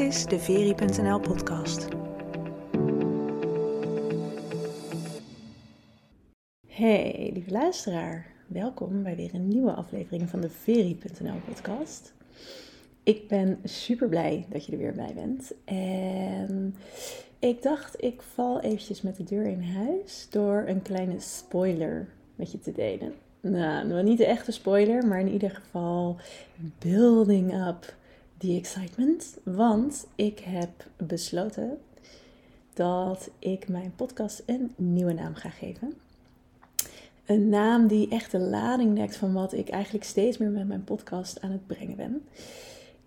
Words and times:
is 0.00 0.24
de 0.24 0.38
Veri.nl 0.38 1.20
podcast. 1.20 1.88
Hey, 6.66 7.30
lieve 7.32 7.50
luisteraar. 7.50 8.26
Welkom 8.46 9.02
bij 9.02 9.16
weer 9.16 9.34
een 9.34 9.48
nieuwe 9.48 9.72
aflevering 9.72 10.28
van 10.28 10.40
de 10.40 10.50
Veri.nl 10.50 11.40
podcast. 11.46 12.12
Ik 13.02 13.28
ben 13.28 13.58
super 13.64 14.08
blij 14.08 14.46
dat 14.48 14.66
je 14.66 14.72
er 14.72 14.78
weer 14.78 14.94
bij 14.94 15.12
bent. 15.14 15.52
En 15.64 16.74
ik 17.38 17.62
dacht, 17.62 18.02
ik 18.04 18.22
val 18.22 18.60
eventjes 18.60 19.02
met 19.02 19.16
de 19.16 19.24
deur 19.24 19.46
in 19.46 19.62
huis 19.62 20.26
door 20.30 20.64
een 20.66 20.82
kleine 20.82 21.20
spoiler 21.20 22.08
met 22.34 22.52
je 22.52 22.58
te 22.58 22.72
delen. 22.72 23.14
Nou, 23.40 24.02
niet 24.02 24.18
de 24.18 24.26
echte 24.26 24.52
spoiler, 24.52 25.06
maar 25.06 25.20
in 25.20 25.32
ieder 25.32 25.50
geval 25.50 26.16
building 26.78 27.66
up 27.68 27.98
the 28.40 28.56
excitement. 28.56 29.38
Want 29.42 30.06
ik 30.14 30.38
heb 30.38 30.70
besloten 30.96 31.78
dat 32.74 33.30
ik 33.38 33.68
mijn 33.68 33.92
podcast 33.96 34.42
een 34.46 34.72
nieuwe 34.76 35.12
naam 35.12 35.34
ga 35.34 35.48
geven. 35.48 35.92
Een 37.26 37.48
naam 37.48 37.86
die 37.86 38.08
echt 38.08 38.30
de 38.30 38.38
lading 38.38 38.96
dekt 38.96 39.16
van 39.16 39.32
wat 39.32 39.52
ik 39.52 39.68
eigenlijk 39.68 40.04
steeds 40.04 40.38
meer 40.38 40.50
met 40.50 40.68
mijn 40.68 40.84
podcast 40.84 41.40
aan 41.40 41.50
het 41.50 41.66
brengen 41.66 41.96
ben. 41.96 42.22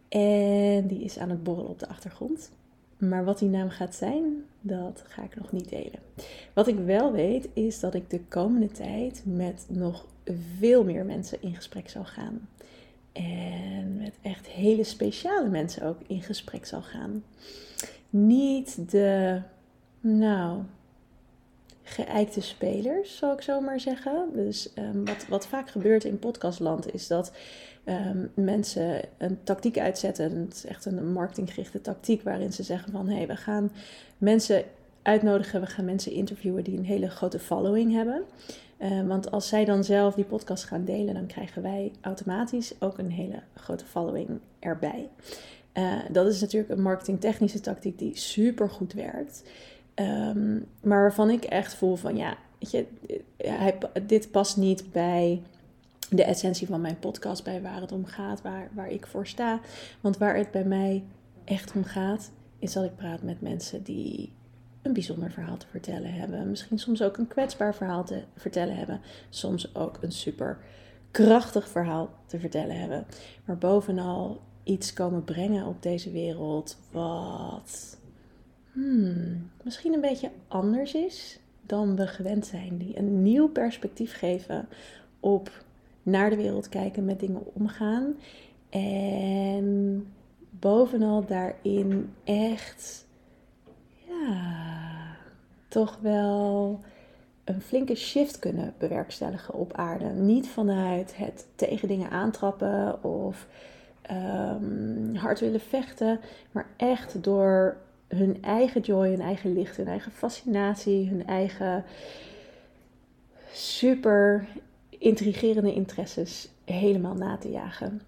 En 0.10 0.88
die 0.88 1.04
is 1.04 1.18
aan 1.18 1.30
het 1.30 1.44
borrelen 1.44 1.70
op 1.70 1.80
de 1.80 1.88
achtergrond. 1.88 2.52
Maar 2.98 3.26
wat 3.26 3.40
die 3.40 3.50
naam 3.50 3.70
gaat 3.70 3.96
zijn, 3.96 4.44
dat 4.62 5.04
ga 5.08 5.24
ik 5.24 5.36
nog 5.36 5.52
niet 5.52 5.70
delen. 5.70 6.00
Wat 6.54 6.68
ik 6.68 6.78
wel 6.78 7.12
weet, 7.12 7.48
is 7.54 7.80
dat 7.80 7.94
ik 7.94 8.10
de 8.10 8.22
komende 8.28 8.68
tijd 8.68 9.22
met 9.26 9.66
nog 9.70 10.06
veel 10.58 10.84
meer 10.84 11.06
mensen 11.06 11.42
in 11.42 11.56
gesprek 11.56 11.90
zal 11.90 12.06
gaan. 12.06 12.48
En 13.14 13.98
met 13.98 14.16
echt 14.22 14.48
hele 14.48 14.84
speciale 14.84 15.50
mensen 15.50 15.84
ook 15.84 15.98
in 16.08 16.22
gesprek 16.22 16.66
zal 16.66 16.82
gaan. 16.82 17.24
Niet 18.10 18.92
de, 18.92 19.42
nou, 20.00 20.62
geëikte 21.84 22.42
spelers, 22.42 23.18
zal 23.18 23.34
ik 23.34 23.42
zo 23.42 23.62
maar 23.62 23.80
zeggen. 23.80 24.30
Dus 24.34 24.70
um, 24.76 25.06
wat, 25.06 25.28
wat 25.28 25.48
vaak 25.48 25.70
gebeurt 25.70 26.04
in 26.04 26.20
podcastland 26.20 26.94
is 26.94 27.08
dat 27.08 27.32
um, 27.86 28.32
mensen 28.34 29.02
een 29.18 29.44
tactiek 29.44 29.78
uitzetten. 29.78 30.36
Het 30.36 30.54
is 30.54 30.66
echt 30.66 30.86
een 30.86 31.12
marketinggerichte 31.12 31.82
tactiek 31.82 32.22
waarin 32.22 32.54
ze 32.54 32.64
zeggen 32.64 32.92
van... 32.92 33.08
hé, 33.08 33.16
hey, 33.16 33.28
we 33.28 33.36
gaan 33.36 33.72
mensen 34.18 34.64
uitnodigen, 35.02 35.62
we 35.62 35.68
gaan 35.68 35.86
mensen 35.86 36.12
interviewen 36.12 36.64
die 36.64 36.78
een 36.78 36.86
hele 36.86 37.10
grote 37.10 37.40
following 37.40 37.94
hebben... 37.94 38.24
Uh, 38.84 39.08
want 39.08 39.32
als 39.32 39.48
zij 39.48 39.66
dan 39.66 39.84
zelf 39.84 40.16
die 40.16 40.26
podcast 40.26 40.64
gaan 40.64 40.86
delen, 40.86 41.14
dan 41.14 41.26
krijgen 41.26 41.62
wij 41.62 41.92
automatisch 42.02 42.74
ook 42.80 42.98
een 42.98 43.12
hele 43.12 43.40
grote 43.56 43.86
following 43.86 44.30
erbij. 44.60 45.10
Uh, 45.74 46.00
dat 46.12 46.28
is 46.28 46.42
natuurlijk 46.42 46.72
een 46.72 46.82
marketingtechnische 46.82 47.60
tactiek 47.60 48.00
die 48.00 48.18
super 48.18 48.70
goed 48.70 48.94
werkt. 48.94 49.44
Um, 49.96 50.66
maar 50.82 51.02
waarvan 51.02 51.30
ik 51.30 51.44
echt 51.44 51.76
voel 51.76 51.96
van 51.96 52.16
ja, 52.18 52.38
weet 52.60 52.72
je, 52.72 52.86
hij, 53.38 53.78
dit 54.08 54.32
past 54.32 54.58
niet 54.58 54.92
bij 54.92 55.42
de 56.10 56.24
essentie 56.24 56.68
van 56.68 56.82
mijn 56.82 57.00
podcast, 57.00 57.44
bij 57.44 57.62
waar 57.62 57.82
het 57.82 57.92
om 57.92 58.06
gaat, 58.06 58.42
waar, 58.42 58.70
waar 58.74 58.90
ik 58.90 59.08
voor 59.08 59.28
sta. 59.28 59.60
Want 60.02 60.18
waar 60.18 60.36
het 60.36 60.52
bij 60.52 60.66
mij 60.66 61.04
echt 61.44 61.74
om 61.76 61.84
gaat, 61.84 62.32
is 62.60 62.74
dat 62.74 62.84
ik 62.84 62.96
praat 62.96 63.22
met 63.22 63.42
mensen 63.42 63.84
die 63.84 64.32
een 64.84 64.94
bijzonder 64.94 65.32
verhaal 65.32 65.58
te 65.58 65.68
vertellen 65.68 66.14
hebben. 66.14 66.50
Misschien 66.50 66.80
soms 66.80 67.02
ook 67.02 67.18
een 67.18 67.28
kwetsbaar 67.28 67.76
verhaal 67.76 68.04
te 68.04 68.24
vertellen 68.36 68.76
hebben. 68.76 69.02
Soms 69.30 69.76
ook 69.76 69.98
een 70.02 70.12
super 70.12 70.58
krachtig 71.12 71.70
verhaal 71.70 72.10
te 72.26 72.40
vertellen 72.40 72.80
hebben. 72.80 73.06
Maar 73.46 73.58
bovenal 73.58 74.42
iets 74.64 74.94
komen 74.94 75.24
brengen 75.24 75.66
op 75.66 75.82
deze 75.82 76.12
wereld 76.12 76.78
wat 76.92 77.98
hmm, 78.72 79.50
misschien 79.64 79.94
een 79.94 80.02
beetje 80.02 80.32
anders 80.48 80.94
is 80.94 81.40
dan 81.62 81.96
we 81.96 82.08
gewend 82.08 82.46
zijn. 82.46 82.78
Die 82.78 82.98
een 82.98 83.22
nieuw 83.22 83.48
perspectief 83.48 84.18
geven 84.18 84.68
op 85.20 85.64
naar 86.04 86.30
de 86.30 86.36
wereld 86.36 86.70
kijken, 86.70 87.06
met 87.06 87.20
dingen 87.20 87.56
omgaan. 87.56 88.16
En 88.70 90.08
bovenal 90.50 91.26
daarin 91.26 92.14
echt, 92.24 93.08
ja, 94.08 94.73
toch 95.74 95.98
wel 96.02 96.80
een 97.44 97.62
flinke 97.62 97.96
shift 97.96 98.40
kunnen 98.40 98.74
bewerkstelligen 98.78 99.54
op 99.54 99.74
aarde. 99.74 100.06
Niet 100.06 100.48
vanuit 100.48 101.18
het 101.18 101.48
tegen 101.56 101.88
dingen 101.88 102.10
aantrappen 102.10 103.04
of 103.04 103.48
um, 104.12 105.16
hard 105.16 105.40
willen 105.40 105.60
vechten, 105.60 106.20
maar 106.52 106.68
echt 106.78 107.24
door 107.24 107.78
hun 108.08 108.38
eigen 108.42 108.82
joy, 108.82 109.10
hun 109.10 109.22
eigen 109.22 109.54
licht, 109.54 109.78
hun 109.78 109.88
eigen 109.88 110.12
fascinatie, 110.12 111.10
hun 111.10 111.28
eigen 111.28 111.84
super 113.54 114.48
intrigerende 114.90 115.74
interesses 115.74 116.50
helemaal 116.66 117.16
na 117.16 117.38
te 117.38 117.50
jagen. 117.50 118.02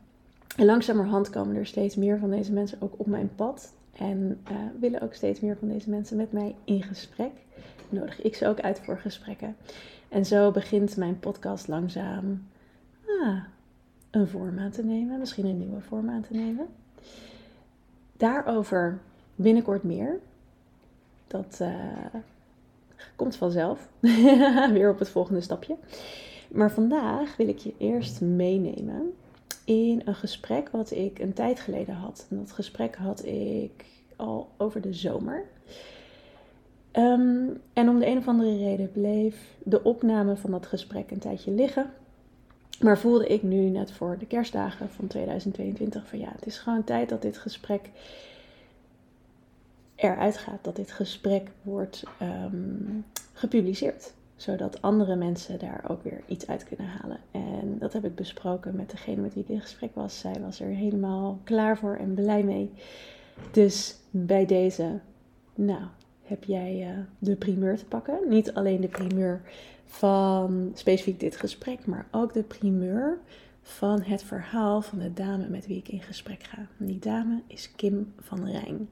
En 0.57 0.65
langzamerhand 0.65 1.29
komen 1.29 1.55
er 1.55 1.65
steeds 1.65 1.95
meer 1.95 2.19
van 2.19 2.29
deze 2.29 2.51
mensen 2.51 2.81
ook 2.81 2.93
op 2.97 3.07
mijn 3.07 3.29
pad. 3.35 3.73
En 3.97 4.41
uh, 4.51 4.57
willen 4.79 5.01
ook 5.01 5.13
steeds 5.13 5.39
meer 5.39 5.57
van 5.57 5.67
deze 5.67 5.89
mensen 5.89 6.17
met 6.17 6.31
mij 6.31 6.55
in 6.63 6.83
gesprek. 6.83 7.31
Nodig 7.89 8.21
ik 8.21 8.35
ze 8.35 8.47
ook 8.47 8.59
uit 8.59 8.79
voor 8.79 8.97
gesprekken. 8.97 9.55
En 10.09 10.25
zo 10.25 10.51
begint 10.51 10.97
mijn 10.97 11.19
podcast 11.19 11.67
langzaam 11.67 12.47
ah, 13.07 13.43
een 14.11 14.27
vorm 14.27 14.59
aan 14.59 14.71
te 14.71 14.83
nemen. 14.83 15.19
Misschien 15.19 15.45
een 15.45 15.57
nieuwe 15.57 15.81
vorm 15.81 16.09
aan 16.09 16.21
te 16.21 16.33
nemen. 16.33 16.67
Daarover 18.17 18.99
binnenkort 19.35 19.83
meer. 19.83 20.19
Dat 21.27 21.59
uh, 21.61 22.21
komt 23.15 23.35
vanzelf. 23.35 23.89
Weer 24.73 24.89
op 24.89 24.99
het 24.99 25.09
volgende 25.09 25.41
stapje. 25.41 25.75
Maar 26.47 26.71
vandaag 26.71 27.35
wil 27.35 27.47
ik 27.47 27.57
je 27.57 27.73
eerst 27.77 28.21
meenemen 28.21 29.13
in 29.65 30.01
een 30.05 30.15
gesprek 30.15 30.69
wat 30.69 30.91
ik 30.91 31.19
een 31.19 31.33
tijd 31.33 31.59
geleden 31.59 31.95
had. 31.95 32.27
En 32.29 32.37
dat 32.37 32.51
gesprek 32.51 32.95
had 32.95 33.25
ik 33.25 33.85
al 34.15 34.49
over 34.57 34.81
de 34.81 34.93
zomer. 34.93 35.45
Um, 36.93 37.61
en 37.73 37.89
om 37.89 37.99
de 37.99 38.07
een 38.07 38.17
of 38.17 38.27
andere 38.27 38.57
reden 38.57 38.91
bleef 38.91 39.55
de 39.63 39.83
opname 39.83 40.35
van 40.35 40.51
dat 40.51 40.65
gesprek 40.65 41.11
een 41.11 41.19
tijdje 41.19 41.51
liggen. 41.51 41.91
Maar 42.79 42.99
voelde 42.99 43.27
ik 43.27 43.43
nu 43.43 43.69
net 43.69 43.91
voor 43.91 44.17
de 44.19 44.25
kerstdagen 44.25 44.89
van 44.89 45.07
2022 45.07 46.07
van 46.07 46.19
ja, 46.19 46.31
het 46.35 46.45
is 46.45 46.57
gewoon 46.57 46.83
tijd 46.83 47.09
dat 47.09 47.21
dit 47.21 47.37
gesprek 47.37 47.89
eruit 49.95 50.37
gaat. 50.37 50.63
Dat 50.63 50.75
dit 50.75 50.91
gesprek 50.91 51.49
wordt 51.61 52.03
um, 52.21 53.05
gepubliceerd 53.33 54.13
zodat 54.35 54.81
andere 54.81 55.15
mensen 55.15 55.59
daar 55.59 55.83
ook 55.87 56.03
weer 56.03 56.21
iets 56.25 56.47
uit 56.47 56.63
kunnen 56.63 56.87
halen. 56.87 57.17
En 57.31 57.77
dat 57.79 57.93
heb 57.93 58.05
ik 58.05 58.15
besproken 58.15 58.75
met 58.75 58.89
degene 58.89 59.21
met 59.21 59.33
wie 59.33 59.43
ik 59.43 59.49
in 59.49 59.61
gesprek 59.61 59.95
was. 59.95 60.19
Zij 60.19 60.35
was 60.41 60.59
er 60.59 60.67
helemaal 60.67 61.39
klaar 61.43 61.77
voor 61.77 61.95
en 61.95 62.13
blij 62.13 62.43
mee. 62.43 62.71
Dus 63.51 63.95
bij 64.09 64.45
deze, 64.45 64.99
nou, 65.55 65.83
heb 66.23 66.43
jij 66.43 66.89
uh, 66.89 66.97
de 67.19 67.35
primeur 67.35 67.77
te 67.77 67.85
pakken. 67.85 68.19
Niet 68.29 68.53
alleen 68.53 68.81
de 68.81 68.87
primeur 68.87 69.41
van 69.85 70.71
specifiek 70.73 71.19
dit 71.19 71.35
gesprek, 71.35 71.85
maar 71.85 72.07
ook 72.11 72.33
de 72.33 72.43
primeur 72.43 73.17
van 73.61 74.01
het 74.01 74.23
verhaal 74.23 74.81
van 74.81 74.99
de 74.99 75.13
dame 75.13 75.47
met 75.47 75.67
wie 75.67 75.77
ik 75.77 75.87
in 75.87 76.01
gesprek 76.01 76.43
ga. 76.43 76.67
Die 76.77 76.99
dame 76.99 77.41
is 77.47 77.71
Kim 77.75 78.13
van 78.19 78.49
Rijn. 78.49 78.89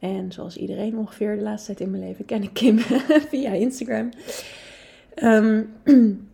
En 0.00 0.32
zoals 0.32 0.56
iedereen 0.56 0.98
ongeveer 0.98 1.36
de 1.36 1.42
laatste 1.42 1.66
tijd 1.66 1.80
in 1.80 1.90
mijn 1.90 2.02
leven 2.02 2.24
ken 2.24 2.42
ik 2.42 2.52
Kim 2.52 2.78
via 3.30 3.52
Instagram. 3.52 4.10
Um, 5.22 5.72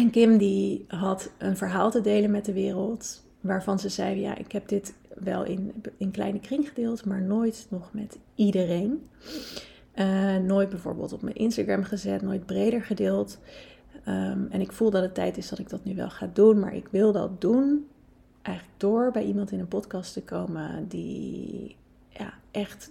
en 0.00 0.10
Kim 0.10 0.38
die 0.38 0.84
had 0.88 1.30
een 1.38 1.56
verhaal 1.56 1.90
te 1.90 2.00
delen 2.00 2.30
met 2.30 2.44
de 2.44 2.52
wereld. 2.52 3.22
Waarvan 3.40 3.78
ze 3.78 3.88
zei, 3.88 4.20
ja, 4.20 4.36
ik 4.36 4.52
heb 4.52 4.68
dit 4.68 4.94
wel 5.14 5.44
in, 5.44 5.72
in 5.96 6.10
kleine 6.10 6.40
kring 6.40 6.68
gedeeld, 6.68 7.04
maar 7.04 7.22
nooit 7.22 7.66
nog 7.70 7.92
met 7.92 8.18
iedereen. 8.34 9.08
Uh, 9.94 10.36
nooit 10.36 10.68
bijvoorbeeld 10.68 11.12
op 11.12 11.22
mijn 11.22 11.36
Instagram 11.36 11.82
gezet, 11.82 12.22
nooit 12.22 12.46
breder 12.46 12.82
gedeeld. 12.82 13.38
Um, 14.08 14.46
en 14.50 14.60
ik 14.60 14.72
voel 14.72 14.90
dat 14.90 15.02
het 15.02 15.14
tijd 15.14 15.36
is 15.36 15.48
dat 15.48 15.58
ik 15.58 15.68
dat 15.68 15.84
nu 15.84 15.94
wel 15.94 16.10
ga 16.10 16.30
doen, 16.32 16.58
maar 16.58 16.74
ik 16.74 16.88
wil 16.90 17.12
dat 17.12 17.40
doen 17.40 17.86
eigenlijk 18.42 18.80
door 18.80 19.10
bij 19.10 19.24
iemand 19.24 19.52
in 19.52 19.58
een 19.58 19.68
podcast 19.68 20.12
te 20.12 20.22
komen 20.22 20.88
die 20.88 21.76
ja, 22.08 22.34
echt 22.50 22.90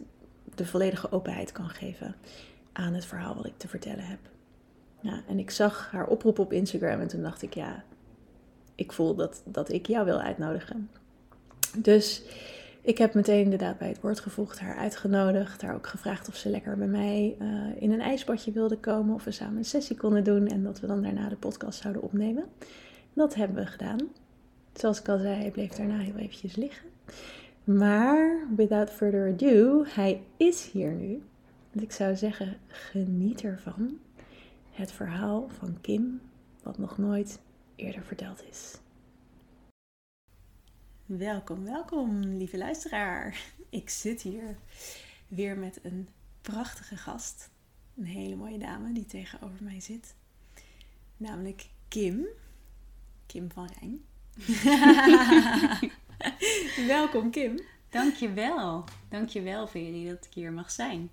de 0.59 0.65
volledige 0.65 1.11
openheid 1.11 1.51
kan 1.51 1.69
geven 1.69 2.15
aan 2.73 2.94
het 2.94 3.06
verhaal 3.06 3.35
wat 3.35 3.45
ik 3.45 3.57
te 3.57 3.67
vertellen 3.67 4.06
heb. 4.06 4.19
En 5.27 5.39
ik 5.39 5.51
zag 5.51 5.91
haar 5.91 6.07
oproep 6.07 6.39
op 6.39 6.53
Instagram 6.53 7.00
en 7.00 7.07
toen 7.07 7.21
dacht 7.21 7.41
ik, 7.41 7.53
ja, 7.53 7.83
ik 8.75 8.91
voel 8.91 9.15
dat, 9.15 9.41
dat 9.45 9.71
ik 9.71 9.88
jou 9.88 10.06
wil 10.06 10.19
uitnodigen. 10.19 10.89
Dus 11.77 12.21
ik 12.81 12.97
heb 12.97 13.13
meteen 13.13 13.44
inderdaad 13.44 13.77
bij 13.77 13.88
het 13.88 14.01
woord 14.01 14.19
gevoegd, 14.19 14.59
haar 14.59 14.77
uitgenodigd, 14.77 15.61
haar 15.61 15.75
ook 15.75 15.88
gevraagd 15.88 16.27
of 16.27 16.35
ze 16.35 16.50
lekker 16.50 16.77
bij 16.77 16.88
mij 16.88 17.35
uh, 17.41 17.81
in 17.81 17.91
een 17.91 18.01
ijsbadje 18.01 18.51
wilde 18.51 18.77
komen, 18.77 19.15
of 19.15 19.23
we 19.23 19.31
samen 19.31 19.57
een 19.57 19.65
sessie 19.65 19.97
konden 19.97 20.23
doen 20.23 20.47
en 20.47 20.63
dat 20.63 20.79
we 20.79 20.88
dan 20.88 21.01
daarna 21.01 21.29
de 21.29 21.35
podcast 21.35 21.81
zouden 21.81 22.01
opnemen. 22.01 22.45
Dat 23.13 23.35
hebben 23.35 23.57
we 23.57 23.65
gedaan. 23.65 24.00
Zoals 24.73 25.00
ik 25.00 25.09
al 25.09 25.19
zei, 25.19 25.51
bleef 25.51 25.71
daarna 25.71 25.97
heel 25.97 26.15
eventjes 26.15 26.56
liggen. 26.56 26.88
Maar 27.63 28.47
without 28.56 28.89
further 28.89 29.33
ado, 29.33 29.83
hij 29.88 30.23
is 30.38 30.71
hier 30.71 30.91
nu. 30.91 31.23
Dus 31.71 31.81
ik 31.81 31.91
zou 31.91 32.15
zeggen, 32.15 32.57
geniet 32.67 33.44
ervan. 33.44 34.00
Het 34.71 34.91
verhaal 34.91 35.50
van 35.50 35.81
Kim, 35.81 36.21
wat 36.63 36.77
nog 36.77 36.97
nooit 36.97 37.39
eerder 37.75 38.03
verteld 38.03 38.44
is. 38.50 38.77
Welkom, 41.06 41.63
welkom, 41.63 42.19
lieve 42.19 42.57
luisteraar. 42.57 43.44
Ik 43.69 43.89
zit 43.89 44.21
hier 44.21 44.57
weer 45.27 45.57
met 45.57 45.79
een 45.83 46.07
prachtige 46.41 46.97
gast. 46.97 47.50
Een 47.97 48.06
hele 48.06 48.35
mooie 48.35 48.57
dame 48.57 48.94
die 48.94 49.06
tegenover 49.06 49.63
mij 49.63 49.79
zit. 49.81 50.15
Namelijk 51.17 51.69
Kim. 51.88 52.25
Kim 53.25 53.51
van 53.51 53.69
Rijn. 53.79 54.01
Welkom 56.88 57.31
Kim. 57.31 57.60
Dankjewel. 57.89 58.83
Dankjewel 59.10 59.68
Veri 59.68 60.07
dat 60.07 60.25
ik 60.25 60.33
hier 60.33 60.51
mag 60.51 60.71
zijn. 60.71 61.10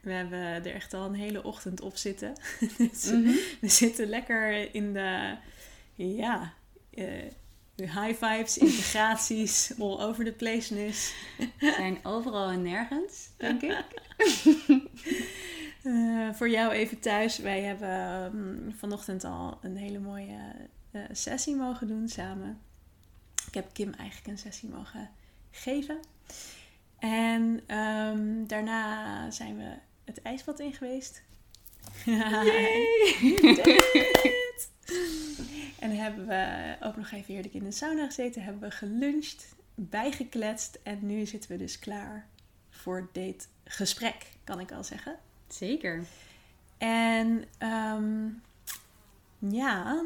We 0.00 0.12
hebben 0.12 0.38
er 0.38 0.74
echt 0.74 0.94
al 0.94 1.04
een 1.04 1.14
hele 1.14 1.42
ochtend 1.42 1.80
op 1.80 1.96
zitten. 1.96 2.34
dus 2.78 3.04
mm 3.04 3.24
-hmm. 3.24 3.38
We 3.60 3.68
zitten 3.68 4.08
lekker 4.08 4.74
in 4.74 4.92
de, 4.92 5.36
ja, 5.94 6.52
uh, 6.94 7.06
de 7.74 7.84
high 7.84 8.24
vibes, 8.24 8.58
integraties, 8.58 9.72
all 9.78 10.00
over 10.00 10.24
the 10.24 10.32
placeness. 10.32 11.14
We 11.38 11.72
zijn 11.76 11.98
overal 12.02 12.50
en 12.50 12.62
nergens, 12.62 13.30
denk 13.36 13.62
ik. 13.62 13.84
uh, 15.82 16.32
voor 16.32 16.50
jou 16.50 16.72
even 16.72 17.00
thuis. 17.00 17.38
Wij 17.38 17.60
hebben 17.60 18.24
um, 18.34 18.74
vanochtend 18.76 19.24
al 19.24 19.58
een 19.62 19.76
hele 19.76 19.98
mooie 19.98 20.38
uh, 20.92 21.02
sessie 21.12 21.56
mogen 21.56 21.86
doen 21.86 22.08
samen. 22.08 22.60
Ik 23.50 23.56
heb 23.56 23.72
Kim 23.72 23.92
eigenlijk 23.92 24.28
een 24.28 24.38
sessie 24.38 24.68
mogen 24.68 25.10
geven. 25.50 26.00
En 26.98 27.76
um, 27.76 28.46
daarna 28.46 29.30
zijn 29.30 29.56
we 29.56 29.74
het 30.04 30.22
ijsbad 30.22 30.60
in 30.60 30.72
geweest. 30.72 31.22
en 35.78 35.96
hebben 35.96 36.26
we 36.26 36.76
ook 36.80 36.96
nog 36.96 37.10
even 37.10 37.34
heerlijk 37.34 37.54
in 37.54 37.64
de 37.64 37.72
sauna 37.72 38.06
gezeten. 38.06 38.42
Hebben 38.42 38.62
we 38.62 38.70
geluncht, 38.70 39.54
bijgekletst. 39.74 40.78
En 40.82 40.98
nu 41.06 41.26
zitten 41.26 41.50
we 41.50 41.56
dus 41.56 41.78
klaar 41.78 42.26
voor 42.70 43.08
dit 43.12 43.48
gesprek, 43.64 44.26
kan 44.44 44.60
ik 44.60 44.72
al 44.72 44.84
zeggen. 44.84 45.18
Zeker. 45.48 46.04
En 46.78 47.44
um, 47.58 48.42
ja, 49.38 50.04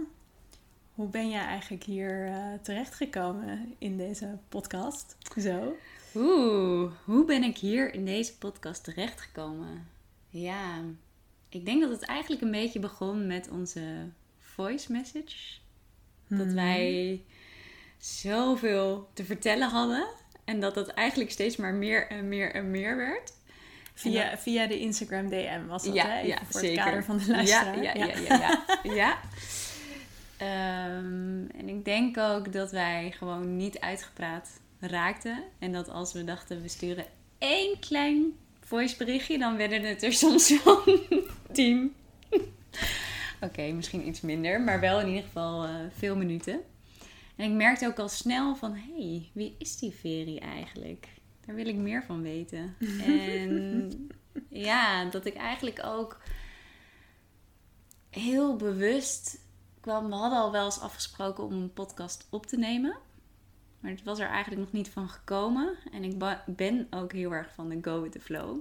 hoe 0.94 1.08
ben 1.08 1.30
jij 1.30 1.44
eigenlijk 1.44 1.82
hier 1.84 2.26
uh, 2.28 2.36
terechtgekomen 2.62 3.74
in 3.78 3.96
deze 3.96 4.38
podcast? 4.48 5.16
Zo. 5.40 5.76
Oeh, 6.14 6.92
hoe 7.04 7.24
ben 7.24 7.42
ik 7.42 7.56
hier 7.56 7.94
in 7.94 8.04
deze 8.04 8.38
podcast 8.38 8.84
terechtgekomen? 8.84 9.88
Ja, 10.28 10.80
ik 11.48 11.64
denk 11.64 11.80
dat 11.80 11.90
het 11.90 12.02
eigenlijk 12.04 12.42
een 12.42 12.50
beetje 12.50 12.78
begon 12.78 13.26
met 13.26 13.48
onze 13.50 14.08
voice 14.40 14.92
message. 14.92 15.36
Dat 16.28 16.46
Mhm. 16.46 16.54
wij 16.54 17.22
zoveel 17.98 19.08
te 19.12 19.24
vertellen 19.24 19.68
hadden. 19.70 20.06
En 20.44 20.60
dat 20.60 20.74
dat 20.74 20.88
eigenlijk 20.88 21.30
steeds 21.30 21.56
maar 21.56 21.74
meer 21.74 22.08
en 22.08 22.28
meer 22.28 22.52
en 22.54 22.70
meer 22.70 22.96
werd. 22.96 23.32
Via, 23.94 24.38
via 24.38 24.66
de 24.66 24.78
Instagram 24.78 25.28
DM 25.28 25.66
was 25.66 25.84
dat, 25.84 25.94
Ja, 25.94 26.06
hè? 26.06 26.16
Even 26.16 26.28
ja, 26.28 26.38
voor 26.50 26.60
zeker. 26.60 26.76
het 26.76 26.84
kader 26.84 27.04
van 27.04 27.18
de 27.18 27.26
luisteraar. 27.30 27.82
Ja, 27.82 27.94
ja, 27.94 28.04
ja, 28.06 28.18
ja. 28.18 28.64
ja, 28.82 28.92
ja. 28.94 29.18
Ehm, 30.44 31.46
en 31.56 31.68
ik 31.68 31.84
denk 31.84 32.18
ook 32.18 32.52
dat 32.52 32.70
wij 32.70 33.14
gewoon 33.18 33.56
niet 33.56 33.80
uitgepraat 33.80 34.60
raakten. 34.80 35.42
En 35.58 35.72
dat 35.72 35.88
als 35.88 36.12
we 36.12 36.24
dachten, 36.24 36.62
we 36.62 36.68
sturen 36.68 37.04
één 37.38 37.78
klein 37.78 38.32
voiceberichtje, 38.60 39.38
dan 39.38 39.56
werden 39.56 39.82
het 39.82 40.02
er 40.02 40.12
soms 40.24 40.64
wel 40.64 40.82
tien. 41.52 41.94
Oké, 43.40 43.72
misschien 43.72 44.08
iets 44.08 44.20
minder, 44.20 44.60
maar 44.60 44.80
wel 44.80 45.00
in 45.00 45.08
ieder 45.08 45.22
geval 45.22 45.64
eh, 45.64 45.74
veel 45.96 46.16
minuten. 46.16 46.60
En 47.36 47.50
ik 47.50 47.56
merkte 47.56 47.86
ook 47.86 47.98
al 47.98 48.08
snel 48.08 48.56
van, 48.56 48.74
hé, 48.74 49.08
hey, 49.08 49.28
wie 49.32 49.54
is 49.58 49.78
die 49.78 49.92
Veri 49.92 50.38
eigenlijk? 50.38 51.08
Daar 51.46 51.54
wil 51.54 51.66
ik 51.66 51.76
meer 51.76 52.04
van 52.04 52.22
weten. 52.22 52.76
En 53.06 54.08
ja, 54.48 55.04
dat 55.04 55.26
ik 55.26 55.34
eigenlijk 55.34 55.80
ook 55.84 56.20
heel 58.10 58.56
bewust 58.56 59.43
kwam. 59.84 60.08
We 60.08 60.14
hadden 60.14 60.38
al 60.38 60.52
wel 60.52 60.64
eens 60.64 60.80
afgesproken 60.80 61.44
om 61.44 61.52
een 61.52 61.72
podcast 61.72 62.26
op 62.30 62.46
te 62.46 62.56
nemen. 62.56 62.96
Maar 63.80 63.90
het 63.90 64.02
was 64.02 64.18
er 64.18 64.28
eigenlijk 64.28 64.60
nog 64.60 64.72
niet 64.72 64.88
van 64.88 65.08
gekomen. 65.08 65.74
En 65.92 66.04
ik 66.04 66.18
ben 66.46 66.86
ook 66.90 67.12
heel 67.12 67.32
erg 67.32 67.54
van 67.54 67.68
de 67.68 67.78
go 67.82 68.02
with 68.02 68.12
the 68.12 68.20
flow. 68.20 68.60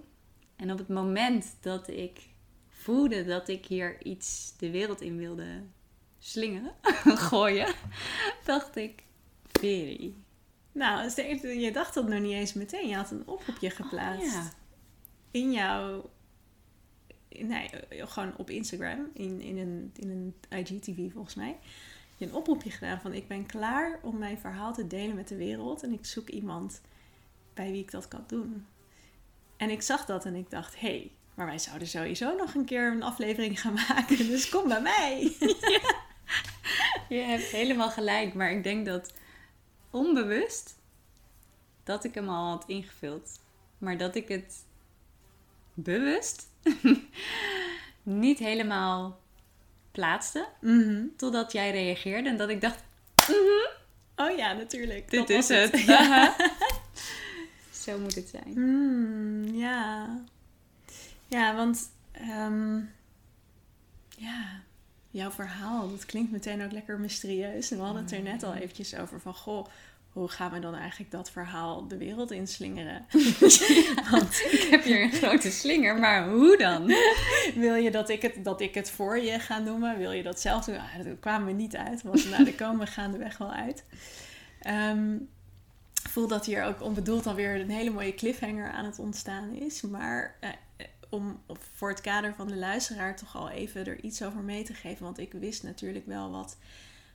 En 0.56 0.72
op 0.72 0.78
het 0.78 0.88
moment 0.88 1.56
dat 1.62 1.88
ik 1.88 2.30
voelde 2.70 3.26
dat 3.26 3.48
ik 3.48 3.66
hier 3.66 4.04
iets 4.04 4.58
de 4.58 4.72
wereld 4.72 5.02
in 5.02 5.18
wilde 5.18 5.64
slingen, 6.20 6.72
gooien, 7.30 7.74
dacht 8.46 8.76
ik, 8.76 9.04
Veri. 9.52 10.24
Nou, 10.72 11.10
sterker, 11.10 11.54
je 11.54 11.72
dacht 11.72 11.94
dat 11.94 12.08
nog 12.08 12.20
niet 12.20 12.34
eens 12.34 12.54
meteen. 12.54 12.88
Je 12.88 12.96
had 12.96 13.12
een 13.12 13.28
oproepje 13.28 13.70
geplaatst. 13.70 14.28
Oh, 14.28 14.34
ja. 14.34 14.52
In 15.32 15.52
jouw... 15.52 16.10
Nee, 17.40 17.70
gewoon 17.90 18.38
op 18.38 18.50
Instagram. 18.50 19.10
In, 19.14 19.42
in 19.42 19.58
een, 19.58 19.92
in 19.96 20.10
een 20.10 20.34
IGTV 20.60 21.12
volgens 21.12 21.36
mij. 21.36 21.58
Je 22.18 22.26
een 22.26 22.34
oproepje 22.34 22.72
gedaan 22.72 23.02
van... 23.02 23.14
Ik 23.14 23.28
ben 23.28 23.46
klaar 23.46 24.00
om 24.02 24.18
mijn 24.18 24.38
verhaal 24.38 24.74
te 24.74 24.88
delen 24.88 25.16
met 25.16 25.28
de 25.28 25.36
wereld. 25.36 25.84
En 25.84 25.94
ik 25.94 26.06
zoek 26.06 26.30
iemand 26.30 26.82
bij 27.54 27.72
wie 27.72 27.82
ik 27.82 27.92
dat 27.92 28.08
kan 28.08 28.24
doen. 28.28 28.66
En 29.58 29.70
ik 29.70 29.82
zag 29.82 30.06
dat 30.06 30.26
en 30.26 30.36
ik 30.36 30.50
dacht... 30.50 30.80
Hé, 30.80 30.88
hey, 30.88 31.12
maar 31.34 31.46
wij 31.46 31.60
zouden 31.60 31.88
sowieso 31.88 32.36
nog 32.36 32.54
een 32.54 32.66
keer 32.66 32.92
een 32.92 33.04
aflevering 33.04 33.62
gaan 33.62 33.74
maken. 33.90 34.18
Dus 34.18 34.50
kom 34.50 34.68
bij 34.68 34.82
mij. 34.82 35.22
Je 37.10 37.20
hebt 37.20 37.44
helemaal 37.44 37.90
gelijk, 37.90 38.34
maar 38.34 38.52
ik 38.52 38.64
denk 38.64 38.86
dat 38.86 39.14
onbewust 39.90 40.76
dat 41.84 42.04
ik 42.04 42.16
hem 42.16 42.30
al 42.30 42.50
had 42.50 42.64
ingevuld. 42.68 43.40
Maar 43.78 43.98
dat 43.98 44.16
ik 44.16 44.28
het 44.28 44.66
bewust 45.74 46.53
niet 48.04 48.40
helemaal 48.40 49.20
plaatste. 49.92 50.48
Mhm. 50.62 51.06
Totdat 51.18 51.52
jij 51.52 51.72
reageerde 51.72 52.30
en 52.30 52.38
dat 52.38 52.50
ik 52.50 52.62
dacht, 52.62 52.84
Oh 54.16 54.38
ja, 54.38 54.54
natuurlijk. 54.54 55.10
dit 55.10 55.30
is 55.30 55.48
het. 55.48 55.80
Ja. 55.86 56.36
Zo 57.72 58.00
moet 58.00 58.16
het 58.16 58.30
zijn. 58.30 58.54
Hmm, 58.54 59.56
ja. 59.56 60.08
Ja, 61.28 61.56
want 61.56 61.90
ehm, 62.12 62.76
ja, 64.18 64.62
jouw 65.10 65.32
verhaal, 65.32 65.90
dat 65.90 66.06
klinkt 66.06 66.32
meteen 66.32 66.64
ook 66.64 66.72
lekker 66.72 67.00
mysterieus. 67.00 67.72
En 67.72 67.78
we 67.78 67.84
hadden 67.84 68.04
het 68.04 68.12
er 68.12 68.22
net 68.22 68.44
al 68.44 68.54
eventjes 68.54 68.96
over 68.96 69.20
van, 69.20 69.34
goh, 69.34 69.68
hoe 70.14 70.28
gaan 70.28 70.52
we 70.52 70.60
dan 70.60 70.76
eigenlijk 70.76 71.12
dat 71.12 71.32
verhaal 71.32 71.88
de 71.88 71.98
wereld 71.98 72.32
inslingeren? 72.32 73.06
Want 74.12 74.42
ik 74.52 74.68
heb 74.70 74.84
hier 74.84 75.02
een 75.02 75.12
grote 75.12 75.52
slinger, 75.52 76.00
maar 76.00 76.30
hoe 76.30 76.58
dan? 76.58 76.86
Wil 77.56 77.76
je 77.76 77.92
dat 77.92 78.10
ik 78.10 78.22
het, 78.22 78.44
dat 78.44 78.62
ik 78.62 78.74
het 78.74 78.92
voor 78.92 79.20
je 79.20 79.40
ga 79.40 79.60
noemen? 79.60 79.98
Wil 79.98 80.12
je 80.12 80.24
dat 80.24 80.40
zelf 80.40 80.66
doen? 80.66 80.78
Ah, 80.78 81.04
daar 81.04 81.16
kwamen 81.16 81.48
we 81.48 81.54
niet 81.54 81.76
uit, 81.76 82.02
want 82.02 82.30
nou, 82.30 82.44
daar 82.44 82.54
komen 82.54 82.86
we 82.86 82.92
gaandeweg 82.92 83.38
wel 83.38 83.52
uit. 83.52 83.84
Ik 86.04 86.10
voel 86.10 86.28
dat 86.28 86.46
hier 86.46 86.64
ook 86.64 86.82
onbedoeld 86.82 87.28
alweer 87.28 87.60
een 87.60 87.70
hele 87.70 87.90
mooie 87.90 88.14
cliffhanger 88.14 88.72
aan 88.72 88.86
het 88.86 89.00
ontstaan 89.00 89.54
is. 89.54 89.82
Maar 89.82 90.36
eh, 90.40 90.50
om 91.10 91.42
voor 91.76 91.90
het 91.90 92.02
kader 92.02 92.34
van 92.34 92.48
de 92.48 92.56
luisteraar 92.56 93.16
toch 93.16 93.36
al 93.36 93.50
even 93.50 93.86
er 93.86 94.02
iets 94.02 94.24
over 94.24 94.42
mee 94.42 94.64
te 94.64 94.74
geven. 94.74 95.04
Want 95.04 95.20
ik 95.20 95.34
wist 95.34 95.64
natuurlijk 95.64 96.06
wel 96.06 96.32
wat 96.32 96.58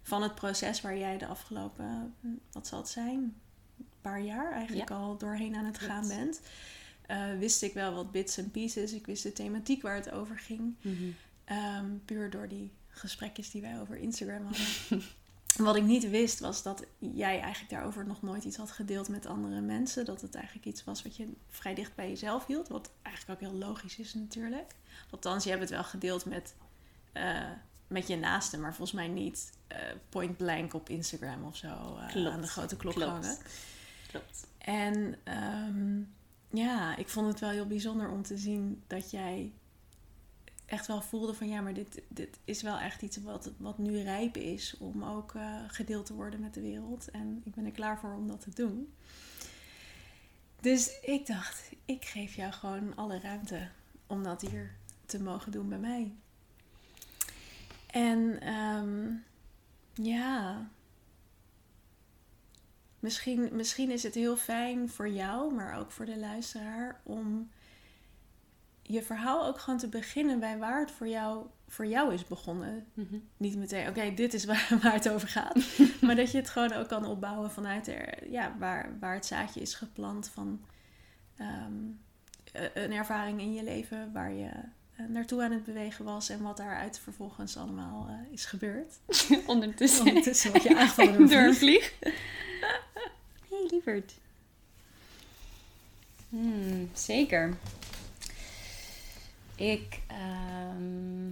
van 0.08 0.22
het 0.22 0.34
proces 0.34 0.80
waar 0.80 0.98
jij 0.98 1.18
de 1.18 1.26
afgelopen, 1.26 2.14
wat 2.52 2.66
zal 2.66 2.78
het 2.78 2.88
zijn, 2.88 3.18
een 3.78 3.86
paar 4.00 4.20
jaar 4.20 4.52
eigenlijk 4.52 4.90
al 4.90 5.16
doorheen 5.16 5.54
aan 5.54 5.64
het 5.64 5.78
gaan 5.78 6.08
bent. 6.08 6.40
Eh, 7.06 7.38
wist 7.38 7.62
ik 7.62 7.74
wel 7.74 7.94
wat 7.94 8.10
bits 8.10 8.36
en 8.36 8.50
pieces. 8.50 8.92
Ik 8.92 9.06
wist 9.06 9.22
de 9.22 9.32
thematiek 9.32 9.82
waar 9.82 9.94
het 9.94 10.10
over 10.10 10.38
ging. 10.38 10.74
Ehm, 11.44 11.86
puur 12.04 12.30
door 12.30 12.48
die 12.48 12.70
gesprekjes 12.88 13.50
die 13.50 13.62
wij 13.62 13.80
over 13.80 13.96
Instagram 13.96 14.44
hadden. 14.44 15.02
Wat 15.56 15.76
ik 15.76 15.82
niet 15.82 16.10
wist 16.10 16.40
was 16.40 16.62
dat 16.62 16.84
jij 16.98 17.40
eigenlijk 17.40 17.70
daarover 17.70 18.06
nog 18.06 18.22
nooit 18.22 18.44
iets 18.44 18.56
had 18.56 18.70
gedeeld 18.70 19.08
met 19.08 19.26
andere 19.26 19.60
mensen. 19.60 20.04
Dat 20.04 20.20
het 20.20 20.34
eigenlijk 20.34 20.66
iets 20.66 20.84
was 20.84 21.02
wat 21.02 21.16
je 21.16 21.32
vrij 21.48 21.74
dicht 21.74 21.94
bij 21.94 22.08
jezelf 22.08 22.46
hield. 22.46 22.68
Wat 22.68 22.90
eigenlijk 23.02 23.42
ook 23.42 23.50
heel 23.50 23.58
logisch 23.58 23.98
is 23.98 24.14
natuurlijk. 24.14 24.74
Althans, 25.10 25.44
je 25.44 25.50
hebt 25.50 25.62
het 25.62 25.70
wel 25.70 25.84
gedeeld 25.84 26.24
met, 26.24 26.54
eh, 27.12 27.50
met 27.88 28.06
je 28.06 28.16
naasten. 28.16 28.60
Maar 28.60 28.74
volgens 28.74 28.98
mij 28.98 29.08
niet 29.08 29.52
eh, 29.66 29.78
point 30.08 30.36
blank 30.36 30.74
op 30.74 30.88
Instagram 30.88 31.44
of 31.44 31.56
zo 31.56 31.66
eh, 31.66 32.26
aan 32.26 32.40
de 32.40 32.46
grote 32.46 32.76
klok 32.76 32.94
Klopt. 32.94 33.10
hangen. 33.10 33.36
Klopt. 34.08 34.46
En 34.58 35.16
ehm, 35.24 36.00
ja, 36.50 36.96
ik 36.96 37.08
vond 37.08 37.26
het 37.26 37.40
wel 37.40 37.50
heel 37.50 37.66
bijzonder 37.66 38.10
om 38.10 38.22
te 38.22 38.38
zien 38.38 38.82
dat 38.86 39.10
jij 39.10 39.52
echt 40.66 40.86
wel 40.86 41.02
voelde 41.02 41.34
van 41.34 41.48
ja, 41.48 41.60
maar 41.60 41.74
dit, 41.74 42.02
dit 42.08 42.38
is 42.44 42.62
wel 42.62 42.78
echt 42.78 43.02
iets 43.02 43.16
wat, 43.16 43.50
wat 43.56 43.78
nu 43.78 44.02
rijp 44.02 44.36
is 44.36 44.76
om 44.78 45.04
ook 45.04 45.34
eh, 45.34 45.54
gedeeld 45.66 46.06
te 46.06 46.14
worden 46.14 46.40
met 46.40 46.54
de 46.54 46.60
wereld. 46.60 47.10
En 47.10 47.42
ik 47.44 47.54
ben 47.54 47.64
er 47.64 47.70
klaar 47.70 47.98
voor 47.98 48.14
om 48.14 48.28
dat 48.28 48.40
te 48.40 48.50
doen. 48.54 48.94
Dus 50.60 51.00
ik 51.00 51.26
dacht, 51.26 51.70
ik 51.84 52.04
geef 52.04 52.34
jou 52.34 52.52
gewoon 52.52 52.96
alle 52.96 53.20
ruimte 53.20 53.68
om 54.06 54.22
dat 54.22 54.40
hier 54.40 54.74
te 55.06 55.22
mogen 55.22 55.52
doen 55.52 55.68
bij 55.68 55.78
mij. 55.78 56.12
En 57.88 58.40
ehm, 58.40 59.10
ja, 59.94 60.68
misschien, 63.00 63.48
misschien 63.52 63.90
is 63.90 64.02
het 64.02 64.14
heel 64.14 64.36
fijn 64.36 64.88
voor 64.88 65.08
jou, 65.08 65.54
maar 65.54 65.78
ook 65.78 65.90
voor 65.90 66.04
de 66.04 66.18
luisteraar, 66.18 67.00
om 67.02 67.50
je 68.82 69.02
verhaal 69.02 69.46
ook 69.46 69.58
gewoon 69.58 69.78
te 69.78 69.88
beginnen 69.88 70.40
bij 70.40 70.58
waar 70.58 70.80
het 70.80 70.90
voor 70.90 71.08
jou, 71.08 71.46
voor 71.68 71.86
jou 71.86 72.14
is 72.14 72.24
begonnen. 72.24 72.86
Mhm. 72.94 73.18
Niet 73.36 73.56
meteen, 73.56 73.88
oké, 73.88 74.14
dit 74.14 74.34
is 74.34 74.44
waar, 74.44 74.68
waar 74.82 74.92
het 74.92 75.10
over 75.10 75.28
gaat. 75.28 75.78
maar 76.02 76.16
dat 76.16 76.30
je 76.30 76.38
het 76.38 76.48
gewoon 76.48 76.72
ook 76.72 76.88
kan 76.88 77.04
opbouwen 77.04 77.50
vanuit 77.50 77.88
er, 77.88 78.30
ja, 78.30 78.56
waar, 78.58 78.98
waar 79.00 79.14
het 79.14 79.26
zaadje 79.26 79.60
is 79.60 79.74
geplant 79.74 80.28
van 80.28 80.60
ehm, 81.36 81.72
eh, 82.52 82.62
een 82.74 82.92
ervaring 82.92 83.40
in 83.40 83.52
je 83.52 83.62
leven 83.62 84.12
waar 84.12 84.32
je 84.32 84.50
naartoe 85.06 85.42
aan 85.42 85.52
het 85.52 85.64
bewegen 85.64 86.04
was 86.04 86.28
en 86.28 86.42
wat 86.42 86.56
daaruit 86.56 86.98
vervolgens 86.98 87.56
allemaal 87.56 88.06
eh, 88.08 88.32
is 88.32 88.44
gebeurd. 88.44 88.94
Ondertussen. 89.46 90.06
Ondertussen 90.06 90.50
word 90.50 90.62
je 90.62 90.76
aangevallen 90.76 91.28
door 91.28 91.40
een 91.40 91.54
vlieg. 91.54 91.92
hey, 93.48 93.66
lieverd. 93.70 94.14
Hmm, 96.28 96.90
zeker. 96.92 97.56
Ik, 99.56 100.00
ehm, 100.06 101.26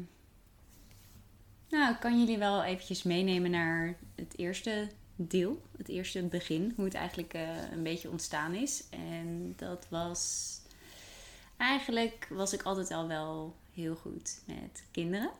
nou, 1.69 1.93
ik 1.93 2.01
kan 2.01 2.19
jullie 2.19 2.39
wel 2.39 2.65
eventjes 2.65 3.03
meenemen 3.03 3.51
naar 3.51 3.95
het 4.15 4.35
eerste 4.37 4.89
deel, 5.17 5.63
het 5.79 5.89
eerste 5.89 6.23
begin, 6.23 6.73
hoe 6.77 6.85
het 6.85 6.95
eigenlijk 6.95 7.35
eh, 7.35 7.73
een 7.73 7.83
beetje 7.83 8.11
ontstaan 8.11 8.55
is. 8.55 8.85
En 8.91 9.53
dat 9.57 9.87
was, 9.89 10.51
eigenlijk 11.57 12.27
was 12.31 12.53
ik 12.53 12.63
altijd 12.63 12.91
al 12.91 13.09
wel 13.09 13.57
heel 13.73 13.95
goed 13.95 14.43
met 14.47 14.85
kinderen. 14.91 15.31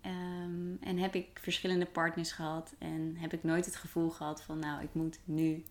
Ehm, 0.00 0.74
en 0.80 0.98
heb 0.98 1.14
ik 1.14 1.38
verschillende 1.40 1.86
partners 1.86 2.32
gehad 2.32 2.74
en 2.78 3.16
heb 3.16 3.32
ik 3.32 3.44
nooit 3.44 3.64
het 3.64 3.76
gevoel 3.76 4.10
gehad 4.10 4.42
van, 4.42 4.58
nou, 4.58 4.82
ik 4.82 4.94
moet 4.94 5.18
nu 5.24 5.64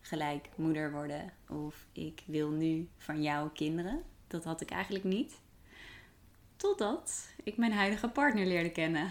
gelijk 0.00 0.48
moeder 0.54 0.92
worden 0.92 1.32
of 1.48 1.86
ik 1.92 2.22
wil 2.26 2.50
nu 2.50 2.88
van 2.96 3.22
jou 3.22 3.50
kinderen. 3.50 4.02
Dat 4.26 4.44
had 4.44 4.60
ik 4.60 4.70
eigenlijk 4.70 5.04
niet. 5.04 5.40
Totdat 6.56 7.28
ik 7.42 7.56
mijn 7.56 7.72
huidige 7.72 8.08
partner 8.08 8.46
leerde 8.46 8.70
kennen. 8.70 9.10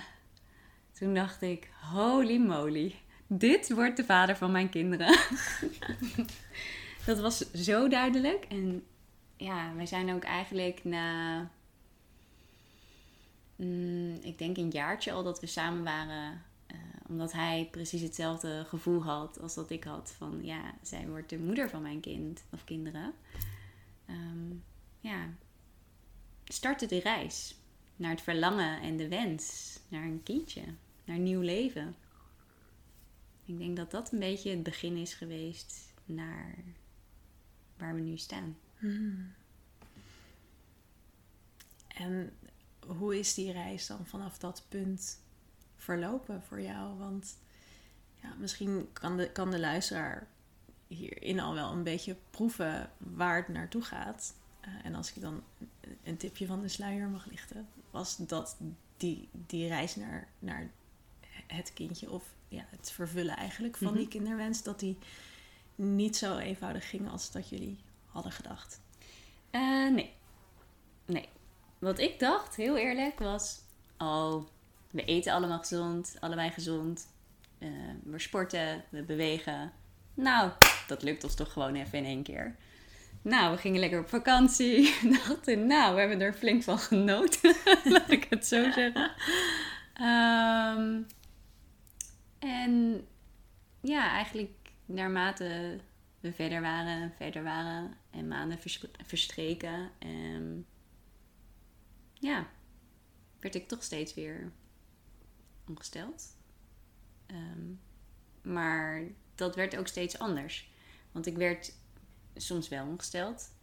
Toen 0.92 1.14
dacht 1.14 1.42
ik, 1.42 1.70
holy 1.92 2.38
moly, 2.38 2.96
dit 3.28 3.74
wordt 3.74 3.98
de 3.98 4.04
vader 4.04 4.36
van 4.36 4.52
mijn 4.52 4.70
kinderen. 4.70 5.20
dat 7.06 7.20
was 7.20 7.52
zo 7.52 7.88
duidelijk. 7.88 8.46
En 8.46 8.84
ja, 9.44 9.76
wij 9.76 9.86
zijn 9.86 10.14
ook 10.14 10.24
eigenlijk 10.24 10.84
na, 10.84 11.40
mm, 13.56 14.14
ik 14.22 14.38
denk 14.38 14.58
een 14.58 14.70
jaartje 14.70 15.12
al 15.12 15.24
dat 15.24 15.40
we 15.40 15.48
samen 15.48 15.84
waren. 15.84 16.42
eh, 16.68 16.78
omdat 17.08 17.32
hij 17.32 17.68
precies 17.72 18.02
hetzelfde 18.02 18.66
gevoel 18.68 19.04
had 19.04 19.40
als 19.42 19.54
dat 19.56 19.70
ik 19.70 19.84
had. 19.84 20.14
Van 20.18 20.40
ja, 20.44 20.74
zij 20.82 21.08
wordt 21.08 21.30
de 21.30 21.40
moeder 21.40 21.70
van 21.70 21.82
mijn 21.82 22.00
kind 22.00 22.44
of 22.52 22.64
kinderen. 22.64 23.14
Ehm, 24.06 24.54
ja, 25.00 25.30
startte 26.44 26.86
de 26.86 27.00
reis 27.00 27.56
naar 27.96 28.12
het 28.12 28.22
verlangen 28.22 28.82
en 28.82 28.98
de 28.98 29.08
wens 29.08 29.80
naar 29.88 30.04
een 30.04 30.24
kindje, 30.24 30.64
naar 31.06 31.16
een 31.16 31.24
nieuw 31.24 31.42
leven. 31.42 31.96
Ik 33.46 33.58
denk 33.58 33.78
dat 33.78 33.92
dat 33.92 34.12
een 34.12 34.20
beetje 34.20 34.50
het 34.50 34.64
begin 34.64 34.98
is 34.98 35.14
geweest 35.14 35.94
naar 36.06 36.56
waar 37.78 37.96
we 37.96 38.02
nu 38.02 38.18
staan. 38.18 38.58
En 41.88 42.34
hoe 42.88 43.20
is 43.20 43.34
die 43.34 43.52
reis 43.52 43.88
dan 43.88 44.06
vanaf 44.06 44.38
dat 44.38 44.66
punt 44.70 45.20
verlopen 45.78 46.44
voor 46.44 46.62
jou? 46.62 46.98
Want 46.98 47.38
ja, 48.22 48.34
misschien 48.40 48.90
kan 48.94 49.18
de, 49.18 49.32
kan 49.32 49.52
de 49.52 49.60
luisteraar 49.60 50.28
hierin 50.88 51.40
al 51.40 51.54
wel 51.54 51.72
een 51.72 51.84
beetje 51.84 52.16
proeven 52.30 52.90
waar 52.98 53.36
het 53.36 53.48
naartoe 53.48 53.82
gaat. 53.82 54.34
Eh, 54.60 54.70
en 54.84 54.96
als 54.96 55.14
ik 55.14 55.22
dan 55.22 55.44
een 56.04 56.18
tipje 56.18 56.46
van 56.46 56.62
de 56.62 56.68
sluier 56.68 57.08
mag 57.10 57.26
lichten, 57.26 57.68
was 57.92 58.18
dat 58.18 58.58
die, 58.98 59.30
die 59.32 59.68
reis 59.68 59.96
naar, 59.96 60.28
naar 60.40 60.70
het 61.48 61.74
kindje 61.74 62.12
of 62.12 62.34
ja, 62.48 62.66
het 62.70 62.92
vervullen 62.92 63.36
eigenlijk 63.38 63.78
van 63.78 63.88
Mhm. 63.88 63.98
die 63.98 64.08
kinderwens, 64.08 64.64
dat 64.64 64.80
die 64.80 64.98
niet 65.76 66.18
zo 66.18 66.38
eenvoudig 66.38 66.90
ging 66.90 67.10
als 67.10 67.32
dat 67.32 67.50
jullie 67.50 67.78
hadden 68.14 68.32
gedacht. 68.32 68.82
Eh, 69.50 69.90
nee. 69.90 70.14
Nee. 71.06 71.30
Wat 71.80 72.00
ik 72.00 72.20
dacht, 72.20 72.56
heel 72.56 72.78
eerlijk, 72.78 73.20
was... 73.20 73.62
Oh, 73.98 74.44
we 74.92 75.06
eten 75.06 75.34
allemaal 75.34 75.60
gezond. 75.60 76.16
Allebei 76.20 76.50
gezond. 76.50 77.08
Eh, 77.60 77.70
we 78.04 78.20
sporten, 78.20 78.84
we 78.90 79.04
bewegen. 79.04 79.72
Nou, 80.14 80.52
dat 80.88 81.04
lukt 81.04 81.24
ons 81.24 81.36
toch 81.36 81.52
gewoon 81.52 81.76
even 81.76 81.98
in 81.98 82.06
één 82.06 82.24
keer. 82.24 82.56
Nou, 83.22 83.52
we 83.52 83.58
gingen 83.58 83.80
lekker 83.80 84.00
op 84.00 84.10
vakantie. 84.10 84.94
Dachten, 85.28 85.68
nou, 85.68 85.94
we 85.94 86.00
hebben 86.00 86.22
er 86.22 86.34
flink 86.34 86.64
van 86.64 86.80
genoten. 86.80 87.56
Laat 87.84 88.12
ik 88.12 88.28
het 88.30 88.48
zo 88.48 88.72
zeggen. 88.72 89.12
Ehm, 89.94 91.02
en 92.40 93.06
ja, 93.82 94.10
eigenlijk 94.10 94.52
naarmate 94.86 95.80
we 96.24 96.34
verder 96.34 96.62
waren 96.62 97.02
en 97.02 97.14
verder 97.16 97.44
waren 97.44 97.98
en 98.10 98.28
maanden 98.28 98.60
vers- 98.60 98.86
verstreken, 99.06 99.92
ehm, 100.00 100.60
ja, 102.14 102.48
werd 103.40 103.56
ik 103.56 103.68
toch 103.68 103.84
steeds 103.84 104.14
weer 104.14 104.52
ongesteld. 105.68 106.36
Ehm, 107.26 107.74
maar 108.42 109.04
dat 109.36 109.56
werd 109.56 109.78
ook 109.78 109.88
steeds 109.88 110.20
anders. 110.20 110.72
Want 111.12 111.26
ik 111.26 111.38
werd 111.38 111.74
soms 112.36 112.68
wel 112.68 112.88
ongesteld, 112.88 113.54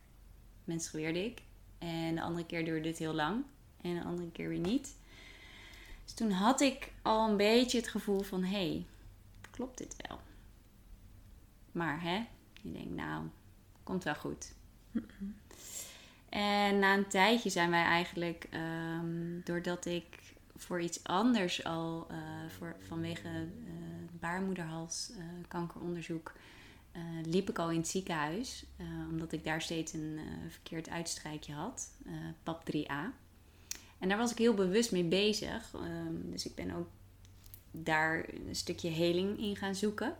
menstrueerde 0.65 1.25
ik. 1.25 1.43
En 1.79 2.15
de 2.15 2.23
andere 2.23 2.47
keer 2.47 2.65
duurde 2.65 2.89
het 2.89 2.99
heel 2.99 3.15
lang 3.15 3.45
en 3.81 3.95
de 3.95 4.05
andere 4.05 4.31
keer 4.31 4.49
weer 4.49 4.59
niet. 4.59 4.97
Dus 6.05 6.15
toen 6.15 6.31
had 6.31 6.61
ik 6.61 6.93
al 7.03 7.29
een 7.29 7.37
beetje 7.37 7.79
het 7.79 7.89
gevoel 7.89 8.21
van, 8.21 8.45
hé, 8.45 8.69
hey, 8.69 8.87
klopt 9.51 9.79
dit 9.79 9.97
wel? 10.09 10.21
Maar 11.73 12.03
hè, 12.03 12.27
je 12.63 12.73
denkt, 12.73 12.95
nou, 12.95 13.25
komt 13.83 14.05
wel 14.05 14.15
goed. 14.15 14.53
En 16.29 16.79
na 16.79 16.97
een 16.97 17.09
tijdje 17.09 17.51
zijn 17.51 17.71
wij 17.71 17.85
eigenlijk, 17.85 18.47
ehm, 18.51 19.41
doordat 19.45 19.87
ik 19.87 20.05
voor 20.57 20.81
iets 20.81 21.05
anders 21.05 21.65
al, 21.65 22.07
eh, 22.11 22.17
voor, 22.49 22.77
vanwege 22.87 23.49
baarmoederhals 24.21 25.11
eh, 25.19 25.25
kankeronderzoek, 25.49 26.33
eh, 26.93 27.03
liep 27.25 27.49
ik 27.49 27.59
al 27.59 27.71
in 27.71 27.77
het 27.77 27.89
ziekenhuis. 27.89 28.65
omdat 29.11 29.33
ik 29.33 29.45
daar 29.45 29.63
steeds 29.63 29.93
een 29.93 30.19
verkeerd 30.49 30.89
uitstrijkje 30.89 31.53
had, 31.53 31.91
PAP 32.43 32.65
3A. 32.65 33.13
En 33.99 34.09
daar 34.09 34.19
was 34.19 34.31
ik 34.31 34.39
heel 34.39 34.55
bewust 34.55 34.93
mee 34.93 35.05
bezig. 35.05 35.75
ehm, 35.75 36.31
dus 36.31 36.47
ik 36.47 36.55
ben 36.55 36.71
ook 36.71 36.89
daar 37.71 38.29
een 38.49 38.57
stukje 38.57 38.89
heling 38.89 39.39
in 39.39 39.57
gaan 39.57 39.75
zoeken. 39.75 40.17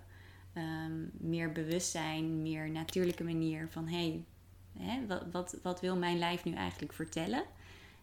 Ehm, 0.53 1.03
meer 1.13 1.53
bewustzijn, 1.53 2.43
meer 2.43 2.71
natuurlijke 2.71 3.25
manier 3.25 3.69
van 3.69 3.89
hey, 3.89 4.25
hè, 4.79 5.07
wat, 5.07 5.25
wat, 5.33 5.57
wat 5.63 5.81
wil 5.81 5.97
mijn 5.97 6.19
lijf 6.19 6.45
nu 6.45 6.53
eigenlijk 6.53 6.93
vertellen? 6.93 7.45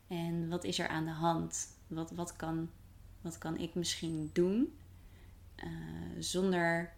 En 0.08 0.50
wat 0.50 0.64
is 0.64 0.80
er 0.80 0.88
aan 0.88 1.06
de 1.06 1.12
hand? 1.12 1.78
Wat, 1.88 2.12
wat, 2.12 2.36
kan, 2.36 2.70
wat 3.22 3.38
kan 3.38 3.58
ik 3.58 3.76
misschien 3.76 4.30
doen 4.34 4.78
eh, 5.56 5.70
zonder 6.20 6.94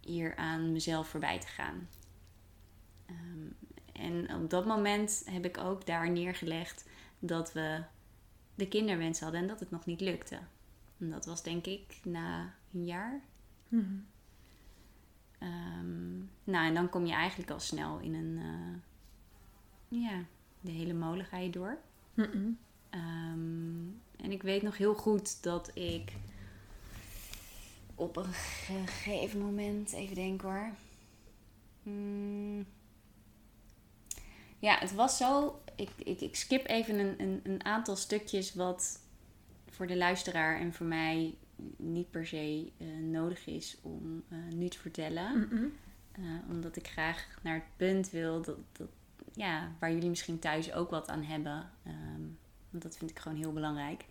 hier 0.00 0.36
aan 0.36 0.72
mezelf 0.72 1.08
voorbij 1.08 1.40
te 1.40 1.46
gaan? 1.46 1.88
Ehm, 3.06 3.46
en 3.92 4.34
op 4.34 4.50
dat 4.50 4.66
moment 4.66 5.22
heb 5.24 5.44
ik 5.44 5.58
ook 5.58 5.86
daar 5.86 6.10
neergelegd 6.10 6.88
dat 7.18 7.52
we 7.52 7.82
de 8.54 8.68
kinderwens 8.68 9.20
hadden 9.20 9.40
en 9.40 9.46
dat 9.46 9.60
het 9.60 9.70
nog 9.70 9.86
niet 9.86 10.00
lukte. 10.00 10.38
Dat 10.96 11.26
was 11.26 11.42
denk 11.42 11.66
ik 11.66 12.00
na 12.04 12.54
een 12.72 12.84
jaar. 12.84 13.20
Ehm, 15.38 16.18
nou, 16.44 16.66
en 16.66 16.74
dan 16.74 16.88
kom 16.88 17.06
je 17.06 17.12
eigenlijk 17.12 17.50
al 17.50 17.60
snel 17.60 17.98
in 17.98 18.14
een... 18.14 18.38
eh, 18.38 20.00
ja, 20.02 20.24
de 20.60 20.70
hele 20.70 20.92
molen 20.94 21.24
ga 21.24 21.38
je 21.38 21.50
door. 21.50 21.78
Ehm, 22.90 23.86
en 24.16 24.32
ik 24.32 24.42
weet 24.42 24.62
nog 24.62 24.76
heel 24.76 24.94
goed 24.94 25.42
dat 25.42 25.70
ik 25.74 26.12
op 27.94 28.16
een 28.16 28.32
gegeven 28.32 29.40
moment, 29.40 29.92
even 29.92 30.14
denken 30.14 30.48
hoor. 30.48 30.70
Hmm. 31.82 32.66
Ja, 34.58 34.78
het 34.78 34.94
was 34.94 35.16
zo. 35.16 35.60
Ik, 35.76 35.90
ik, 35.96 36.20
ik 36.20 36.36
skip 36.36 36.66
even 36.66 36.98
een, 36.98 37.20
een, 37.22 37.40
een 37.42 37.64
aantal 37.64 37.96
stukjes 37.96 38.54
wat 38.54 39.00
voor 39.70 39.86
de 39.86 39.96
luisteraar 39.96 40.60
en 40.60 40.72
voor 40.72 40.86
mij 40.86 41.34
niet 41.76 42.10
per 42.10 42.26
se 42.26 42.72
eh, 42.78 42.86
nodig 42.86 43.46
is 43.46 43.78
om 43.82 44.22
eh, 44.28 44.38
nu 44.54 44.68
te 44.68 44.78
vertellen. 44.78 45.48
Eh, 46.12 46.22
omdat 46.50 46.76
ik 46.76 46.88
graag 46.88 47.38
naar 47.42 47.54
het 47.54 47.76
punt 47.76 48.10
wil 48.10 48.42
dat, 48.42 48.56
dat, 48.72 48.88
ja, 49.32 49.72
waar 49.78 49.92
jullie 49.92 50.08
misschien 50.08 50.38
thuis 50.38 50.72
ook 50.72 50.90
wat 50.90 51.08
aan 51.08 51.22
hebben. 51.22 51.70
Ehm, 51.84 52.22
want 52.70 52.82
dat 52.82 52.96
vind 52.96 53.10
ik 53.10 53.18
gewoon 53.18 53.38
heel 53.38 53.52
belangrijk. 53.52 54.04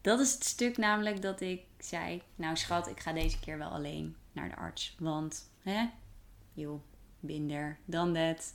Dat 0.00 0.20
is 0.20 0.32
het 0.32 0.44
stuk 0.44 0.76
namelijk 0.76 1.22
dat 1.22 1.40
ik 1.40 1.62
zei, 1.78 2.22
nou 2.34 2.56
schat, 2.56 2.88
ik 2.88 3.00
ga 3.00 3.12
deze 3.12 3.40
keer 3.40 3.58
wel 3.58 3.68
alleen 3.68 4.16
naar 4.32 4.48
de 4.48 4.56
arts. 4.56 4.96
Want, 4.98 5.50
hè, 5.62 5.88
joh, 6.52 6.80
binder, 7.20 7.78
dan 7.84 8.14
dat. 8.14 8.54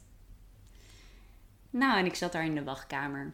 Nou, 1.69 1.99
en 1.99 2.05
ik 2.05 2.15
zat 2.15 2.31
daar 2.31 2.45
in 2.45 2.55
de 2.55 2.63
wachtkamer. 2.63 3.33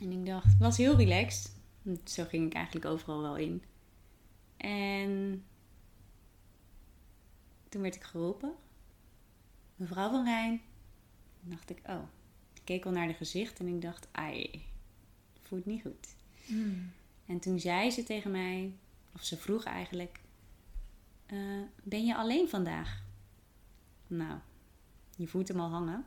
En 0.00 0.12
ik 0.12 0.26
dacht, 0.26 0.44
het 0.44 0.58
was 0.58 0.76
heel 0.76 0.96
relaxed. 0.96 1.56
Zo 2.04 2.24
ging 2.24 2.46
ik 2.46 2.54
eigenlijk 2.54 2.86
overal 2.86 3.20
wel 3.20 3.36
in. 3.36 3.62
En 4.56 5.44
toen 7.68 7.82
werd 7.82 7.94
ik 7.94 8.02
geroepen. 8.02 8.52
Mevrouw 9.76 10.10
van 10.10 10.24
Rijn. 10.24 10.60
Toen 11.40 11.50
dacht 11.50 11.70
ik, 11.70 11.80
oh. 11.86 12.02
Ik 12.54 12.60
keek 12.64 12.84
al 12.84 12.92
naar 12.92 13.06
de 13.06 13.14
gezicht 13.14 13.58
en 13.58 13.66
ik 13.66 13.82
dacht, 13.82 14.08
ai, 14.10 14.64
voelt 15.42 15.66
niet 15.66 15.82
goed. 15.82 16.14
Hmm. 16.46 16.92
En 17.26 17.38
toen 17.38 17.60
zei 17.60 17.90
ze 17.90 18.02
tegen 18.02 18.30
mij, 18.30 18.72
of 19.14 19.24
ze 19.24 19.36
vroeg 19.36 19.64
eigenlijk, 19.64 20.20
eh, 21.26 21.62
ben 21.82 22.04
je 22.04 22.16
alleen 22.16 22.48
vandaag? 22.48 23.02
Nou, 24.06 24.38
je 25.16 25.26
voelt 25.26 25.48
hem 25.48 25.60
al 25.60 25.70
hangen. 25.70 26.04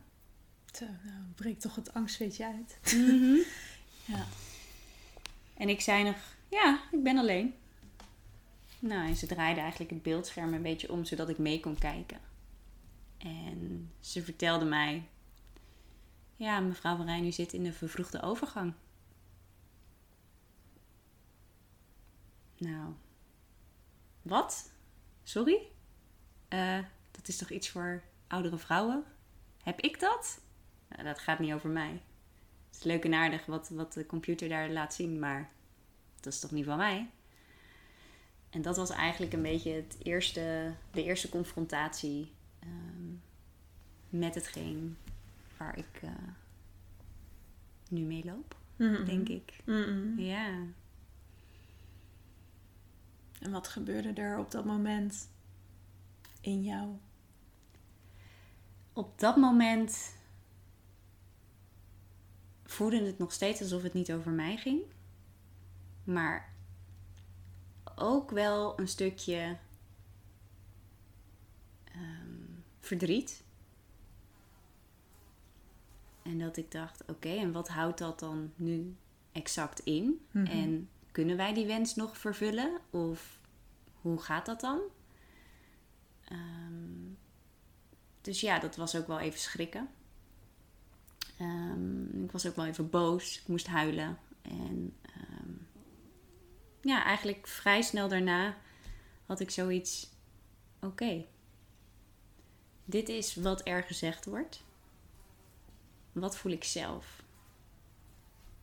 Zo, 0.72 0.84
nou, 0.84 1.24
breekt 1.34 1.60
toch 1.60 1.74
het 1.74 1.94
angstweetje 1.94 2.46
uit. 2.46 2.78
Ja. 4.06 4.26
En 5.62 5.68
ik 5.68 5.80
zei 5.80 6.04
nog, 6.04 6.16
ja, 6.48 6.80
ik 6.92 7.02
ben 7.02 7.18
alleen. 7.18 7.54
Nou, 8.78 9.08
en 9.08 9.16
ze 9.16 9.26
draaide 9.26 9.60
eigenlijk 9.60 9.90
het 9.90 10.02
beeldscherm 10.02 10.54
een 10.54 10.62
beetje 10.62 10.92
om, 10.92 11.04
zodat 11.04 11.28
ik 11.28 11.38
mee 11.38 11.60
kon 11.60 11.78
kijken. 11.78 12.20
En 13.18 13.90
ze 14.00 14.22
vertelde 14.22 14.64
mij, 14.64 15.08
ja, 16.36 16.60
mevrouw 16.60 16.96
van 16.96 17.06
Rijn, 17.06 17.26
u 17.26 17.32
zit 17.32 17.52
in 17.52 17.62
de 17.62 17.72
vervroegde 17.72 18.22
overgang. 18.22 18.72
Nou, 22.58 22.92
wat? 24.22 24.70
Sorry? 25.22 25.58
Eh, 26.48 26.78
dat 27.10 27.28
is 27.28 27.36
toch 27.36 27.50
iets 27.50 27.68
voor 27.68 28.02
oudere 28.26 28.58
vrouwen? 28.58 29.04
Heb 29.62 29.80
ik 29.80 30.00
dat? 30.00 30.40
Nou, 30.88 31.02
dat 31.04 31.18
gaat 31.18 31.38
niet 31.38 31.52
over 31.52 31.70
mij. 31.70 32.00
Is 32.82 32.88
leuk 32.88 33.04
en 33.04 33.14
aardig 33.14 33.46
wat, 33.46 33.68
wat 33.68 33.92
de 33.92 34.06
computer 34.06 34.48
daar 34.48 34.70
laat 34.70 34.94
zien, 34.94 35.18
maar 35.18 35.50
dat 36.20 36.32
is 36.32 36.40
toch 36.40 36.50
niet 36.50 36.64
van 36.64 36.76
mij? 36.76 37.10
En 38.50 38.62
dat 38.62 38.76
was 38.76 38.90
eigenlijk 38.90 39.32
een 39.32 39.42
beetje 39.42 39.72
het 39.72 39.96
eerste, 40.02 40.74
de 40.90 41.02
eerste 41.02 41.28
confrontatie 41.28 42.32
ehm, 42.58 43.14
met 44.08 44.34
hetgeen 44.34 44.96
waar 45.56 45.78
ik 45.78 46.02
eh, 46.02 46.10
nu 47.88 48.00
mee 48.00 48.24
loop, 48.24 48.56
Mm-mm. 48.76 49.04
denk 49.04 49.28
ik. 49.28 49.60
Mm-mm. 49.64 50.18
Ja. 50.18 50.58
En 53.40 53.50
wat 53.50 53.68
gebeurde 53.68 54.12
er 54.12 54.38
op 54.38 54.50
dat 54.50 54.64
moment 54.64 55.28
in 56.40 56.62
jou? 56.62 56.96
Op 58.92 59.18
dat 59.18 59.36
moment 59.36 60.14
voelde 62.72 63.06
het 63.06 63.18
nog 63.18 63.32
steeds 63.32 63.60
alsof 63.60 63.82
het 63.82 63.92
niet 63.92 64.12
over 64.12 64.32
mij 64.32 64.56
ging. 64.56 64.82
Maar 66.04 66.52
ook 67.96 68.30
wel 68.30 68.78
een 68.78 68.88
stukje 68.88 69.56
ehm, 71.84 72.44
verdriet. 72.80 73.44
En 76.22 76.38
dat 76.38 76.56
ik 76.56 76.70
dacht, 76.70 77.04
oké, 77.06 77.28
en 77.28 77.52
wat 77.52 77.68
houdt 77.68 77.98
dat 77.98 78.18
dan 78.18 78.52
nu 78.56 78.96
exact 79.32 79.80
in? 79.80 80.26
Mhm. 80.30 80.46
En 80.46 80.88
kunnen 81.12 81.36
wij 81.36 81.54
die 81.54 81.66
wens 81.66 81.94
nog 81.94 82.18
vervullen? 82.18 82.80
Of 82.90 83.40
hoe 84.00 84.18
gaat 84.18 84.46
dat 84.46 84.60
dan? 84.60 84.80
Ehm, 86.24 87.14
dus 88.20 88.40
ja, 88.40 88.58
dat 88.58 88.76
was 88.76 88.96
ook 88.96 89.06
wel 89.06 89.18
even 89.18 89.40
schrikken. 89.40 89.88
Ehm, 91.42 92.24
ik 92.24 92.32
was 92.32 92.46
ook 92.46 92.56
wel 92.56 92.66
even 92.66 92.90
boos. 92.90 93.38
Ik 93.38 93.46
moest 93.46 93.66
huilen. 93.66 94.18
En 94.42 94.94
ehm, 95.02 95.50
ja, 96.80 97.04
eigenlijk 97.04 97.46
vrij 97.46 97.82
snel 97.82 98.08
daarna 98.08 98.56
had 99.26 99.40
ik 99.40 99.50
zoiets. 99.50 100.10
Oké, 100.80 101.24
dit 102.84 103.08
is 103.08 103.34
wat 103.34 103.66
er 103.68 103.82
gezegd 103.82 104.24
wordt. 104.24 104.62
Wat 106.12 106.36
voel 106.36 106.52
ik 106.52 106.64
zelf? 106.64 107.22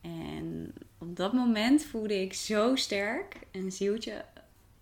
En 0.00 0.74
op 0.98 1.16
dat 1.16 1.32
moment 1.32 1.84
voelde 1.84 2.20
ik 2.20 2.32
zo 2.32 2.76
sterk 2.76 3.36
een 3.50 3.72
zieltje 3.72 4.24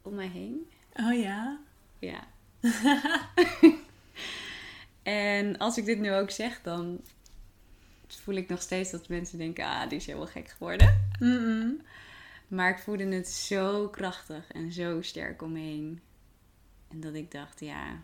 om 0.03 0.15
mij 0.15 0.27
heen. 0.27 0.71
Oh 0.93 1.21
ja? 1.21 1.61
Ja. 1.99 2.27
en 5.03 5.59
als 5.59 5.77
ik 5.79 5.85
dit 5.85 5.99
nu 5.99 6.13
ook 6.13 6.31
zeg, 6.31 6.63
dan 6.63 7.01
voel 8.16 8.35
ik 8.35 8.49
nog 8.49 8.62
steeds 8.62 8.90
dat 8.90 9.09
mensen 9.09 9.38
denken: 9.38 9.64
ah, 9.64 9.88
die 9.88 9.99
is 9.99 10.07
helemaal 10.07 10.27
gek 10.27 10.49
geworden. 10.49 11.11
Maar 12.49 12.71
ik 12.71 12.79
voelde 12.79 13.07
het 13.07 13.29
zo 13.29 13.88
krachtig 13.88 14.53
en 14.53 14.73
zo 14.73 15.03
sterk 15.03 15.42
om 15.42 15.53
me 15.53 15.59
heen. 15.59 16.01
En 16.88 17.01
dat 17.01 17.14
ik 17.14 17.31
dacht: 17.31 17.61
ja, 17.61 18.03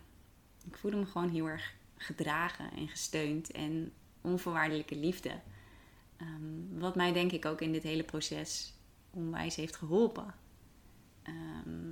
ik 0.67 0.77
voelde 0.77 0.97
me 0.97 1.07
gewoon 1.07 1.31
heel 1.31 1.47
erg 1.47 1.75
gedragen 1.97 2.71
en 2.77 2.89
gesteund 2.89 3.51
en 3.51 3.93
onvoorwaardelijke 4.21 4.97
liefde. 4.97 5.41
Ehm, 6.17 6.79
wat 6.79 6.95
mij 6.95 7.13
denk 7.13 7.33
ik 7.33 7.45
ook 7.45 7.61
in 7.61 7.73
dit 7.73 7.83
hele 7.83 8.05
proces 8.05 8.75
onwijs 9.11 9.57
heeft 9.57 9.77
geholpen. 9.77 10.35
Ehm, 11.23 11.91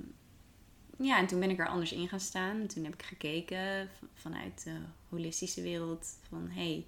ja, 0.97 1.17
en 1.17 1.27
toen 1.27 1.39
ben 1.39 1.49
ik 1.49 1.59
er 1.59 1.67
anders 1.67 1.91
in 1.91 2.07
gaan 2.07 2.19
staan. 2.19 2.67
Toen 2.67 2.83
heb 2.83 2.93
ik 2.93 3.03
gekeken 3.03 3.89
vanuit 4.13 4.63
de 4.63 4.79
holistische 5.09 5.61
wereld 5.61 6.17
van 6.27 6.49
hé, 6.49 6.71
hey, 6.71 6.85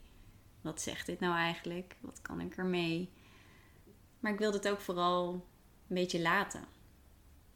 wat 0.65 0.81
zegt 0.81 1.05
dit 1.05 1.19
nou 1.19 1.35
eigenlijk? 1.35 1.95
Wat 1.99 2.21
kan 2.21 2.41
ik 2.41 2.57
ermee? 2.57 3.09
Maar 4.19 4.31
ik 4.31 4.39
wilde 4.39 4.57
het 4.57 4.69
ook 4.69 4.79
vooral 4.79 5.33
een 5.87 5.95
beetje 5.95 6.21
laten. 6.21 6.63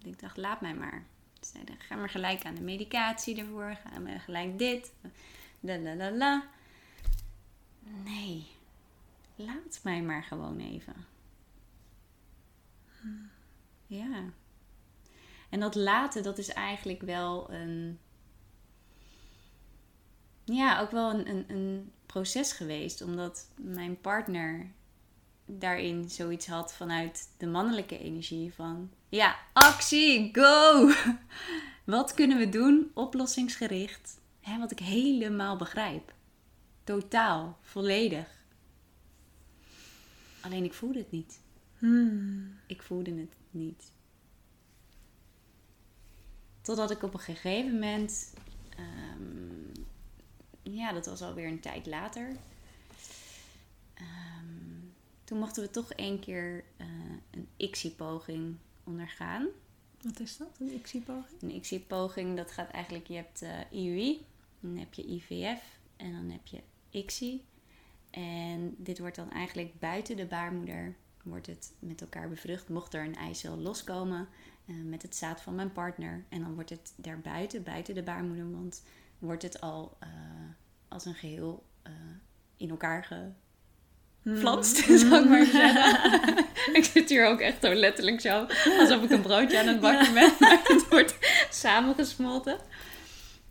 Ik 0.03 0.19
dacht, 0.19 0.37
laat 0.37 0.61
mij 0.61 0.75
maar. 0.75 1.05
Ze 1.41 1.49
zeiden, 1.53 1.79
ga 1.79 1.95
maar 1.95 2.09
gelijk 2.09 2.45
aan 2.45 2.55
de 2.55 2.61
medicatie 2.61 3.39
ervoor. 3.39 3.77
Ga 3.83 3.99
maar 3.99 4.19
gelijk 4.19 4.57
dit. 4.57 4.91
La 5.59 5.77
la 5.77 5.95
la 5.95 6.11
la. 6.11 6.47
Nee, 7.79 8.47
laat 9.35 9.79
mij 9.83 10.01
maar 10.01 10.23
gewoon 10.23 10.59
even. 10.59 10.95
Ja. 13.87 14.23
En 15.49 15.59
dat 15.59 15.75
laten, 15.75 16.23
dat 16.23 16.37
is 16.37 16.49
eigenlijk 16.49 17.01
wel 17.01 17.51
een. 17.51 17.99
Ja, 20.43 20.79
ook 20.79 20.91
wel 20.91 21.09
een, 21.09 21.29
een, 21.29 21.45
een 21.47 21.91
proces 22.11 22.51
geweest. 22.51 23.01
Omdat 23.01 23.47
mijn 23.55 24.01
partner 24.01 24.71
daarin 25.45 26.09
zoiets 26.09 26.47
had 26.47 26.73
vanuit 26.73 27.29
de 27.37 27.47
mannelijke 27.47 27.99
energie 27.99 28.53
van... 28.53 28.91
Ja, 29.09 29.35
actie, 29.53 30.29
go! 30.31 30.91
Wat 31.83 32.13
kunnen 32.13 32.37
we 32.37 32.49
doen? 32.49 32.91
Oplossingsgericht. 32.93 34.19
Hè, 34.41 34.59
wat 34.59 34.71
ik 34.71 34.79
helemaal 34.79 35.55
begrijp. 35.55 36.13
Totaal, 36.83 37.57
volledig. 37.61 38.27
Alleen 40.41 40.63
ik 40.63 40.73
voelde 40.73 40.99
het 40.99 41.11
niet. 41.11 41.39
Hmm. 41.77 42.59
Ik 42.67 42.81
voelde 42.81 43.11
het 43.11 43.33
niet. 43.51 43.91
Totdat 46.61 46.91
ik 46.91 47.03
op 47.03 47.13
een 47.13 47.19
gegeven 47.19 47.73
moment, 47.73 48.33
ehm, 48.69 49.68
ja, 50.75 50.91
dat 50.93 51.05
was 51.05 51.21
alweer 51.21 51.47
een 51.47 51.59
tijd 51.59 51.85
later. 51.85 52.35
Ehm, 53.93 54.79
toen 55.23 55.39
mochten 55.39 55.63
we 55.63 55.69
toch 55.69 55.91
één 55.93 56.19
keer 56.19 56.63
eh, 56.77 56.87
een 57.31 57.47
ICSI-poging 57.57 58.55
ondergaan. 58.83 59.47
Wat 60.01 60.19
is 60.19 60.37
dat? 60.37 60.57
Een 60.59 60.73
ICSI-poging? 60.73 61.41
Een 61.41 61.55
ICSI-poging, 61.55 62.37
dat 62.37 62.51
gaat 62.51 62.71
eigenlijk, 62.71 63.07
je 63.07 63.15
hebt 63.15 63.41
eh, 63.41 63.59
IUI, 63.71 64.25
dan 64.59 64.77
heb 64.77 64.93
je 64.93 65.07
IVF 65.07 65.79
en 65.95 66.11
dan 66.11 66.29
heb 66.29 66.47
je 66.47 66.61
ICSI. 66.89 67.43
En 68.09 68.75
dit 68.77 68.99
wordt 68.99 69.15
dan 69.15 69.31
eigenlijk 69.31 69.79
buiten 69.79 70.15
de 70.15 70.25
baarmoeder, 70.25 70.95
wordt 71.23 71.47
het 71.47 71.73
met 71.79 72.01
elkaar 72.01 72.29
bevrucht. 72.29 72.69
Mocht 72.69 72.93
er 72.93 73.03
een 73.03 73.15
eicel 73.15 73.57
loskomen 73.57 74.27
eh, 74.65 74.75
met 74.75 75.01
het 75.01 75.15
zaad 75.15 75.41
van 75.41 75.55
mijn 75.55 75.71
partner. 75.71 76.23
En 76.29 76.41
dan 76.41 76.53
wordt 76.53 76.69
het 76.69 76.93
daarbuiten, 76.95 77.63
buiten 77.63 77.95
de 77.95 78.03
baarmoedermond, 78.03 78.83
wordt 79.19 79.43
het 79.43 79.61
al 79.61 79.97
eh, 79.99 80.09
als 80.89 81.05
een 81.05 81.13
geheel 81.15 81.63
eh, 81.83 81.91
in 82.57 82.69
elkaar 82.69 83.07
geflanst, 84.23 84.75
zou 84.99 85.23
ik 85.23 85.29
maar 85.29 85.39
even 85.41 85.51
zeggen. 85.51 86.45
ik 86.79 86.83
zit 86.83 87.09
hier 87.09 87.27
ook 87.27 87.39
echt 87.39 87.57
zo 87.61 87.73
letterlijk 87.73 88.21
zo, 88.21 88.45
alsof 88.79 89.03
ik 89.03 89.09
een 89.09 89.21
broodje 89.21 89.59
aan 89.59 89.67
het 89.67 89.79
bakken 89.79 90.13
ben. 90.13 90.31
Maar 90.39 90.59
het 90.63 90.87
wordt 90.89 91.17
samengesmolten. 91.49 92.57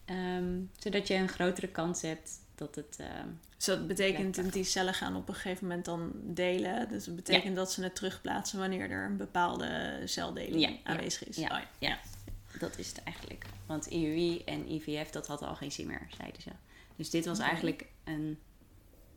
Ehm, 0.04 0.60
zodat 0.78 1.06
je 1.06 1.14
een 1.14 1.28
grotere 1.28 1.68
kans 1.68 2.02
hebt 2.02 2.30
dat 2.54 2.74
het... 2.74 2.98
Dus 3.56 3.66
dat 3.66 3.86
betekent 3.86 4.34
dat 4.34 4.52
die 4.52 4.64
cellen 4.64 4.94
gaan 4.94 5.16
op 5.16 5.28
een 5.28 5.34
gegeven 5.34 5.66
moment 5.66 5.84
dan 5.84 6.12
delen. 6.14 6.88
Dus 6.88 7.04
dat 7.04 7.16
betekent 7.16 7.56
dat 7.56 7.72
ze 7.72 7.82
het 7.82 7.94
terugplaatsen 7.94 8.58
wanneer 8.58 8.90
er 8.90 9.04
een 9.04 9.16
bepaalde 9.16 10.00
celdeling 10.04 10.60
Ja, 10.60 10.68
ja, 10.68 10.76
aanwezig 10.84 11.28
is. 11.28 11.36
ja, 11.36 11.48
Oh 11.56 11.62
ja. 11.78 11.98
dat 12.58 12.78
is 12.78 12.88
het 12.88 13.02
eigenlijk. 13.02 13.44
Want 13.66 13.86
IUI 13.86 14.42
en 14.44 14.72
IVF, 14.72 15.10
dat 15.10 15.26
had 15.26 15.42
al 15.42 15.54
geen 15.54 15.72
zin 15.72 15.86
meer, 15.86 16.06
zeiden 16.16 16.42
ze. 16.42 16.50
Dus 16.98 17.10
dit 17.10 17.26
was 17.26 17.38
eigenlijk 17.38 17.86
een 18.04 18.38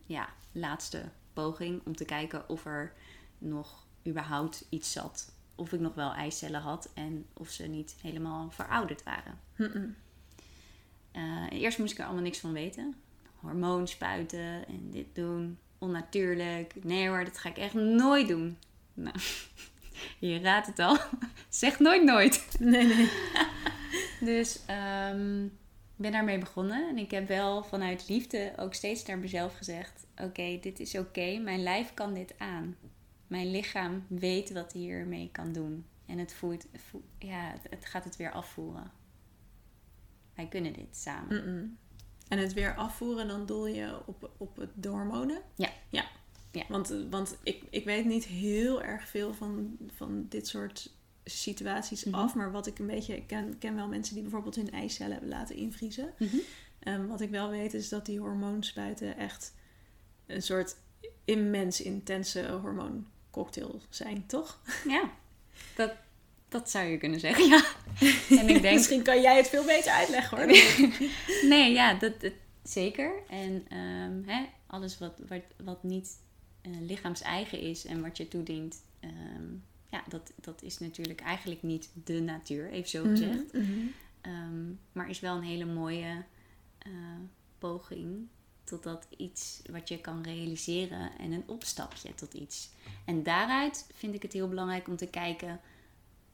ja, 0.06 0.28
laatste 0.52 1.10
poging 1.32 1.82
om 1.84 1.96
te 1.96 2.04
kijken 2.04 2.48
of 2.48 2.64
er 2.64 2.92
nog 3.38 3.86
überhaupt 4.06 4.64
iets 4.68 4.92
zat. 4.92 5.34
Of 5.54 5.72
ik 5.72 5.80
nog 5.80 5.94
wel 5.94 6.12
eicellen 6.12 6.60
had 6.60 6.90
en 6.94 7.26
of 7.32 7.50
ze 7.50 7.66
niet 7.66 7.96
helemaal 8.00 8.50
verouderd 8.50 9.02
waren. 9.02 9.40
Eh, 11.12 11.46
eerst 11.50 11.78
moest 11.78 11.92
ik 11.92 11.98
er 11.98 12.04
allemaal 12.04 12.22
niks 12.22 12.38
van 12.38 12.52
weten. 12.52 12.94
Hormoon 13.40 13.88
spuiten 13.88 14.66
en 14.66 14.90
dit 14.90 15.14
doen. 15.14 15.58
Onnatuurlijk. 15.78 16.84
Nee 16.84 17.08
hoor, 17.08 17.24
dat 17.24 17.38
ga 17.38 17.48
ik 17.48 17.58
echt 17.58 17.74
nooit 17.74 18.28
doen. 18.28 18.58
Nou, 18.94 19.16
je 20.18 20.40
raadt 20.40 20.66
het 20.66 20.78
al. 20.78 20.98
zeg 21.48 21.78
nooit 21.78 22.04
nooit. 22.04 22.56
Nee, 22.58 22.86
nee. 22.86 23.10
Dus 24.20 24.56
ik 24.56 25.50
ben 26.02 26.12
daarmee 26.12 26.38
begonnen. 26.38 26.88
En 26.88 26.98
ik 26.98 27.10
heb 27.10 27.28
wel 27.28 27.64
vanuit 27.64 28.08
liefde 28.08 28.52
ook 28.56 28.74
steeds 28.74 29.04
naar 29.04 29.18
mezelf 29.18 29.56
gezegd... 29.56 30.06
Oké, 30.16 30.58
dit 30.60 30.80
is 30.80 30.98
oké. 30.98 31.38
Mijn 31.38 31.62
lijf 31.62 31.94
kan 31.94 32.14
dit 32.14 32.34
aan. 32.38 32.76
Mijn 33.26 33.50
lichaam 33.50 34.04
weet 34.08 34.52
wat 34.52 34.72
hij 34.72 34.82
hiermee 34.82 35.28
kan 35.32 35.52
doen. 35.52 35.86
En 36.06 36.18
het, 36.18 36.32
voert, 36.34 36.66
voe- 36.74 37.00
ja, 37.18 37.54
het- 37.70 37.86
gaat 37.86 38.04
het 38.04 38.16
weer 38.16 38.32
afvoeren. 38.32 38.90
Wij 40.34 40.46
kunnen 40.48 40.72
dit 40.72 40.96
samen. 40.96 41.78
En 42.28 42.38
het 42.38 42.52
weer 42.52 42.74
afvoeren, 42.74 43.28
dan 43.28 43.46
doel 43.46 43.66
je 43.66 44.00
op, 44.06 44.30
op 44.36 44.56
het, 44.56 44.84
hormonen? 44.84 45.42
Ja. 45.56 45.70
Ja. 45.88 46.04
Ja. 46.50 46.64
Want, 46.68 46.94
want 47.10 47.38
ik, 47.42 47.62
ik 47.70 47.84
weet 47.84 48.04
niet 48.04 48.24
heel 48.24 48.82
erg 48.82 49.08
veel 49.08 49.34
van, 49.34 49.76
van 49.96 50.26
dit 50.28 50.46
soort 50.48 50.94
situaties 51.24 52.04
Mhm. 52.04 52.14
af. 52.14 52.34
Maar 52.34 52.52
wat 52.52 52.66
ik 52.66 52.78
een 52.78 52.86
beetje... 52.86 53.16
Ik 53.16 53.26
ken, 53.26 53.58
ken 53.58 53.74
wel 53.74 53.88
mensen 53.88 54.14
die 54.14 54.22
bijvoorbeeld 54.22 54.54
hun 54.56 54.70
eicellen 54.70 55.12
hebben 55.12 55.30
laten 55.30 55.56
invriezen. 55.56 56.12
Mhm. 56.18 56.36
Ehm, 56.78 57.06
wat 57.06 57.20
ik 57.20 57.30
wel 57.30 57.48
weet 57.50 57.74
is 57.74 57.88
dat 57.88 58.06
die 58.06 58.18
hormoonspuiten 58.18 59.16
echt 59.16 59.54
een 60.26 60.42
soort 60.42 60.76
immens 61.24 61.80
intense 61.82 62.58
hormooncocktail 62.62 63.80
zijn, 63.88 64.26
toch? 64.26 64.60
Ja, 64.88 65.10
dat, 65.76 65.92
dat 66.48 66.70
zou 66.70 66.86
je 66.86 66.98
kunnen 66.98 67.20
zeggen, 67.20 67.48
ja. 67.48 67.64
En 68.40 68.48
ik 68.48 68.62
denk, 68.62 68.74
Misschien 68.74 69.02
kan 69.02 69.20
jij 69.20 69.36
het 69.36 69.48
veel 69.48 69.64
beter 69.64 69.92
uitleggen 69.92 70.36
hoor. 70.38 70.46
nee, 71.48 71.72
ja, 71.72 71.94
dat, 71.94 72.20
dat 72.20 72.32
zeker. 72.62 73.12
En 73.28 73.66
ehm, 73.68 74.22
hè, 74.26 74.44
alles 74.66 74.98
wat, 74.98 75.20
wat, 75.28 75.42
wat 75.64 75.82
niet 75.82 76.10
eh, 76.60 76.72
lichaams-eigen 76.80 77.60
is 77.60 77.84
en 77.84 78.00
wat 78.02 78.16
je 78.16 78.28
toedient, 78.28 78.82
ehm, 79.00 79.46
ja, 79.92 80.04
dat, 80.08 80.32
dat 80.40 80.62
is 80.62 80.78
natuurlijk 80.78 81.20
eigenlijk 81.20 81.62
niet 81.62 81.90
de 82.04 82.20
natuur, 82.20 82.70
even 82.70 82.88
zo 82.88 83.04
gezegd. 83.04 83.52
Mhm, 83.52 83.62
mhm. 83.62 83.86
Ehm, 84.20 84.72
maar 84.92 85.10
is 85.10 85.20
wel 85.20 85.36
een 85.36 85.42
hele 85.42 85.64
mooie 85.64 86.24
eh, 86.78 86.90
poging 87.58 88.28
tot 88.64 88.82
dat 88.82 89.06
iets 89.16 89.62
wat 89.70 89.88
je 89.88 90.00
kan 90.00 90.22
realiseren 90.22 91.18
en 91.18 91.32
een 91.32 91.48
opstapje 91.48 92.14
tot 92.14 92.34
iets. 92.34 92.70
En 93.04 93.22
daaruit 93.22 93.86
vind 93.94 94.14
ik 94.14 94.22
het 94.22 94.32
heel 94.32 94.48
belangrijk 94.48 94.88
om 94.88 94.96
te 94.96 95.06
kijken 95.06 95.60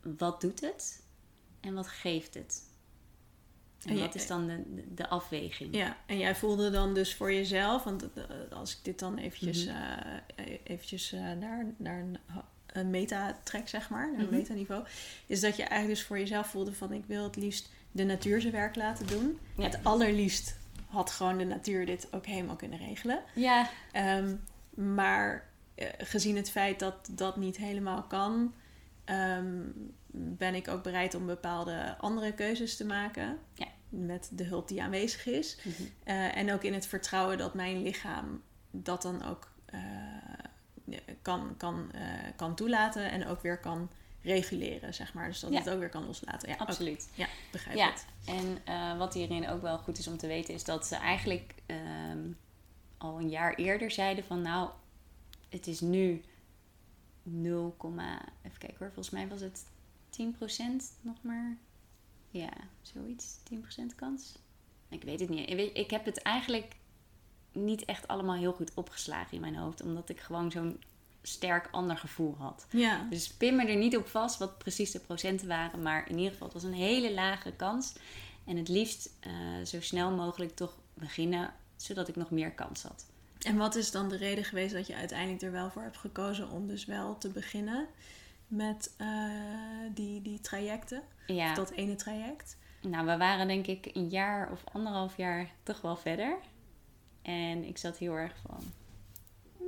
wat 0.03 0.41
doet 0.41 0.61
het 0.61 1.03
en 1.61 1.75
wat 1.75 1.89
geeft 1.89 2.35
het. 2.35 2.63
En 3.85 3.99
wat 3.99 4.15
is 4.15 4.27
dan 4.27 4.47
de, 4.47 4.85
de, 4.95 5.09
afweging? 5.09 5.75
Ja, 5.75 5.97
en 6.07 6.19
jij 6.19 6.35
voelde 6.37 6.71
dan 6.71 6.95
dus 6.95 7.15
voor 7.15 7.33
jezelf, 7.33 7.85
want 7.85 8.13
eh, 8.13 8.25
als 8.51 8.77
ik 8.77 8.85
dit 8.85 8.99
dan 8.99 9.19
eventjes, 9.19 9.65
Mhm. 9.65 9.77
eh, 10.37 10.59
eventjes 10.65 11.13
eh, 11.13 11.21
naar, 11.21 11.75
naar 11.77 12.05
een, 12.73 12.81
een 12.81 12.91
meta 12.91 13.39
trek, 13.43 13.69
zeg 13.69 13.91
maar, 13.91 14.09
een 14.09 14.25
Mhm. 14.25 14.35
metaniveau, 14.35 14.85
is 15.27 15.41
dat 15.41 15.57
je 15.57 15.63
eigenlijk 15.63 15.99
dus 15.99 16.07
voor 16.09 16.19
jezelf 16.19 16.47
voelde 16.47 16.73
van 16.75 16.93
ik 16.93 17.05
wil 17.07 17.25
het 17.25 17.37
liefst 17.37 17.71
de 17.93 18.05
natuur 18.05 18.41
zijn 18.41 18.53
werk 18.53 18.77
laten 18.77 19.07
doen. 19.07 19.39
Ja. 19.57 19.63
Het 19.65 19.79
allerliefst 19.85 20.57
had 20.87 21.11
gewoon 21.11 21.39
de 21.39 21.45
natuur 21.45 21.87
dit 21.87 22.09
ook 22.11 22.27
helemaal 22.27 22.57
kunnen 22.57 22.79
regelen. 22.79 23.23
Ja, 23.35 23.71
Ehm, 23.93 24.35
maar 24.75 25.47
eh, 25.75 25.89
gezien 25.99 26.37
het 26.37 26.51
feit 26.51 26.79
dat 26.79 27.09
dat 27.11 27.37
niet 27.37 27.57
helemaal 27.57 28.03
kan, 28.03 28.55
ehm, 29.05 29.57
ben 30.11 30.55
ik 30.55 30.69
ook 30.69 30.83
bereid 30.83 31.15
om 31.15 31.27
bepaalde 31.27 31.97
andere 31.99 32.33
keuzes 32.33 32.77
te 32.77 32.85
maken. 32.85 33.39
Ja. 33.55 33.67
Met 33.89 34.29
de 34.33 34.45
hulp 34.45 34.69
die 34.69 34.83
aanwezig 34.83 35.27
is. 35.27 35.57
Mhm. 35.65 35.73
Eh, 36.05 36.37
en 36.37 36.53
ook 36.53 36.63
in 36.63 36.75
het 36.75 36.87
vertrouwen 36.87 37.39
dat 37.39 37.55
mijn 37.55 37.83
lichaam 37.83 38.43
dat 38.71 39.03
dan 39.03 39.25
ook 39.25 39.49
eh, 39.67 39.81
kan, 41.23 41.55
kan, 41.57 41.93
eh, 41.93 42.03
kan 42.37 42.55
toelaten 42.55 43.11
en 43.11 43.27
ook 43.27 43.43
weer 43.43 43.59
kan 43.59 43.91
reguleren, 44.23 44.95
zeg 44.95 45.15
maar. 45.15 45.29
Dus 45.29 45.41
dat 45.41 45.53
Ja. 45.53 45.59
het 45.59 45.71
ook 45.71 45.79
weer 45.79 45.89
kan 45.89 46.07
loslaten. 46.07 46.49
Ja, 46.49 46.57
absoluut. 46.57 47.09
Ja, 47.15 47.27
begrijp 47.53 47.77
Ja, 47.77 47.91
het. 47.91 48.07
en 48.25 48.59
eh, 48.65 48.99
wat 48.99 49.15
hierin 49.15 49.49
ook 49.49 49.63
wel 49.63 49.79
goed 49.79 49.99
is 49.99 50.07
om 50.09 50.17
te 50.17 50.27
weten, 50.27 50.55
is 50.55 50.65
dat 50.65 50.87
ze 50.87 50.97
eigenlijk 50.97 51.55
ehm, 51.67 52.19
al 52.99 53.19
een 53.19 53.29
jaar 53.29 53.55
eerder 53.55 53.91
zeiden 53.91 54.25
van 54.25 54.43
nou, 54.43 54.71
het 55.49 55.67
is 55.67 55.81
nu 55.81 56.23
0, 57.23 57.77
even 58.43 58.59
kijken 58.59 58.77
hoor, 58.79 58.87
volgens 58.93 59.11
mij 59.11 59.29
was 59.29 59.41
het 59.41 59.65
10% 60.11 60.93
nog 61.01 61.17
maar. 61.23 61.57
Ja, 62.31 62.51
zoiets, 62.83 63.37
10% 63.43 63.95
kans. 63.95 64.39
Ik 64.89 65.03
weet 65.03 65.21
het 65.21 65.29
niet. 65.29 65.49
Ik, 65.51 65.57
weet- 65.57 65.77
ik 65.77 65.91
heb 65.91 66.05
het 66.05 66.23
eigenlijk 66.23 66.77
niet 67.65 67.85
echt 67.85 68.09
allemaal 68.09 68.37
heel 68.37 68.53
goed 68.53 68.75
opgeslagen 68.75 69.33
in 69.35 69.41
mijn 69.41 69.57
hoofd, 69.57 69.83
omdat 69.83 70.09
ik 70.09 70.21
gewoon 70.21 70.51
zo'n 70.51 70.81
sterk 71.23 71.69
ander 71.71 71.97
gevoel 71.97 72.35
had. 72.39 72.67
Ja. 72.71 73.07
Dus 73.11 73.29
pin 73.29 73.57
me 73.57 73.67
er 73.67 73.77
niet 73.77 73.97
op 73.97 74.07
vast 74.09 74.39
wat 74.39 74.59
precies 74.59 74.91
de 74.91 75.01
procenten 75.01 75.49
waren. 75.49 75.83
Maar 75.83 76.09
in 76.09 76.17
ieder 76.17 76.33
geval, 76.33 76.47
het 76.47 76.55
was 76.57 76.65
een 76.65 76.73
hele 76.73 77.15
lage 77.15 77.53
kans. 77.53 77.95
En 78.45 78.57
het 78.57 78.69
liefst 78.69 79.11
eh, 79.21 79.33
zo 79.65 79.81
snel 79.81 80.11
mogelijk 80.11 80.57
toch 80.57 80.77
beginnen, 80.95 81.51
zodat 81.77 82.09
ik 82.09 82.17
nog 82.17 82.31
meer 82.31 82.51
kans 82.51 82.83
had. 82.83 83.07
En 83.39 83.57
wat 83.57 83.75
is 83.75 83.91
dan 83.91 84.09
de 84.09 84.17
reden 84.17 84.45
geweest 84.45 84.75
dat 84.75 84.87
je 84.87 84.95
uiteindelijk 84.95 85.43
er 85.43 85.53
wel 85.53 85.71
voor 85.71 85.83
hebt 85.83 85.97
gekozen 85.97 86.51
om 86.51 86.67
dus 86.67 86.85
wel 86.85 87.19
te 87.19 87.29
beginnen 87.29 87.87
met 88.47 88.95
eh, 88.97 89.09
die, 89.95 90.23
die 90.23 90.41
trajecten? 90.41 91.03
Ja, 91.27 91.55
Dat 91.55 91.71
ene 91.71 91.95
traject? 91.95 92.57
nou, 92.81 93.07
we 93.07 93.17
waren 93.17 93.47
denk 93.49 93.67
ik 93.67 93.91
een 93.93 94.09
jaar 94.09 94.53
of 94.53 94.65
anderhalf 94.73 95.17
jaar 95.17 95.51
toch 95.63 95.81
wel 95.81 95.97
verder. 95.97 96.37
En 97.29 97.65
ik 97.65 97.79
zat 97.79 97.99
heel 97.99 98.15
erg 98.15 98.35
van, 98.47 98.63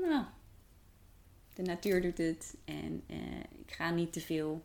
nou, 0.00 0.24
de 1.54 1.62
natuur 1.62 2.02
doet 2.02 2.18
het. 2.18 2.54
En 2.64 3.02
eh, 3.06 3.40
ik 3.66 3.72
ga 3.72 3.90
niet 3.90 4.12
te 4.12 4.20
veel 4.20 4.64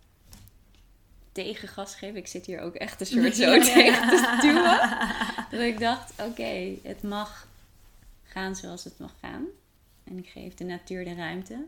tegengas 1.32 1.96
geven. 1.96 2.16
Ik 2.16 2.28
zit 2.28 2.46
hier 2.46 2.62
ook 2.62 2.76
echt 2.76 3.00
een 3.00 3.06
soort 3.06 3.36
zo 3.46 3.54
Ja, 3.54 3.64
tegen 3.64 4.10
te 4.10 4.38
duwen. 4.42 4.80
Dat 5.52 5.74
ik 5.74 5.80
dacht, 5.80 6.22
oké, 6.22 6.76
het 6.84 7.04
mag 7.04 7.48
gaan 8.24 8.56
zoals 8.56 8.84
het 8.84 9.00
mag 9.00 9.14
gaan. 9.20 9.46
En 10.04 10.18
ik 10.18 10.28
geef 10.28 10.54
de 10.54 10.64
natuur 10.64 11.06
de 11.06 11.14
ruimte. 11.14 11.66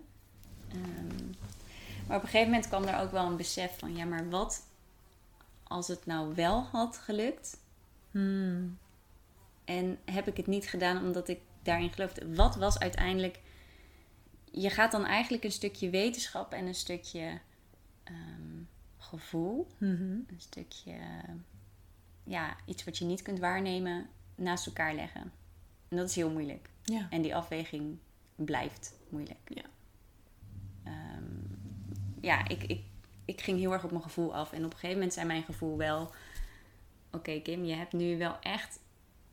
Ehm, 0.68 1.26
maar 2.08 2.18
op 2.18 2.24
een 2.24 2.30
gegeven 2.30 2.52
moment 2.52 2.68
kwam 2.68 2.84
er 2.84 3.00
ook 3.00 3.12
wel 3.12 3.26
een 3.26 3.38
besef 3.38 3.78
van... 3.78 3.96
ja, 3.96 4.06
maar 4.06 4.30
wat 4.30 4.68
als 5.64 5.88
het 5.88 6.06
nou 6.06 6.36
wel 6.36 6.62
had 6.72 6.98
gelukt... 6.98 7.58
Hmm. 8.12 8.78
En 9.68 10.00
heb 10.06 10.28
ik 10.28 10.38
het 10.38 10.48
niet 10.48 10.70
gedaan 10.70 11.06
omdat 11.06 11.28
ik 11.28 11.40
daarin 11.62 11.92
geloofde? 11.92 12.36
Wat 12.36 12.56
was 12.56 12.80
uiteindelijk... 12.80 13.40
Je 14.52 14.70
gaat 14.70 14.92
dan 14.92 15.06
eigenlijk 15.06 15.44
een 15.44 15.52
stukje 15.52 15.90
wetenschap 15.90 16.54
en 16.54 16.66
een 16.66 16.76
stukje 16.76 17.40
ehm, 18.04 18.62
gevoel... 18.98 19.68
Mhm. 19.78 20.04
een 20.04 20.36
stukje, 20.38 20.96
ja, 22.24 22.56
iets 22.66 22.84
wat 22.84 22.98
je 22.98 23.06
niet 23.06 23.22
kunt 23.22 23.40
waarnemen, 23.40 24.10
naast 24.36 24.66
elkaar 24.66 24.96
leggen. 24.96 25.32
En 25.88 25.98
dat 25.98 26.10
is 26.10 26.16
heel 26.16 26.32
moeilijk. 26.32 26.70
Ja. 26.84 27.08
En 27.10 27.22
die 27.22 27.36
afweging 27.36 27.98
blijft 28.36 28.94
moeilijk. 29.10 29.50
Ja. 29.54 29.66
Ehm, 30.84 31.24
ja, 32.22 32.48
ik, 32.48 32.64
ik, 32.64 32.82
ik 33.26 33.42
ging 33.42 33.60
heel 33.60 33.74
erg 33.74 33.84
op 33.84 33.92
mijn 33.92 34.04
gevoel 34.04 34.36
af. 34.36 34.52
En 34.52 34.66
op 34.66 34.72
een 34.72 34.78
gegeven 34.78 34.96
moment 34.96 35.14
zei 35.14 35.26
mijn 35.26 35.44
gevoel 35.44 35.78
wel... 35.78 36.12
Oké 37.12 37.42
Kim, 37.42 37.64
je 37.64 37.76
hebt 37.76 37.94
nu 37.94 38.18
wel 38.18 38.40
echt 38.40 38.80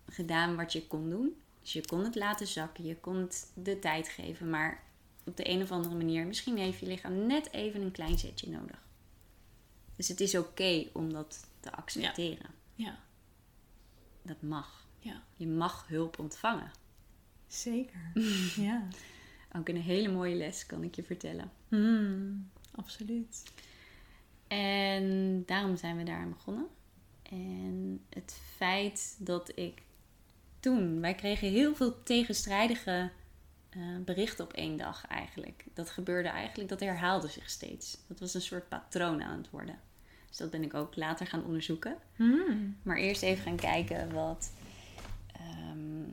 gedaan 0.07 0.57
wat 0.57 0.73
je 0.73 0.87
kon 0.87 1.11
doen. 1.11 1.37
Dus 1.63 1.73
je 1.73 1.87
kon 1.87 2.05
het 2.05 2.15
laten 2.15 2.47
zakken, 2.47 2.85
je 2.85 2.97
kon 2.97 3.17
het 3.17 3.51
de 3.55 3.79
tijd 3.79 4.09
geven. 4.09 4.51
Maar 4.51 4.83
op 5.25 5.37
de 5.37 5.49
een 5.49 5.63
of 5.63 5.71
andere 5.71 5.95
manier, 5.95 6.27
misschien 6.27 6.57
heeft 6.57 6.79
je 6.79 6.87
lichaam 6.87 7.27
net 7.27 7.53
even 7.53 7.83
een 7.83 7.93
klein 7.93 8.19
zetje 8.19 8.51
nodig. 8.51 8.83
Dus 9.97 10.09
het 10.09 10.21
is 10.21 10.37
oké 10.37 10.87
om 10.93 11.13
dat 11.13 11.47
te 11.61 11.73
accepteren. 11.73 12.51
Ja. 12.75 12.99
Dat 14.23 14.43
mag. 14.43 14.87
Ja. 14.99 15.23
Je 15.37 15.47
mag 15.47 15.89
hulp 15.89 16.19
ontvangen. 16.19 16.71
Zeker. 17.47 18.13
ja. 18.67 18.89
Ook 19.57 19.69
een 19.69 19.83
hele 19.83 20.09
mooie 20.09 20.35
les, 20.35 20.67
kan 20.67 20.83
ik 20.83 20.95
je 20.95 21.03
vertellen. 21.03 21.51
Hmm. 21.69 22.51
Absoluut. 22.71 23.43
En 24.49 25.43
daarom 25.47 25.77
zijn 25.77 25.97
we 25.97 26.03
daar 26.03 26.29
begonnen. 26.29 26.67
En 27.23 28.05
het 28.09 28.41
feit 28.57 29.17
dat 29.19 29.53
ik 29.55 29.83
toen, 30.65 31.01
wij 31.01 31.15
kregen 31.15 31.49
heel 31.49 31.75
veel 31.75 32.03
tegenstrijdige 32.03 33.11
eh, 33.71 33.81
berichten 34.05 34.45
op 34.45 34.53
één 34.53 34.77
dag 34.77 35.07
eigenlijk. 35.07 35.65
Dat 35.75 35.91
gebeurde 35.91 36.29
eigenlijk, 36.29 36.69
dat 36.69 36.81
herhaalde 36.81 37.29
zich 37.29 37.51
steeds. 37.51 37.99
Dat 38.07 38.21
was 38.21 38.35
een 38.35 38.41
soort 38.41 38.69
patroon 38.69 39.23
aan 39.23 39.39
het 39.39 39.51
worden. 39.51 39.79
Dus 40.29 40.37
dat 40.37 40.51
ben 40.51 40.63
ik 40.63 40.75
ook 40.75 40.97
later 40.97 41.27
gaan 41.27 41.45
onderzoeken. 41.45 41.97
Hmm. 42.17 42.77
Maar 42.83 42.97
eerst 42.97 43.23
even 43.23 43.43
gaan 43.43 43.57
kijken 43.57 44.13
wat 44.13 44.53
ehm, 45.33 46.05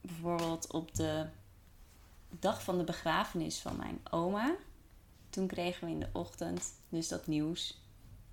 bijvoorbeeld 0.00 0.72
op 0.72 0.94
de 0.94 1.26
dag 2.28 2.62
van 2.62 2.78
de 2.78 2.84
begrafenis 2.84 3.58
van 3.58 3.76
mijn 3.76 4.00
oma. 4.10 4.54
Toen 5.30 5.46
kregen 5.46 5.86
we 5.86 5.92
in 5.92 6.00
de 6.00 6.08
ochtend 6.12 6.74
dus 6.88 7.08
dat 7.08 7.26
nieuws 7.26 7.82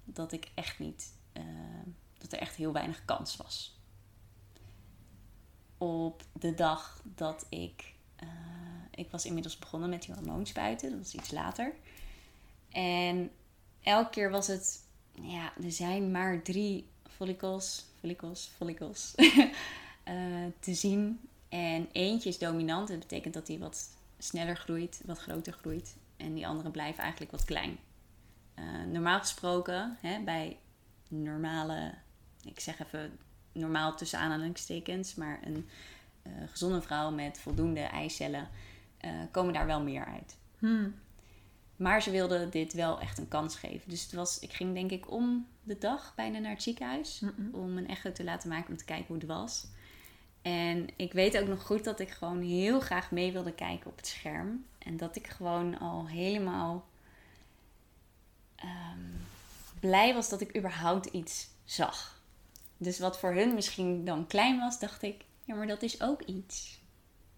dat 0.03 0.31
ik 0.31 0.51
echt 0.53 0.79
niet, 0.79 1.13
eh, 1.33 1.43
dat 2.17 2.31
er 2.31 2.39
echt 2.39 2.55
heel 2.55 2.73
weinig 2.73 3.05
kans 3.05 3.37
was. 3.37 3.76
Op 5.77 6.23
de 6.31 6.53
dag 6.53 7.01
dat 7.03 7.45
ik, 7.49 7.93
eh, 8.15 8.27
ik 8.91 9.11
was 9.11 9.25
inmiddels 9.25 9.59
begonnen 9.59 9.89
met 9.89 10.01
die 10.01 10.13
hormoonspuiten, 10.13 10.89
dat 10.89 10.99
was 10.99 11.13
iets 11.13 11.31
later. 11.31 11.73
En 12.69 13.31
elke 13.83 14.09
keer 14.09 14.29
was 14.29 14.47
het, 14.47 14.83
ja, 15.21 15.53
er 15.63 15.71
zijn 15.71 16.11
maar 16.11 16.41
drie 16.41 16.87
follicles, 17.09 17.85
follicles, 17.99 18.49
follicles 18.55 19.13
eh, 20.03 20.45
te 20.59 20.73
zien. 20.73 21.19
En 21.49 21.89
eentje 21.91 22.29
is 22.29 22.37
dominant. 22.37 22.87
Dat 22.87 22.99
betekent 22.99 23.33
dat 23.33 23.45
die 23.45 23.59
wat 23.59 23.89
sneller 24.17 24.57
groeit, 24.57 25.01
wat 25.05 25.17
groter 25.17 25.53
groeit. 25.53 25.95
En 26.17 26.33
die 26.33 26.47
andere 26.47 26.71
blijven 26.71 27.01
eigenlijk 27.01 27.31
wat 27.31 27.45
klein. 27.45 27.77
Eh, 28.53 28.83
normaal 28.91 29.19
gesproken, 29.19 29.97
hè, 30.01 30.19
bij 30.19 30.57
normale, 31.07 31.93
ik 32.43 32.59
zeg 32.59 32.79
even 32.79 33.19
normaal 33.59 33.95
tussen 33.95 34.19
aanhalingstekens, 34.19 35.15
maar 35.15 35.39
een 35.43 35.69
eh, 36.21 36.31
gezonde 36.49 36.81
vrouw 36.81 37.11
met 37.11 37.39
voldoende 37.39 37.79
eicellen, 37.79 38.49
eh, 38.97 39.11
komen 39.31 39.53
daar 39.53 39.65
wel 39.65 39.81
meer 39.81 40.05
uit. 40.05 40.37
Hmm. 40.59 40.95
Maar 41.75 42.01
ze 42.01 42.11
wilden 42.11 42.49
dit 42.49 42.73
wel 42.73 42.99
echt 42.99 43.17
een 43.17 43.27
kans 43.27 43.55
geven. 43.55 43.89
Dus 43.89 44.01
het 44.03 44.13
was, 44.13 44.39
ik 44.39 44.53
ging 44.53 44.73
denk 44.73 44.91
ik 44.91 45.11
om 45.11 45.47
de 45.63 45.77
dag 45.77 46.13
bijna 46.15 46.39
naar 46.39 46.51
het 46.51 46.63
ziekenhuis. 46.63 47.21
Om 47.51 47.77
een 47.77 47.87
echo 47.87 48.11
te 48.11 48.23
laten 48.23 48.49
maken 48.49 48.69
om 48.69 48.77
te 48.77 48.85
kijken 48.85 49.05
hoe 49.07 49.17
het 49.17 49.25
was. 49.25 49.67
En 50.41 50.87
ik 50.95 51.13
weet 51.13 51.37
ook 51.37 51.47
nog 51.47 51.61
goed 51.61 51.83
dat 51.83 51.99
ik 51.99 52.09
gewoon 52.09 52.41
heel 52.41 52.79
graag 52.79 53.11
mee 53.11 53.31
wilde 53.31 53.53
kijken 53.53 53.89
op 53.89 53.97
het 53.97 54.07
scherm. 54.07 54.65
En 54.77 54.97
dat 54.97 55.15
ik 55.15 55.27
gewoon 55.27 55.79
al 55.79 56.07
helemaal 56.07 56.87
ehm, 58.55 58.99
blij 59.79 60.13
was 60.13 60.29
dat 60.29 60.41
ik 60.41 60.57
überhaupt 60.57 61.05
iets 61.05 61.47
zag. 61.63 62.16
Dus 62.77 62.99
wat 62.99 63.19
voor 63.19 63.33
hun 63.33 63.53
misschien 63.53 64.05
dan 64.05 64.27
klein 64.27 64.59
was, 64.59 64.79
dacht 64.79 65.01
ik, 65.01 65.25
ja, 65.43 65.55
maar 65.55 65.67
dat 65.67 65.81
is 65.81 66.01
ook 66.01 66.21
iets. 66.21 66.81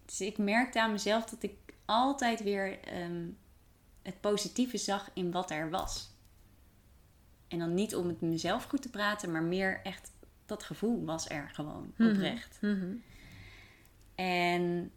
Dus 0.06 0.22
ik 0.22 0.38
merkte 0.38 0.82
aan 0.82 0.92
mezelf 0.92 1.26
dat 1.26 1.44
ik 1.44 1.54
altijd 1.86 2.44
weer 2.44 2.80
ehm, 2.84 3.28
het 4.02 4.22
positieve 4.22 4.78
zag 4.78 5.10
in 5.14 5.32
wat 5.32 5.52
er 5.52 5.70
was. 5.70 6.10
En 7.48 7.60
dan 7.60 7.74
niet 7.74 7.96
om 7.96 8.08
het 8.08 8.22
mezelf 8.22 8.64
goed 8.64 8.82
te 8.82 8.90
praten, 8.90 9.32
maar 9.32 9.44
meer 9.44 9.80
echt 9.84 10.12
dat 10.46 10.64
gevoel 10.64 11.06
was 11.06 11.30
er 11.30 11.50
gewoon 11.54 11.94
Mhm. 11.98 12.10
oprecht. 12.10 12.58
Mhm. 12.62 12.94
En 14.16 14.92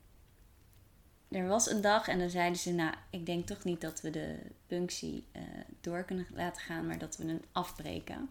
er 1.29 1.47
was 1.49 1.71
een 1.71 1.81
dag 1.81 2.09
en 2.09 2.19
dan 2.19 2.31
zeiden 2.31 2.59
ze, 2.59 2.73
nou, 2.73 2.95
ik 3.11 3.27
denk 3.27 3.47
toch 3.47 3.65
niet 3.65 3.81
dat 3.81 4.01
we 4.01 4.11
de 4.11 4.39
punctie 4.67 5.25
eh, 5.33 5.43
door 5.81 6.05
kunnen 6.05 6.27
laten 6.35 6.63
gaan, 6.63 6.87
maar 6.87 6.99
dat 6.99 7.17
we 7.17 7.27
hem 7.27 7.41
afbreken. 7.53 8.29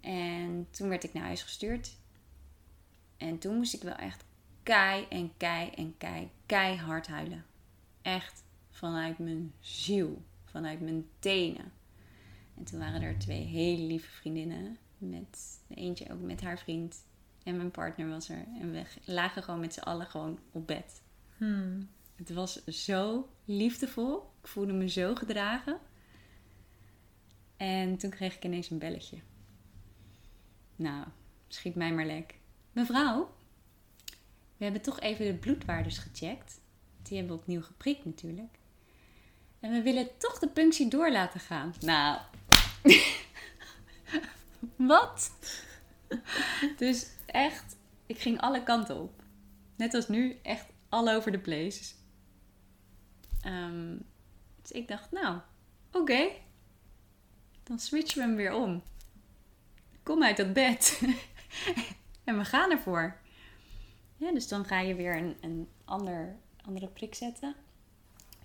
En 0.00 0.66
toen 0.70 0.88
werd 0.88 1.04
ik 1.04 1.12
naar 1.12 1.24
huis 1.24 1.42
gestuurd. 1.42 1.96
En 3.16 3.38
toen 3.38 3.56
moest 3.56 3.74
ik 3.74 3.82
wel 3.82 3.94
echt 3.94 4.24
kei 4.62 5.06
en 5.08 5.32
kei 5.36 5.70
en 5.70 5.94
kei, 5.98 6.30
keihard 6.46 7.06
huilen. 7.06 7.44
Echt 8.02 8.44
vanuit 8.70 9.18
mijn 9.18 9.52
ziel, 9.60 10.22
vanuit 10.44 10.80
mijn 10.80 11.08
tenen. 11.18 11.72
En 12.56 12.64
toen 12.64 12.78
waren 12.78 13.02
er 13.02 13.18
twee 13.18 13.44
hele 13.44 13.82
lieve 13.82 14.10
vriendinnen. 14.10 14.78
Met 14.98 15.60
eentje 15.68 16.12
ook 16.12 16.20
met 16.20 16.40
haar 16.40 16.58
vriend. 16.58 17.04
En 17.42 17.56
mijn 17.56 17.70
partner 17.70 18.08
was 18.08 18.28
er. 18.28 18.46
En 18.60 18.72
we 18.72 18.82
lagen 19.04 19.42
gewoon 19.42 19.60
met 19.60 19.74
z'n 19.74 19.80
allen 19.80 20.06
gewoon 20.06 20.38
op 20.52 20.66
bed. 20.66 21.02
Hmm. 21.36 21.88
Het 22.14 22.32
was 22.32 22.64
zo 22.64 23.28
liefdevol. 23.44 24.16
Ik 24.42 24.48
voelde 24.48 24.72
me 24.72 24.88
zo 24.88 25.14
gedragen. 25.14 25.78
En 27.56 27.96
toen 27.96 28.10
kreeg 28.10 28.36
ik 28.36 28.44
ineens 28.44 28.70
een 28.70 28.78
belletje. 28.78 29.16
Nou, 30.80 31.04
schiet 31.48 31.74
mij 31.74 31.92
maar 31.92 32.06
lek. 32.06 32.34
Mevrouw, 32.72 33.34
we 34.56 34.64
hebben 34.64 34.82
toch 34.82 35.00
even 35.00 35.26
de 35.26 35.34
bloedwaardes 35.34 35.98
gecheckt. 35.98 36.60
Die 37.02 37.18
hebben 37.18 37.36
we 37.36 37.42
opnieuw 37.42 37.62
geprikt 37.62 38.04
natuurlijk. 38.04 38.58
En 39.60 39.70
we 39.70 39.82
willen 39.82 40.08
toch 40.18 40.38
de 40.38 40.48
punctie 40.48 40.88
door 40.88 41.10
laten 41.10 41.40
gaan. 41.40 41.74
Nou, 41.80 42.20
wat? 44.92 45.32
Dus 46.76 47.10
echt, 47.26 47.76
ik 48.06 48.18
ging 48.18 48.40
alle 48.40 48.62
kanten 48.62 49.00
op. 49.00 49.22
Net 49.76 49.94
als 49.94 50.08
nu, 50.08 50.38
echt 50.42 50.66
all 50.88 51.14
over 51.14 51.32
the 51.32 51.38
place. 51.38 51.94
Ehm, 53.42 53.96
dus 54.62 54.70
ik 54.70 54.88
dacht, 54.88 55.10
nou, 55.10 55.40
oké. 55.92 56.28
Dan 57.62 57.78
switchen 57.78 58.20
we 58.20 58.26
hem 58.26 58.36
weer 58.36 58.54
om. 58.54 58.82
Kom 60.02 60.22
uit 60.22 60.36
dat 60.36 60.52
bed. 60.52 61.02
en 62.24 62.38
we 62.38 62.44
gaan 62.44 62.70
ervoor. 62.70 63.16
Ja, 64.16 64.32
dus 64.32 64.48
dan 64.48 64.64
ga 64.64 64.80
je 64.80 64.94
weer 64.94 65.16
een, 65.16 65.36
een 65.40 65.68
ander, 65.84 66.36
andere 66.64 66.86
prik 66.86 67.14
zetten. 67.14 67.54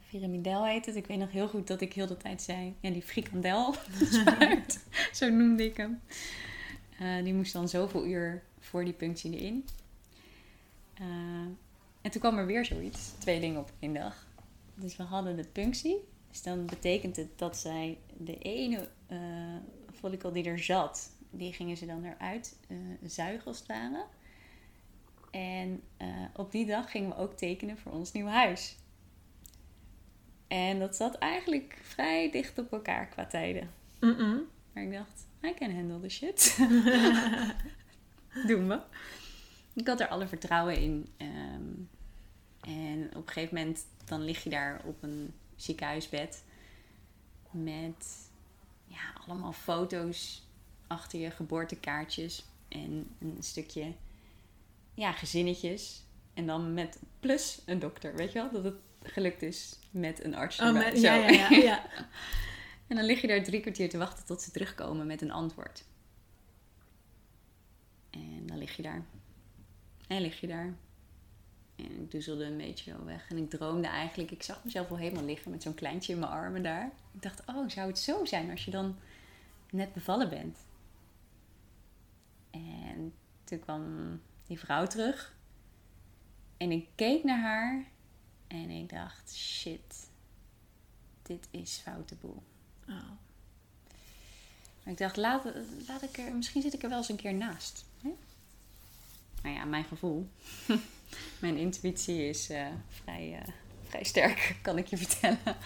Viramidel 0.02 0.66
heet 0.66 0.86
het. 0.86 0.96
Ik 0.96 1.08
weet 1.08 1.18
nog 1.18 1.32
heel 1.32 1.48
goed 1.48 1.68
dat 1.68 1.82
ik 1.82 1.94
heel 1.94 2.08
de 2.08 2.18
tijd 2.18 2.42
zei... 2.42 2.76
Ja, 2.80 2.90
die 2.90 3.02
frikandel. 3.02 3.76
Zo 5.14 5.30
noemde 5.30 5.66
ik 5.66 5.78
hem. 5.78 6.02
Eh, 7.00 7.24
die 7.24 7.34
moest 7.34 7.54
dan 7.54 7.70
zoveel 7.70 8.06
uur 8.06 8.44
voor 8.60 8.84
die 8.84 8.94
punctie 8.94 9.38
erin. 9.38 9.66
Eh, 10.94 11.06
en 12.02 12.12
toen 12.12 12.22
kwam 12.22 12.38
er 12.38 12.46
weer 12.46 12.66
zoiets. 12.66 13.12
Twee 13.18 13.40
dingen 13.40 13.60
op 13.60 13.72
één 13.80 13.94
dag. 13.94 14.28
Dus 14.76 14.98
we 14.98 15.04
hadden 15.04 15.36
de 15.36 15.46
punctie. 15.52 15.98
Dus 16.30 16.42
dan 16.42 16.66
betekent 16.66 17.16
het 17.16 17.38
dat 17.38 17.58
zij 17.58 17.98
de 18.18 18.38
ene 18.38 18.90
eh 19.08 19.18
follicle 19.94 20.32
die 20.32 20.44
er 20.44 20.60
zat... 20.60 21.12
die 21.38 21.54
gingen 21.54 21.78
ze 21.78 21.86
dan 21.86 22.04
eruit 22.04 22.58
eh, 22.68 22.78
zuigen 23.04 23.46
als 23.46 23.58
het 23.58 23.68
ware. 23.68 24.06
En 25.32 25.82
eh, 25.98 26.08
op 26.36 26.52
die 26.52 26.66
dag 26.66 26.92
gingen 26.92 27.10
we 27.10 27.16
ook 27.16 27.34
tekenen 27.34 27.78
voor 27.78 27.92
ons 27.92 28.12
nieuw 28.12 28.28
huis. 28.28 28.76
En 30.48 30.80
dat 30.80 30.96
zat 30.96 31.16
eigenlijk 31.16 31.80
vrij 31.82 32.32
dicht 32.32 32.58
op 32.58 32.72
elkaar 32.72 33.08
qua 33.08 33.26
tijden. 33.26 33.70
Maar 34.74 34.84
ik 34.84 34.92
dacht, 34.92 35.28
I 35.44 35.54
can 35.54 35.76
handle 35.76 36.00
the 36.00 36.10
shit. 36.10 36.58
Doen 38.48 38.68
we. 38.68 38.82
Ik 39.74 39.88
had 39.88 40.00
er 40.00 40.08
alle 40.08 40.28
vertrouwen 40.28 40.78
in. 40.78 41.08
Ehm, 41.18 41.74
en 42.62 43.06
op 43.08 43.28
een 43.28 43.34
gegeven 43.34 43.56
moment 43.56 43.86
dan 44.06 44.24
lig 44.24 44.44
je 44.44 44.50
daar 44.50 44.82
op 44.86 45.04
een 45.04 45.34
ziekenhuisbed. 45.56 46.44
Met 47.52 48.30
ja, 48.86 49.14
allemaal 49.28 49.54
foto's 49.54 50.45
achter 50.88 51.20
je, 51.20 51.32
geboortekaartjes. 51.32 52.46
En 52.68 53.16
een 53.20 53.38
stukje 53.40 53.94
ja, 54.94 55.12
gezinnetjes. 55.12 56.04
En 56.34 56.46
dan 56.46 56.74
met 56.74 57.00
plus 57.20 57.62
een 57.66 57.80
dokter. 57.80 58.16
Weet 58.16 58.32
je 58.32 58.40
wel? 58.40 58.52
Dat 58.52 58.64
het 58.64 58.76
gelukt 59.04 59.42
is 59.42 59.80
met 59.92 60.24
een 60.24 60.36
arts 60.36 60.60
Oh, 60.60 60.66
erbij. 60.68 60.84
met- 60.92 61.00
Zo. 61.00 61.06
ja, 61.06 61.16
ja, 61.16 61.50
ja, 61.50 61.58
ja. 61.58 61.86
En 62.88 62.96
dan 62.96 63.06
lig 63.06 63.22
je 63.22 63.28
daar 63.28 63.44
drie 63.44 63.60
kwartier 63.62 63.90
te 63.90 63.98
wachten 63.98 64.26
tot 64.26 64.42
ze 64.42 64.52
terugkomen 64.52 65.08
met 65.08 65.22
een 65.22 65.32
antwoord. 65.32 65.84
En 68.10 68.46
dan 68.46 68.58
lig 68.58 68.76
je 68.76 68.82
daar. 68.82 69.06
En 70.08 70.22
lig 70.22 70.40
je 70.40 70.48
daar. 70.48 70.74
En 71.76 72.02
ik 72.02 72.12
doezelde 72.12 72.44
een 72.46 72.58
beetje 72.58 72.92
zo 72.92 73.06
weg. 73.06 73.30
En 73.30 73.38
ik 73.38 73.50
droomde 73.50 73.88
eigenlijk, 73.88 74.32
ik 74.32 74.44
zag 74.44 74.64
mezelf 74.64 74.90
al 74.90 74.98
helemaal 74.98 75.24
liggen 75.24 75.52
met 75.52 75.64
zo'n 75.64 75.74
kleintje 75.74 76.14
in 76.14 76.20
mijn 76.20 76.32
armen 76.32 76.64
daar. 76.64 76.92
Ik 77.14 77.22
dacht, 77.22 77.42
oh, 77.46 77.70
zou 77.70 77.88
het 77.88 78.00
zo 78.00 78.26
zijn 78.26 78.50
als 78.52 78.66
je 78.66 78.72
dan 78.72 78.96
net 79.70 79.94
bevallen 79.94 80.30
bent? 80.30 80.58
En 82.56 83.14
toen 83.44 83.60
kwam 83.60 83.84
die 84.48 84.60
vrouw 84.60 84.88
terug. 84.88 85.36
En 86.58 86.72
ik 86.72 86.88
keek 86.96 87.24
naar 87.24 87.40
haar. 87.40 87.86
En 88.48 88.70
ik 88.70 88.90
dacht, 88.90 89.36
shit, 89.36 90.10
dit 91.22 91.48
is 91.52 91.78
foute 91.78 92.16
boel. 92.16 92.44
Oh. 92.90 93.12
Maar 94.84 94.94
ik 94.94 94.98
dacht, 94.98 95.18
laat, 95.18 95.44
laat 95.88 96.02
ik 96.02 96.18
er, 96.18 96.36
misschien 96.36 96.62
zit 96.62 96.74
ik 96.74 96.84
er 96.84 96.90
wel 96.90 96.98
eens 96.98 97.10
een 97.10 97.16
keer 97.16 97.34
naast. 97.34 97.86
Hè? 98.02 98.10
Nou 99.42 99.56
ja, 99.56 99.66
mijn 99.66 99.84
gevoel. 99.84 100.30
mijn 101.42 101.58
intuïtie 101.58 102.28
is 102.28 102.50
eh, 102.50 102.68
vrij, 102.90 103.40
eh, 103.40 103.54
vrij 103.84 104.04
sterk, 104.04 104.56
kan 104.62 104.78
ik 104.78 104.88
je 104.88 104.98
vertellen. 104.98 105.58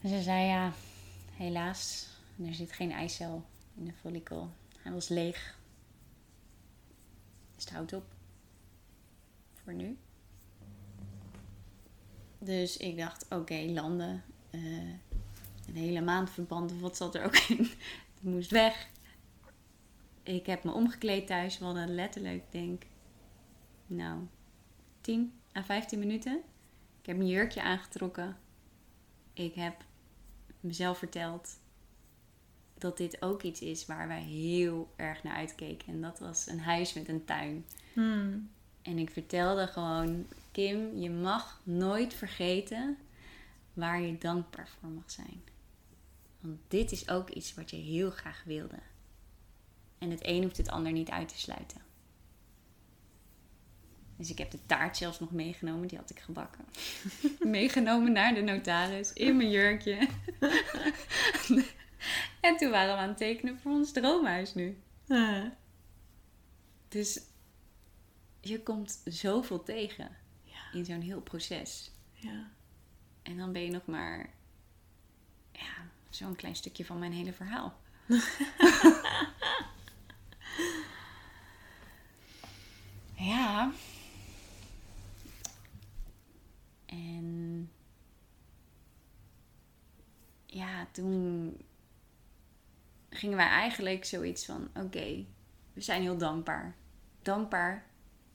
En 0.00 0.08
ze 0.08 0.22
zei, 0.22 0.46
ja, 0.46 0.72
helaas, 1.32 2.08
er 2.46 2.54
zit 2.54 2.72
geen 2.72 2.92
eicel 2.92 3.44
in 3.74 3.84
de 3.84 3.92
follicle. 4.00 4.46
Hij 4.84 4.92
was 4.92 5.08
leeg. 5.08 5.58
Dus 7.54 7.64
het 7.64 7.72
houdt 7.72 7.92
op. 7.92 8.04
Voor 9.54 9.72
nu. 9.72 9.98
Dus 12.38 12.76
ik 12.76 12.96
dacht, 12.96 13.26
oké, 13.28 13.54
landen. 13.54 14.24
Eh, 14.50 14.60
een 15.68 15.76
hele 15.76 16.00
maandverband 16.00 16.72
of 16.72 16.80
wat 16.80 16.96
zat 16.96 17.14
er 17.14 17.24
ook 17.24 17.36
in. 17.36 17.58
Het 18.14 18.32
moest 18.32 18.50
weg. 18.50 18.88
Ik 20.22 20.46
heb 20.46 20.64
me 20.64 20.72
omgekleed 20.72 21.26
thuis. 21.26 21.58
We 21.58 21.64
hadden 21.64 21.94
letterlijk, 21.94 22.44
denk 22.50 22.82
nou, 23.86 24.20
10 25.00 25.32
à 25.56 25.62
15 25.62 25.98
minuten. 25.98 26.42
Ik 27.00 27.06
heb 27.06 27.16
mijn 27.16 27.28
jurkje 27.28 27.62
aangetrokken. 27.62 28.36
Ik 29.32 29.54
heb 29.54 29.84
mezelf 30.60 30.98
verteld 30.98 31.58
dat 32.78 32.96
dit 32.96 33.22
ook 33.22 33.42
iets 33.42 33.60
is 33.60 33.86
waar 33.86 34.08
wij 34.08 34.22
heel 34.22 34.92
erg 34.96 35.22
naar 35.22 35.36
uitkeken. 35.36 35.88
En 35.88 36.00
dat 36.00 36.18
was 36.18 36.46
een 36.46 36.60
huis 36.60 36.92
met 36.92 37.08
een 37.08 37.24
tuin. 37.24 37.64
Hmm. 37.92 38.50
En 38.82 38.98
ik 38.98 39.10
vertelde 39.10 39.66
gewoon, 39.66 40.26
Kim, 40.50 40.96
je 40.96 41.10
mag 41.10 41.60
nooit 41.62 42.14
vergeten 42.14 42.98
waar 43.72 44.00
je 44.00 44.18
dankbaar 44.18 44.68
voor 44.68 44.88
mag 44.88 45.10
zijn. 45.10 45.42
Want 46.40 46.58
dit 46.68 46.92
is 46.92 47.08
ook 47.08 47.30
iets 47.30 47.54
wat 47.54 47.70
je 47.70 47.76
heel 47.76 48.10
graag 48.10 48.42
wilde. 48.44 48.78
En 49.98 50.10
het 50.10 50.26
een 50.26 50.42
hoeft 50.42 50.56
het 50.56 50.70
ander 50.70 50.92
niet 50.92 51.10
uit 51.10 51.28
te 51.28 51.38
sluiten. 51.38 51.80
Dus 54.16 54.30
ik 54.30 54.38
heb 54.38 54.50
de 54.50 54.66
taart 54.66 54.96
zelfs 54.96 55.20
nog 55.20 55.32
meegenomen, 55.32 55.88
die 55.88 55.98
had 55.98 56.10
ik 56.10 56.18
gebakken. 56.18 56.64
meegenomen 57.58 58.12
naar 58.12 58.34
de 58.34 58.40
notaris 58.40 59.12
in 59.12 59.36
mijn 59.36 59.50
jurkje. 59.50 60.08
en 62.44 62.56
toen 62.56 62.70
waren 62.70 62.94
we 62.94 63.00
aan 63.00 63.08
het 63.08 63.16
tekenen 63.16 63.58
voor 63.58 63.72
ons 63.72 63.92
droomhuis 63.92 64.54
nu. 64.54 64.78
Ah. 65.08 65.44
Dus 66.88 67.20
je 68.40 68.62
komt 68.62 69.00
zoveel 69.04 69.62
tegen 69.62 70.16
Ja. 70.44 70.72
in 70.72 70.84
zo'n 70.84 71.00
heel 71.00 71.20
proces. 71.20 71.90
Ja. 72.12 72.50
En 73.22 73.36
dan 73.36 73.52
ben 73.52 73.62
je 73.62 73.70
nog 73.70 73.86
maar 73.86 74.30
ja, 75.52 75.88
zo'n 76.10 76.36
klein 76.36 76.56
stukje 76.56 76.84
van 76.84 76.98
mijn 76.98 77.12
hele 77.12 77.32
verhaal. 77.32 77.76
ja. 83.16 83.72
En 86.86 87.70
ja, 90.46 90.86
toen 90.92 91.56
gingen 93.14 93.36
wij 93.36 93.46
eigenlijk 93.46 94.04
zoiets 94.04 94.44
van: 94.44 94.68
oké, 94.76 95.24
we 95.72 95.80
zijn 95.80 96.02
heel 96.02 96.18
dankbaar. 96.18 96.74
Dankbaar 97.22 97.86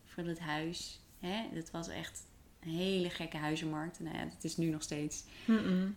voor 0.06 0.24
het 0.24 0.40
huis. 0.40 1.02
Hè? 1.20 1.50
Dat 1.54 1.72
was 1.72 1.88
echt 1.88 2.28
een 2.60 2.70
hele 2.70 3.10
gekke 3.10 3.38
huizenmarkt. 3.38 4.00
Nou 4.00 4.18
ja, 4.18 4.24
dat 4.24 4.44
is 4.44 4.58
nu 4.58 4.70
nog 4.70 4.82
steeds. 4.82 5.24
Ehm, 5.48 5.94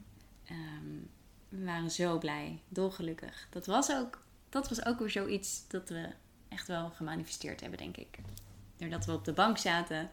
we 1.49 1.65
waren 1.65 1.91
zo 1.91 2.19
blij, 2.19 2.61
dolgelukkig. 2.69 3.47
Dat 3.51 3.67
was, 3.67 3.93
ook, 3.93 4.25
dat 4.49 4.69
was 4.69 4.87
ook 4.87 4.99
weer 4.99 5.11
zoiets 5.11 5.69
dat 5.69 5.89
we 5.89 6.09
echt 6.49 6.67
wel 6.67 6.91
gemanifesteerd 6.91 7.61
hebben, 7.61 7.79
denk 7.79 7.97
ik. 7.97 8.19
Doordat 8.77 9.05
we 9.05 9.13
op 9.13 9.25
de 9.25 9.33
bank 9.33 9.59
zaten. 9.59 10.11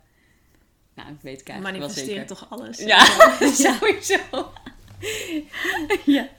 Nou, 0.94 1.12
ik 1.12 1.22
weet 1.22 1.40
het 1.40 1.50
eigenlijk 1.50 1.78
wel 1.80 1.88
Manifesteer 1.88 2.06
zeker. 2.06 2.26
toch 2.26 2.50
alles? 2.50 2.78
Ja, 2.78 3.06
sowieso. 3.66 4.52
ja. 6.06 6.30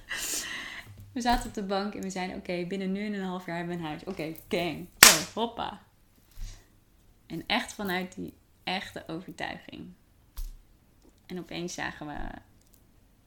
We 1.12 1.20
zaten 1.20 1.48
op 1.48 1.54
de 1.54 1.62
bank 1.62 1.94
en 1.94 2.02
we 2.02 2.10
zeiden, 2.10 2.36
oké, 2.36 2.64
binnen 2.66 2.92
nu 2.92 3.06
en 3.06 3.12
een 3.12 3.24
half 3.24 3.46
jaar 3.46 3.56
hebben 3.56 3.76
we 3.76 3.82
een 3.82 3.88
huis. 3.88 4.04
Oké, 4.04 4.34
gang, 4.48 4.88
go, 4.98 5.40
hoppa. 5.40 5.82
En 7.26 7.46
echt 7.46 7.72
vanuit 7.72 8.14
die 8.14 8.34
echte 8.64 9.04
overtuiging. 9.06 9.92
En 11.26 11.38
opeens 11.38 11.74
zagen 11.74 12.06
we, 12.06 12.18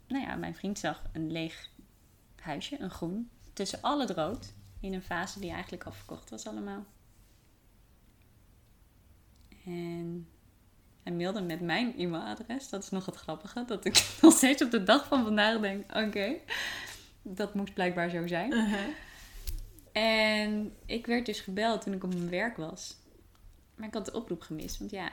nou 0.07 0.25
ja, 0.25 0.35
mijn 0.35 0.55
vriend 0.55 0.79
zag 0.79 1.03
een 1.11 1.31
leeg 1.31 1.69
huisje, 2.35 2.79
een 2.79 2.89
groen, 2.89 3.29
tussen 3.53 3.81
al 3.81 3.99
het 3.99 4.09
rood. 4.09 4.53
In 4.79 4.93
een 4.93 5.01
fase 5.01 5.39
die 5.39 5.51
eigenlijk 5.51 5.83
al 5.83 5.91
verkocht 5.91 6.29
was 6.29 6.47
allemaal. 6.47 6.85
En 9.65 10.27
hij 11.03 11.13
mailde 11.13 11.41
met 11.41 11.61
mijn 11.61 11.97
e-mailadres. 11.97 12.69
Dat 12.69 12.83
is 12.83 12.89
nog 12.89 13.05
het 13.05 13.15
grappige. 13.15 13.63
Dat 13.65 13.85
ik 13.85 14.05
nog 14.21 14.33
steeds 14.33 14.63
op 14.63 14.71
de 14.71 14.83
dag 14.83 15.07
van 15.07 15.23
vandaag 15.23 15.59
denk: 15.59 15.95
oké, 15.95 16.35
dat 17.23 17.53
moest 17.53 17.73
blijkbaar 17.73 18.09
zo 18.09 18.27
zijn. 18.27 18.51
Uh-huh. 18.51 18.79
En 19.91 20.75
ik 20.85 21.05
werd 21.05 21.25
dus 21.25 21.39
gebeld 21.39 21.81
toen 21.81 21.93
ik 21.93 22.03
op 22.03 22.13
mijn 22.13 22.29
werk 22.29 22.57
was. 22.57 22.95
Maar 23.75 23.87
ik 23.87 23.93
had 23.93 24.05
de 24.05 24.13
oproep 24.13 24.41
gemist. 24.41 24.77
Want 24.77 24.91
ja, 24.91 25.11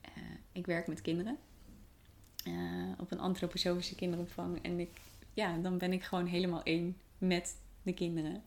eh, 0.00 0.12
ik 0.52 0.66
werk 0.66 0.86
met 0.86 1.02
kinderen. 1.02 1.38
eh, 2.44 2.52
op 2.98 3.10
een 3.10 3.20
antroposofische 3.20 3.94
kinderopvang. 3.94 4.62
En 4.62 4.80
ik, 4.80 4.90
ja, 5.34 5.56
dan 5.56 5.78
ben 5.78 5.92
ik 5.92 6.02
gewoon 6.02 6.26
helemaal 6.26 6.62
één 6.62 6.96
met 7.18 7.56
de 7.82 7.92
kinderen. 7.92 8.42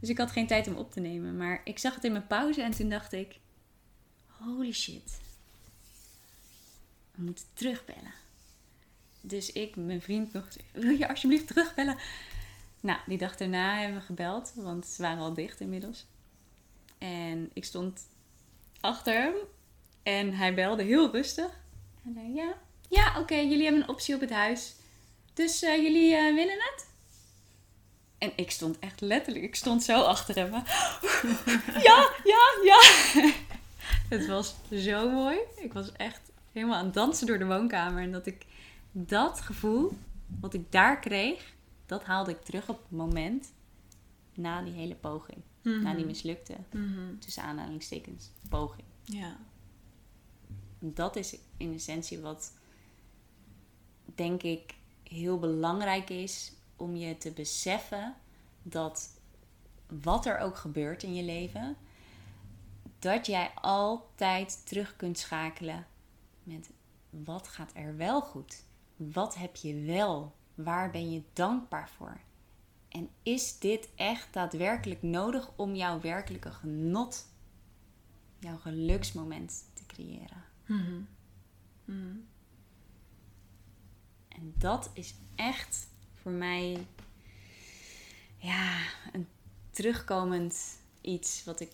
Dus 0.00 0.08
ik 0.08 0.18
had 0.18 0.30
geen 0.30 0.46
tijd 0.46 0.68
om 0.68 0.74
op 0.74 0.92
te 0.92 1.00
nemen. 1.00 1.36
Maar 1.36 1.60
ik 1.64 1.78
zag 1.78 1.94
het 1.94 2.04
in 2.04 2.12
mijn 2.12 2.26
pauze 2.26 2.62
en 2.62 2.70
toen 2.70 2.88
dacht 2.88 3.12
ik... 3.12 3.38
Holy 4.26 4.72
shit. 4.72 5.20
We 7.14 7.22
moeten 7.22 7.44
terugbellen. 7.52 8.12
Dus 9.20 9.52
ik, 9.52 9.76
mijn 9.76 10.02
vriend 10.02 10.32
nog, 10.32 10.48
wil 10.72 10.90
je 10.90 11.08
alsjeblieft 11.08 11.46
terugbellen? 11.46 11.96
Nou, 12.80 12.98
die 13.06 13.18
dag 13.18 13.36
daarna 13.36 13.78
hebben 13.78 13.98
we 13.98 14.04
gebeld, 14.04 14.52
want 14.54 14.86
ze 14.86 15.02
waren 15.02 15.22
al 15.22 15.34
dicht 15.34 15.60
inmiddels. 15.60 16.06
En 16.98 17.50
ik 17.52 17.64
stond 17.64 18.00
achter 18.80 19.14
hem 19.14 19.34
en 20.02 20.34
hij 20.34 20.54
belde 20.54 20.82
heel 20.82 21.10
rustig. 21.10 21.60
En 22.04 22.34
ja, 22.34 22.54
ja 22.88 23.18
oké, 23.18 23.34
jullie 23.34 23.62
hebben 23.62 23.82
een 23.82 23.88
optie 23.88 24.14
op 24.14 24.20
het 24.20 24.30
huis. 24.30 24.74
Dus 25.34 25.62
eh, 25.62 25.76
jullie 25.76 26.14
eh, 26.14 26.34
willen 26.34 26.58
het? 26.58 26.88
En 28.18 28.32
ik 28.36 28.50
stond 28.50 28.78
echt 28.78 29.00
letterlijk, 29.00 29.44
ik 29.44 29.54
stond 29.54 29.82
zo 29.82 30.00
achter 30.02 30.34
hem. 30.34 30.52
ja, 31.88 32.10
ja, 32.24 32.42
ja. 32.64 32.80
het 34.16 34.26
was 34.26 34.54
zo 34.72 35.10
mooi. 35.10 35.38
Ik 35.56 35.72
was 35.72 35.92
echt 35.92 36.20
helemaal 36.52 36.76
aan 36.76 36.84
het 36.84 36.94
dansen 36.94 37.26
door 37.26 37.38
de 37.38 37.46
woonkamer. 37.46 38.02
En 38.02 38.12
dat 38.12 38.26
ik 38.26 38.46
dat 38.92 39.40
gevoel, 39.40 39.92
wat 40.40 40.54
ik 40.54 40.72
daar 40.72 40.98
kreeg, 41.00 41.54
dat 41.86 42.04
haalde 42.04 42.30
ik 42.30 42.42
terug 42.42 42.68
op 42.68 42.78
het 42.82 42.90
moment 42.90 43.52
na 44.34 44.62
die 44.62 44.72
hele 44.72 44.94
poging. 44.94 45.38
Na 45.62 45.94
die 45.94 46.04
mislukte, 46.04 46.56
Mhm. 46.72 47.18
tussen 47.18 47.42
aanhalingstekens, 47.42 48.30
poging. 48.48 48.86
Ja. 49.04 49.36
Dat 50.78 51.16
is 51.16 51.36
in 51.56 51.74
essentie 51.74 52.20
wat, 52.20 52.52
denk 54.14 54.42
ik, 54.42 54.74
heel 55.02 55.38
belangrijk 55.38 56.10
is 56.10 56.52
om 56.76 56.96
je 56.96 57.16
te 57.18 57.30
beseffen 57.30 58.14
dat 58.62 59.18
wat 60.02 60.26
er 60.26 60.38
ook 60.38 60.56
gebeurt 60.56 61.02
in 61.02 61.14
je 61.14 61.22
leven, 61.22 61.76
dat 62.98 63.26
jij 63.26 63.50
altijd 63.54 64.66
terug 64.66 64.96
kunt 64.96 65.18
schakelen 65.18 65.86
met 66.42 66.70
wat 67.10 67.48
gaat 67.48 67.70
er 67.74 67.96
wel 67.96 68.20
goed? 68.20 68.64
Wat 69.08 69.34
heb 69.34 69.56
je 69.56 69.74
wel? 69.80 70.34
Waar 70.54 70.90
ben 70.90 71.10
je 71.12 71.22
dankbaar 71.32 71.90
voor? 71.90 72.20
En 72.88 73.08
is 73.22 73.58
dit 73.58 73.88
echt 73.94 74.32
daadwerkelijk 74.32 75.02
nodig 75.02 75.50
om 75.56 75.74
jouw 75.74 76.00
werkelijke 76.00 76.50
genot, 76.50 77.26
jouw 78.38 78.56
geluksmoment 78.56 79.64
te 79.74 79.86
creëren? 79.86 80.44
Mhm. 80.66 81.00
Mhm. 81.84 82.16
En 84.28 84.54
dat 84.56 84.90
is 84.92 85.14
echt 85.34 85.88
voor 86.14 86.32
mij 86.32 86.86
ja, 88.36 88.80
een 89.12 89.28
terugkomend 89.70 90.78
iets 91.00 91.44
wat 91.44 91.60
ik 91.60 91.72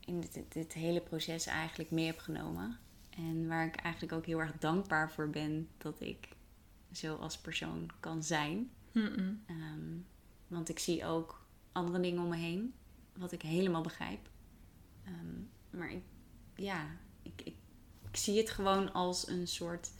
in 0.00 0.20
dit, 0.20 0.34
dit, 0.34 0.52
dit 0.52 0.72
hele 0.72 1.00
proces 1.00 1.46
eigenlijk 1.46 1.90
mee 1.90 2.06
heb 2.06 2.18
genomen. 2.18 2.78
En 3.16 3.48
waar 3.48 3.66
ik 3.66 3.76
eigenlijk 3.76 4.12
ook 4.12 4.26
heel 4.26 4.40
erg 4.40 4.58
dankbaar 4.58 5.12
voor 5.12 5.30
ben 5.30 5.68
dat 5.78 6.00
ik 6.00 6.28
zo 6.92 7.16
als 7.16 7.38
persoon 7.38 7.90
kan 8.00 8.22
zijn. 8.22 8.70
Ehm, 8.92 9.96
want 10.46 10.68
ik 10.68 10.78
zie 10.78 11.04
ook 11.04 11.46
andere 11.72 12.00
dingen 12.00 12.22
om 12.22 12.28
me 12.28 12.36
heen, 12.36 12.74
wat 13.12 13.32
ik 13.32 13.42
helemaal 13.42 13.82
begrijp. 13.82 14.28
Ehm, 15.04 15.40
maar 15.70 15.90
ik, 15.90 16.02
ja, 16.54 16.86
ik, 17.22 17.40
ik, 17.44 17.54
ik 18.08 18.16
zie 18.16 18.38
het 18.38 18.50
gewoon 18.50 18.92
als 18.92 19.28
een 19.28 19.48
soort. 19.48 19.90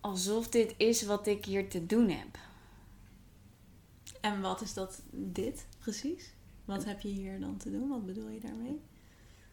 alsof 0.00 0.48
dit 0.48 0.74
is 0.76 1.02
wat 1.02 1.26
ik 1.26 1.44
hier 1.44 1.68
te 1.68 1.86
doen 1.86 2.08
heb. 2.08 2.38
En 4.20 4.40
wat 4.40 4.60
is 4.60 4.74
dat 4.74 5.02
dit 5.10 5.66
precies? 5.78 6.32
Wat 6.64 6.84
heb 6.84 7.00
je 7.00 7.08
hier 7.08 7.40
dan 7.40 7.56
te 7.56 7.70
doen? 7.70 7.88
Wat 7.88 8.06
bedoel 8.06 8.28
je 8.28 8.40
daarmee? 8.40 8.80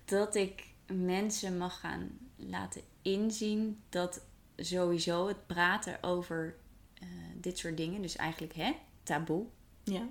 Dat 0.05 0.35
ik 0.35 0.67
mensen 0.93 1.57
mag 1.57 1.79
gaan 1.79 2.17
laten 2.35 2.81
inzien 3.01 3.81
dat 3.89 4.21
sowieso 4.57 5.27
het 5.27 5.47
praten 5.47 6.03
over 6.03 6.55
eh, 6.93 7.07
dit 7.35 7.57
soort 7.57 7.77
dingen, 7.77 8.01
dus 8.01 8.15
eigenlijk 8.15 8.53
hè, 8.53 8.75
taboe. 9.03 9.45
Ja. 9.83 10.07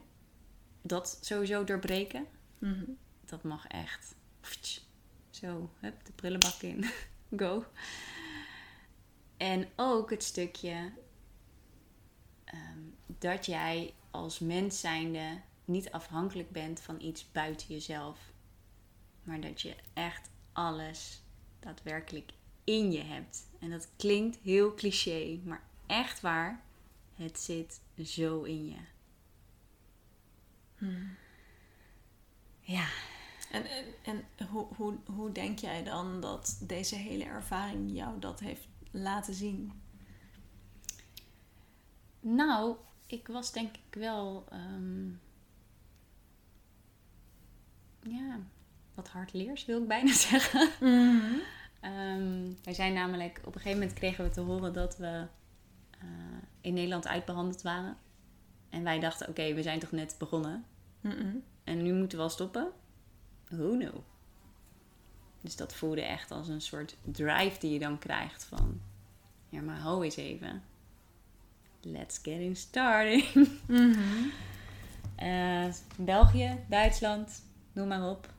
Dat 0.83 1.19
sowieso 1.21 1.65
doorbreken. 1.65 2.27
Mhm. 2.59 2.91
Dat 3.25 3.43
mag 3.43 3.67
echt. 3.67 4.15
Zo, 5.31 5.71
hup, 5.81 6.05
de 6.05 6.13
prullenbak 6.13 6.63
in. 6.63 6.85
Go. 7.37 7.65
En 9.37 9.69
ook 9.77 10.11
het 10.11 10.23
stukje 10.23 10.93
ehm, 12.45 12.79
dat 13.07 13.47
jij 13.47 13.95
als 14.11 14.39
mens 14.39 14.81
zijnde 14.81 15.41
niet 15.65 15.91
afhankelijk 15.91 16.51
bent 16.51 16.81
van 16.81 17.01
iets 17.01 17.33
buiten 17.33 17.69
jezelf. 17.69 18.33
Maar 19.23 19.41
dat 19.41 19.61
je 19.61 19.77
echt 19.93 20.31
alles 20.59 21.23
daadwerkelijk 21.61 22.33
in 22.65 22.93
je 22.93 23.03
hebt. 23.03 23.47
En 23.61 23.71
dat 23.71 23.89
klinkt 23.97 24.39
heel 24.43 24.75
cliché, 24.75 25.41
maar 25.45 25.63
echt 25.87 26.21
waar. 26.21 26.63
Het 27.15 27.39
zit 27.41 27.81
zo 28.05 28.43
in 28.43 28.67
je. 28.67 28.77
Ja, 32.61 32.89
En, 33.51 33.65
en, 33.65 33.85
en 34.37 34.47
hoe, 34.49 34.67
hoe, 34.77 34.99
hoe 35.07 35.33
denk 35.33 35.59
jij 35.59 35.85
dan 35.85 36.21
dat 36.21 36.59
deze 36.63 36.95
hele 36.97 37.25
ervaring 37.25 37.93
jou 37.93 38.19
dat 38.19 38.41
heeft 38.41 38.69
laten 38.91 39.35
zien? 39.35 39.73
Nou, 42.21 42.77
ik 43.07 43.27
was 43.27 43.53
denk 43.53 43.77
ik 43.77 43.95
wel. 43.95 44.45
ehm, 44.51 45.09
ja, 48.03 48.41
wat 48.99 49.09
hardleers 49.09 49.65
wil 49.65 49.83
ik 49.83 49.89
bijna 49.89 50.13
zeggen. 50.31 50.71
Ehm, 51.81 52.53
wij 52.65 52.75
zijn 52.75 52.93
namelijk. 52.93 53.39
Op 53.39 53.55
een 53.55 53.61
gegeven 53.61 53.79
moment 53.79 53.99
kregen 53.99 54.25
we 54.25 54.31
te 54.31 54.41
horen 54.41 54.73
dat 54.73 54.97
we 54.97 55.27
eh, 55.91 56.09
in 56.61 56.75
Nederland 56.75 57.07
uitbehandeld 57.07 57.63
waren. 57.63 57.97
En 58.71 58.83
wij 58.83 58.99
dachten: 58.99 59.29
oké, 59.29 59.55
we 59.55 59.63
zijn 59.63 59.79
toch 59.79 59.93
net 59.93 60.17
begonnen. 60.19 60.65
Mhm. 61.01 61.37
En 61.65 61.83
nu 61.83 61.93
moeten 61.93 62.19
we 62.19 62.25
al 62.25 62.31
stoppen? 62.31 62.71
Who 63.49 63.75
no? 63.75 64.05
Dus 65.41 65.57
dat 65.57 65.75
voelde 65.75 66.03
echt 66.03 66.31
als 66.31 66.49
een 66.49 66.61
soort 66.61 66.97
drive 67.03 67.59
die 67.59 67.73
je 67.73 67.79
dan 67.79 67.99
krijgt 67.99 68.45
van... 68.45 68.81
Ja, 69.49 69.61
maar 69.61 69.81
ho 69.81 70.03
eens 70.03 70.17
even. 70.17 70.63
Let's 71.81 72.19
getting 72.23 72.57
started. 72.57 73.35
Mhm. 73.67 73.99
Eh, 75.17 75.67
België, 75.97 76.65
Duitsland, 76.69 77.43
noem 77.73 77.89
maar 77.89 78.11
op. 78.11 78.33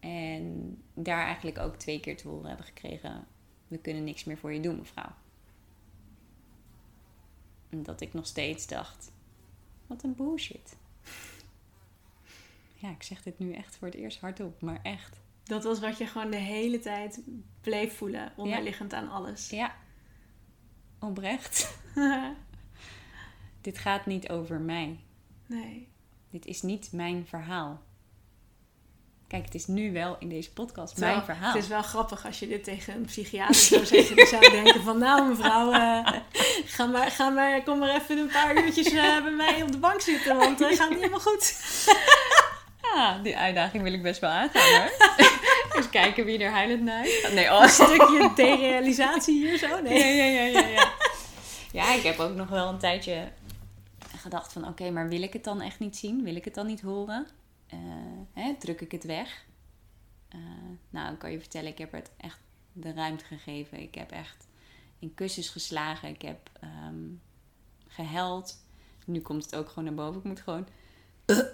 En 0.00 0.76
daar 0.94 1.24
eigenlijk 1.24 1.58
ook 1.58 1.76
twee 1.76 2.00
keer 2.00 2.16
te 2.16 2.28
horen 2.28 2.48
hebben 2.48 2.66
gekregen... 2.66 3.26
We 3.68 3.78
kunnen 3.78 4.04
niks 4.04 4.24
meer 4.24 4.38
voor 4.38 4.52
je 4.52 4.60
doen, 4.60 4.76
mevrouw. 4.76 5.12
En 7.68 7.82
dat 7.82 8.00
ik 8.00 8.12
nog 8.12 8.26
steeds 8.26 8.66
dacht... 8.66 9.12
Wat 9.86 10.02
een 10.02 10.14
bullshit. 10.14 10.76
Ja, 12.74 12.90
ik 12.90 13.02
zeg 13.02 13.22
dit 13.22 13.38
nu 13.38 13.52
echt 13.52 13.76
voor 13.76 13.88
het 13.88 13.96
eerst 13.96 14.20
hardop, 14.20 14.60
maar 14.60 14.80
echt. 14.82 15.20
Dat 15.42 15.64
was 15.64 15.80
wat 15.80 15.98
je 15.98 16.06
gewoon 16.06 16.30
de 16.30 16.36
hele 16.36 16.78
tijd 16.78 17.22
bleef 17.60 17.96
voelen, 17.96 18.32
onderliggend 18.36 18.92
aan 18.92 19.10
alles. 19.10 19.50
Ja, 19.50 19.76
oprecht. 20.98 21.78
Dit 23.60 23.78
gaat 23.78 24.06
niet 24.06 24.28
over 24.28 24.60
mij. 24.60 24.98
nee. 25.46 25.88
Dit 26.30 26.46
is 26.46 26.62
niet 26.62 26.92
mijn 26.92 27.26
verhaal. 27.26 27.82
Kijk, 29.30 29.44
het 29.44 29.54
is 29.54 29.66
nu 29.66 29.92
wel 29.92 30.16
in 30.18 30.28
deze 30.28 30.52
podcast 30.52 30.94
Terwijl, 30.94 31.14
mijn 31.14 31.26
verhaal. 31.26 31.52
Het 31.52 31.62
is 31.62 31.68
wel 31.68 31.82
grappig 31.82 32.26
als 32.26 32.38
je 32.38 32.48
dit 32.48 32.64
tegen 32.64 32.94
een 32.94 33.04
psychiater 33.04 33.54
zou 33.54 33.86
zeggen. 33.86 34.16
Die 34.16 34.26
zou 34.26 34.50
denken 34.50 34.82
van, 34.82 34.98
nou 34.98 35.28
mevrouw, 35.28 35.72
eh, 35.72 36.12
ga 36.76 36.86
maar, 36.86 37.10
ga 37.10 37.28
maar, 37.28 37.62
kom 37.62 37.78
maar 37.78 37.94
even 37.94 38.18
een 38.18 38.30
paar 38.32 38.64
uurtjes 38.64 38.86
eh, 38.86 39.22
bij 39.22 39.30
mij 39.30 39.62
op 39.62 39.72
de 39.72 39.78
bank 39.78 40.00
zitten. 40.00 40.36
Want 40.36 40.58
het 40.58 40.76
gaat 40.76 40.88
niet 40.88 40.98
helemaal 40.98 41.20
goed. 41.20 41.54
Ja, 42.82 43.18
die 43.22 43.36
uitdaging 43.36 43.82
wil 43.82 43.92
ik 43.92 44.02
best 44.02 44.20
wel 44.20 44.30
aangaan 44.30 44.80
hoor. 44.80 44.90
Eens 45.76 45.90
kijken 45.90 46.24
wie 46.24 46.38
er 46.38 46.50
huilend 46.50 46.82
naar. 46.82 47.06
Nee, 47.34 47.50
oh. 47.50 47.62
Een 47.62 47.68
stukje 47.68 48.32
derealisatie 48.34 49.46
hier 49.46 49.58
zo. 49.58 49.80
Nee. 49.80 49.98
Ja, 49.98 50.24
ja, 50.24 50.42
ja, 50.42 50.60
ja, 50.60 50.66
ja. 50.66 50.92
Ja, 51.72 51.94
ik 51.94 52.02
heb 52.02 52.18
ook 52.18 52.34
nog 52.34 52.48
wel 52.48 52.68
een 52.68 52.78
tijdje 52.78 53.28
gedacht 54.16 54.52
van... 54.52 54.68
Oké, 54.68 54.90
maar 54.90 55.08
wil 55.08 55.22
ik 55.22 55.32
het 55.32 55.44
dan 55.44 55.60
echt 55.60 55.78
niet 55.78 55.96
zien? 55.96 56.24
Wil 56.24 56.36
ik 56.36 56.44
het 56.44 56.54
dan 56.54 56.66
niet 56.66 56.80
horen? 56.80 57.26
Eh, 57.70 57.78
hè, 58.32 58.54
druk 58.58 58.80
ik 58.80 58.92
het 58.92 59.04
weg? 59.04 59.44
Eh, 60.28 60.38
nou, 60.90 61.12
ik 61.12 61.18
kan 61.18 61.32
je 61.32 61.38
vertellen, 61.40 61.70
ik 61.70 61.78
heb 61.78 61.92
het 61.92 62.10
echt 62.16 62.38
de 62.72 62.92
ruimte 62.92 63.24
gegeven. 63.24 63.80
Ik 63.80 63.94
heb 63.94 64.10
echt 64.10 64.48
in 64.98 65.14
kussens 65.14 65.48
geslagen. 65.48 66.08
Ik 66.08 66.22
heb 66.22 66.50
ehm 66.60 67.04
gehuild. 67.88 68.56
Nu 69.04 69.20
komt 69.20 69.44
het 69.44 69.54
ook 69.54 69.68
gewoon 69.68 69.84
naar 69.84 69.94
boven. 69.94 70.18
Ik 70.20 70.26
moet 70.26 70.40
gewoon... 70.40 70.66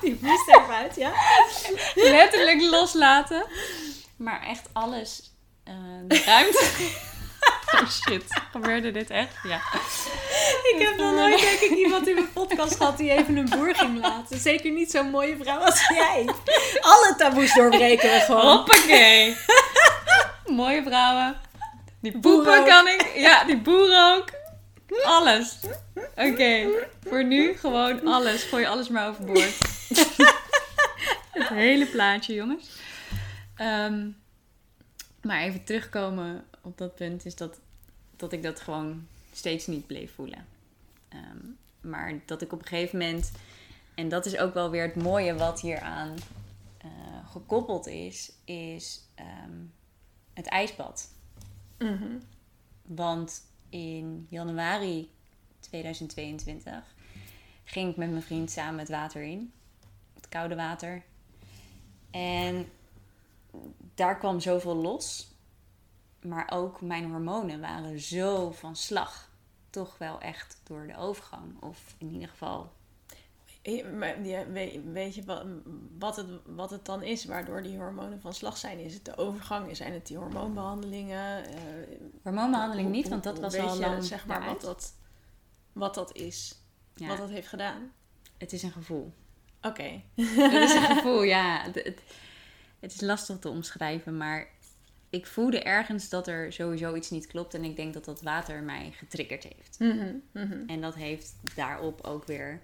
Die 0.00 0.18
moest 0.20 0.48
even 0.48 0.74
uit, 0.74 0.96
ja. 0.96 1.12
letterlijk 1.94 2.60
loslaten. 2.60 3.46
Maar 4.16 4.42
echt 4.42 4.68
alles. 4.72 5.32
eh, 5.64 5.74
de 6.06 6.22
ruimte. 6.24 6.70
oh 7.74 7.88
shit, 7.90 8.24
gebeurde 8.50 8.90
dit 8.90 9.10
echt? 9.10 9.34
Ja. 9.42 9.60
Ik 10.74 10.76
heb 10.78 10.96
nog 10.96 11.14
nooit 11.14 11.40
denk 11.40 11.60
ik 11.60 11.76
iemand 11.76 12.08
in 12.08 12.14
mijn 12.14 12.32
podcast 12.32 12.76
gehad 12.76 12.98
die 12.98 13.10
even 13.10 13.36
een 13.36 13.48
boer 13.48 13.74
ging 13.74 14.00
laten. 14.00 14.38
Zeker 14.38 14.70
niet 14.70 14.90
zo'n 14.90 15.10
mooie 15.10 15.36
vrouw 15.40 15.58
als 15.58 15.88
jij. 15.88 16.28
Alle 16.80 17.14
taboes 17.18 17.54
doorbreken 17.54 18.10
we 18.10 18.20
gewoon. 18.20 18.56
Hoppakee. 18.56 19.36
Mooie 20.46 20.82
vrouwen. 20.82 21.36
Die 22.00 22.18
Boer 22.18 22.20
poepen 22.34 22.58
ook. 22.58 22.66
kan 22.66 22.88
ik. 22.88 23.12
Ja, 23.14 23.44
die 23.44 23.58
boeren 23.58 24.16
ook. 24.16 24.30
Alles. 25.04 25.58
Oké, 26.16 26.66
voor 27.08 27.24
nu 27.24 27.56
gewoon 27.56 28.06
alles. 28.06 28.42
Gooi 28.42 28.64
alles 28.64 28.88
maar 28.88 29.08
overboord. 29.08 29.58
Het 31.32 31.48
hele 31.48 31.86
plaatje, 31.86 32.34
jongens. 32.34 32.68
Ehm, 33.56 34.08
maar 35.22 35.40
even 35.40 35.64
terugkomen 35.64 36.44
op 36.62 36.78
dat 36.78 36.94
punt 36.94 37.24
is 37.24 37.34
dat, 37.34 37.58
dat 38.16 38.32
ik 38.32 38.42
dat 38.42 38.60
gewoon 38.60 39.06
steeds 39.32 39.66
niet 39.66 39.86
bleef 39.86 40.14
voelen. 40.14 40.46
Ehm, 41.08 41.46
maar 41.80 42.20
dat 42.26 42.42
ik 42.42 42.52
op 42.52 42.60
een 42.60 42.66
gegeven 42.66 42.98
moment, 42.98 43.32
en 43.94 44.08
dat 44.08 44.26
is 44.26 44.38
ook 44.38 44.54
wel 44.54 44.70
weer 44.70 44.82
het 44.82 45.02
mooie 45.02 45.34
wat 45.34 45.60
hieraan 45.60 46.14
eh 46.78 46.88
gekoppeld 47.30 47.86
is, 47.86 48.32
is 48.44 49.08
ehm, 49.14 49.64
het 50.32 50.46
ijsbad. 50.46 51.10
Mhm. 51.78 52.18
Want 52.82 53.42
in 53.68 54.26
januari 54.30 55.10
2022 55.60 56.94
ging 57.64 57.90
ik 57.90 57.96
met 57.96 58.10
mijn 58.10 58.22
vriend 58.22 58.50
samen 58.50 58.78
het 58.78 58.88
water 58.88 59.22
in. 59.22 59.52
Het 60.14 60.28
koude 60.28 60.54
water. 60.54 61.02
En 62.10 62.70
daar 63.94 64.18
kwam 64.18 64.40
zoveel 64.40 64.76
los. 64.76 65.32
Maar 66.22 66.50
ook 66.50 66.80
mijn 66.80 67.10
hormonen 67.10 67.60
waren 67.60 68.00
zo 68.00 68.50
van 68.50 68.76
slag. 68.76 69.27
Toch 69.70 69.98
wel 69.98 70.20
echt 70.20 70.60
door 70.64 70.86
de 70.86 70.96
overgang. 70.96 71.62
Of 71.62 71.94
in 71.98 72.10
ieder 72.10 72.28
geval. 72.28 72.72
Weet, 74.92 75.14
je 75.14 75.22
wat, 75.98 76.16
het, 76.16 76.26
wat 76.44 76.70
het 76.70 76.84
dan 76.84 77.02
is 77.02 77.24
waardoor 77.24 77.62
die 77.62 77.76
hormonen 77.76 78.20
van 78.20 78.34
slag 78.34 78.56
zijn? 78.56 78.78
Is 78.78 78.94
het 78.94 79.04
de 79.04 79.16
overgang? 79.16 79.76
Zijn 79.76 79.92
het 79.92 80.06
die 80.06 80.16
hormoonbehandelingen? 80.16 81.44
Eh, 81.44 81.54
Hormoonbehandeling 82.22 82.90
niet, 82.90 83.08
want 83.08 83.22
dat 83.22 83.38
was 83.38 83.56
al 83.58 83.74
je, 83.74 83.80
lang 83.80 84.04
zeg 84.04 84.26
maar 84.26 84.44
wat 84.44 84.60
dat, 84.60 84.94
wat 85.72 85.94
dat 85.94 86.14
is. 86.14 86.62
Ja, 86.94 87.08
Wat 87.08 87.18
dat 87.18 87.28
heeft 87.28 87.48
gedaan. 87.48 87.92
Het 88.38 88.52
is 88.52 88.62
een 88.62 88.72
gevoel. 88.72 89.12
Oké. 89.62 90.02
Het 90.14 90.52
is 90.52 90.74
een 90.74 90.82
gevoel, 90.96 91.22
ja. 91.22 91.62
Het, 91.62 91.74
het, 91.74 92.02
het 92.80 92.92
is 92.92 93.00
lastig 93.00 93.38
te 93.38 93.48
omschrijven, 93.48 94.16
maar 94.16 94.48
ik 95.10 95.26
voelde 95.26 95.62
ergens 95.62 96.08
dat 96.08 96.26
er 96.26 96.52
sowieso 96.52 96.94
iets 96.94 97.10
niet 97.10 97.26
klopt. 97.26 97.54
En 97.54 97.64
ik 97.64 97.76
denk 97.76 97.94
dat 97.94 98.04
dat 98.04 98.22
water 98.22 98.62
mij 98.62 98.92
getriggerd 98.92 99.44
heeft. 99.44 99.78
Mhm, 99.78 100.14
mhm. 100.32 100.62
En 100.66 100.80
dat 100.80 100.94
heeft 100.94 101.34
daarop 101.54 102.00
ook 102.00 102.24
weer 102.26 102.62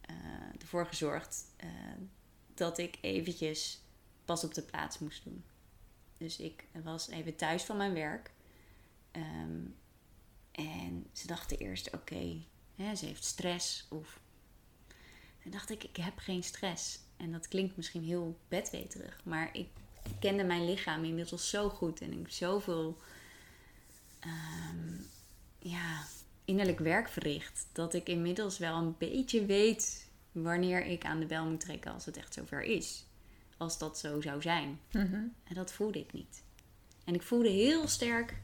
eh, 0.00 0.16
ervoor 0.60 0.86
gezorgd 0.86 1.44
eh, 1.56 1.68
dat 2.54 2.78
ik 2.78 2.98
eventjes 3.00 3.80
pas 4.24 4.44
op 4.44 4.54
de 4.54 4.62
plaats 4.62 4.98
moest 4.98 5.24
doen. 5.24 5.44
Dus 6.18 6.38
ik 6.38 6.64
was 6.82 7.08
even 7.08 7.36
thuis 7.36 7.62
van 7.62 7.76
mijn 7.76 7.94
werk. 7.94 8.30
Ehm, 9.10 9.60
en 10.50 11.06
ze 11.12 11.26
dachten 11.26 11.58
eerst, 11.58 11.94
oké, 11.94 12.42
ze 12.76 13.06
heeft 13.06 13.24
stress. 13.24 13.86
Of... 13.90 14.20
Toen 15.42 15.50
dacht 15.50 15.70
ik, 15.70 15.84
ik 15.84 15.96
heb 15.96 16.18
geen 16.18 16.42
stress. 16.42 17.00
En 17.16 17.32
dat 17.32 17.48
klinkt 17.48 17.76
misschien 17.76 18.02
heel 18.02 18.38
bedweterig. 18.48 19.20
Maar 19.24 19.48
ik 19.52 19.68
kende 20.18 20.44
mijn 20.44 20.64
lichaam 20.64 21.04
inmiddels 21.04 21.50
zo 21.50 21.68
goed. 21.68 22.00
En 22.00 22.12
ik 22.12 22.18
heb 22.18 22.30
zoveel 22.30 22.98
ehm, 24.20 25.00
ja, 25.58 26.04
innerlijk 26.44 26.78
werk 26.78 27.08
verricht. 27.08 27.66
Dat 27.72 27.94
ik 27.94 28.08
inmiddels 28.08 28.58
wel 28.58 28.76
een 28.76 28.94
beetje 28.98 29.46
weet 29.46 30.08
wanneer 30.32 30.84
ik 30.84 31.04
aan 31.04 31.20
de 31.20 31.26
bel 31.26 31.44
moet 31.44 31.60
trekken 31.60 31.92
als 31.92 32.04
het 32.04 32.16
echt 32.16 32.34
zover 32.34 32.62
is. 32.62 33.04
Als 33.56 33.78
dat 33.78 33.98
zo 33.98 34.20
zou 34.20 34.42
zijn. 34.42 34.80
Mhm. 34.92 35.14
En 35.44 35.54
dat 35.54 35.72
voelde 35.72 35.98
ik 35.98 36.12
niet. 36.12 36.42
En 37.04 37.14
ik 37.14 37.22
voelde 37.22 37.48
heel 37.48 37.88
sterk, 37.88 38.40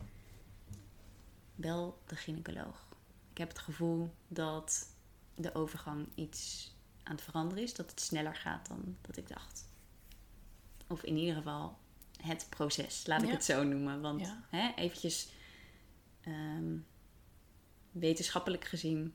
bel 1.55 1.99
de 2.07 2.17
gynaecoloog. 2.17 2.87
ik 3.31 3.39
heb 3.39 3.49
het 3.49 3.59
gevoel 3.59 4.15
dat 4.29 4.89
de 5.35 5.55
overgang 5.55 6.07
iets 6.15 6.73
aan 7.03 7.15
het 7.15 7.25
veranderen 7.25 7.65
is. 7.65 7.75
Dat 7.75 7.91
het 7.91 8.01
sneller 8.01 8.37
gaat 8.37 8.69
dan 8.69 8.97
dat 9.01 9.17
ik 9.17 9.29
dacht. 9.29 9.69
Of 10.95 11.03
in 11.03 11.16
ieder 11.16 11.34
geval 11.34 11.78
het 12.22 12.47
proces, 12.51 13.07
laat 13.07 13.22
ik 13.22 13.28
Ja. 13.28 13.34
het 13.34 13.45
zo 13.45 13.62
noemen. 13.62 14.01
Want 14.01 14.20
Ja. 14.20 14.45
hè, 14.51 14.72
eventjes 14.76 15.28
ehm, 16.20 16.76
wetenschappelijk 17.92 18.64
gezien 18.64 19.14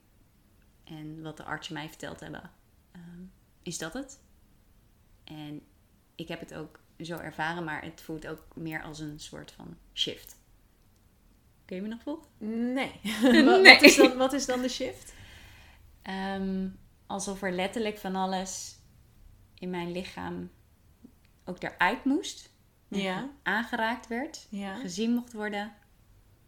en 0.83 1.21
wat 1.21 1.37
de 1.37 1.43
artsen 1.43 1.73
mij 1.73 1.87
verteld 1.89 2.19
hebben, 2.19 2.51
ehm, 2.91 3.21
is 3.61 3.77
dat 3.77 3.93
het. 3.93 4.19
En 5.23 5.61
ik 6.15 6.27
heb 6.27 6.39
het 6.39 6.53
ook 6.53 6.79
zo 6.99 7.17
ervaren, 7.17 7.63
maar 7.63 7.83
het 7.83 8.01
voelt 8.01 8.27
ook 8.27 8.55
meer 8.55 8.83
als 8.83 8.99
een 8.99 9.19
soort 9.19 9.51
van 9.51 9.77
shift. 9.93 10.37
Kun 11.65 11.75
je 11.75 11.81
me 11.81 11.87
nog 11.87 12.01
volgen? 12.01 12.27
Nee. 12.73 12.91
wat, 13.45 13.61
Nee. 13.61 13.73
Wat, 13.73 13.81
is 13.81 13.95
dan, 13.95 14.17
wat 14.17 14.33
is 14.33 14.45
dan 14.45 14.61
de 14.61 14.69
shift? 14.69 15.13
Ehm, 16.01 16.67
alsof 17.07 17.41
er 17.41 17.51
letterlijk 17.51 17.97
van 17.97 18.15
alles 18.15 18.77
in 19.53 19.69
mijn 19.69 19.91
lichaam 19.91 20.51
ook 21.49 21.63
eruit 21.63 22.05
moest. 22.05 22.49
Ja. 22.87 23.29
Aangeraakt 23.43 24.07
werd, 24.07 24.47
Ja. 24.49 24.75
gezien 24.75 25.11
mocht 25.13 25.33
worden. 25.33 25.73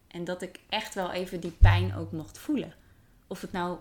En 0.08 0.24
dat 0.24 0.42
ik 0.42 0.60
echt 0.70 0.94
wel 0.94 1.12
even 1.12 1.40
die 1.40 1.52
pijn 1.52 1.96
ook 1.96 2.12
mocht 2.12 2.38
voelen. 2.38 2.74
Of 3.28 3.42
het 3.42 3.52
nou 3.52 3.80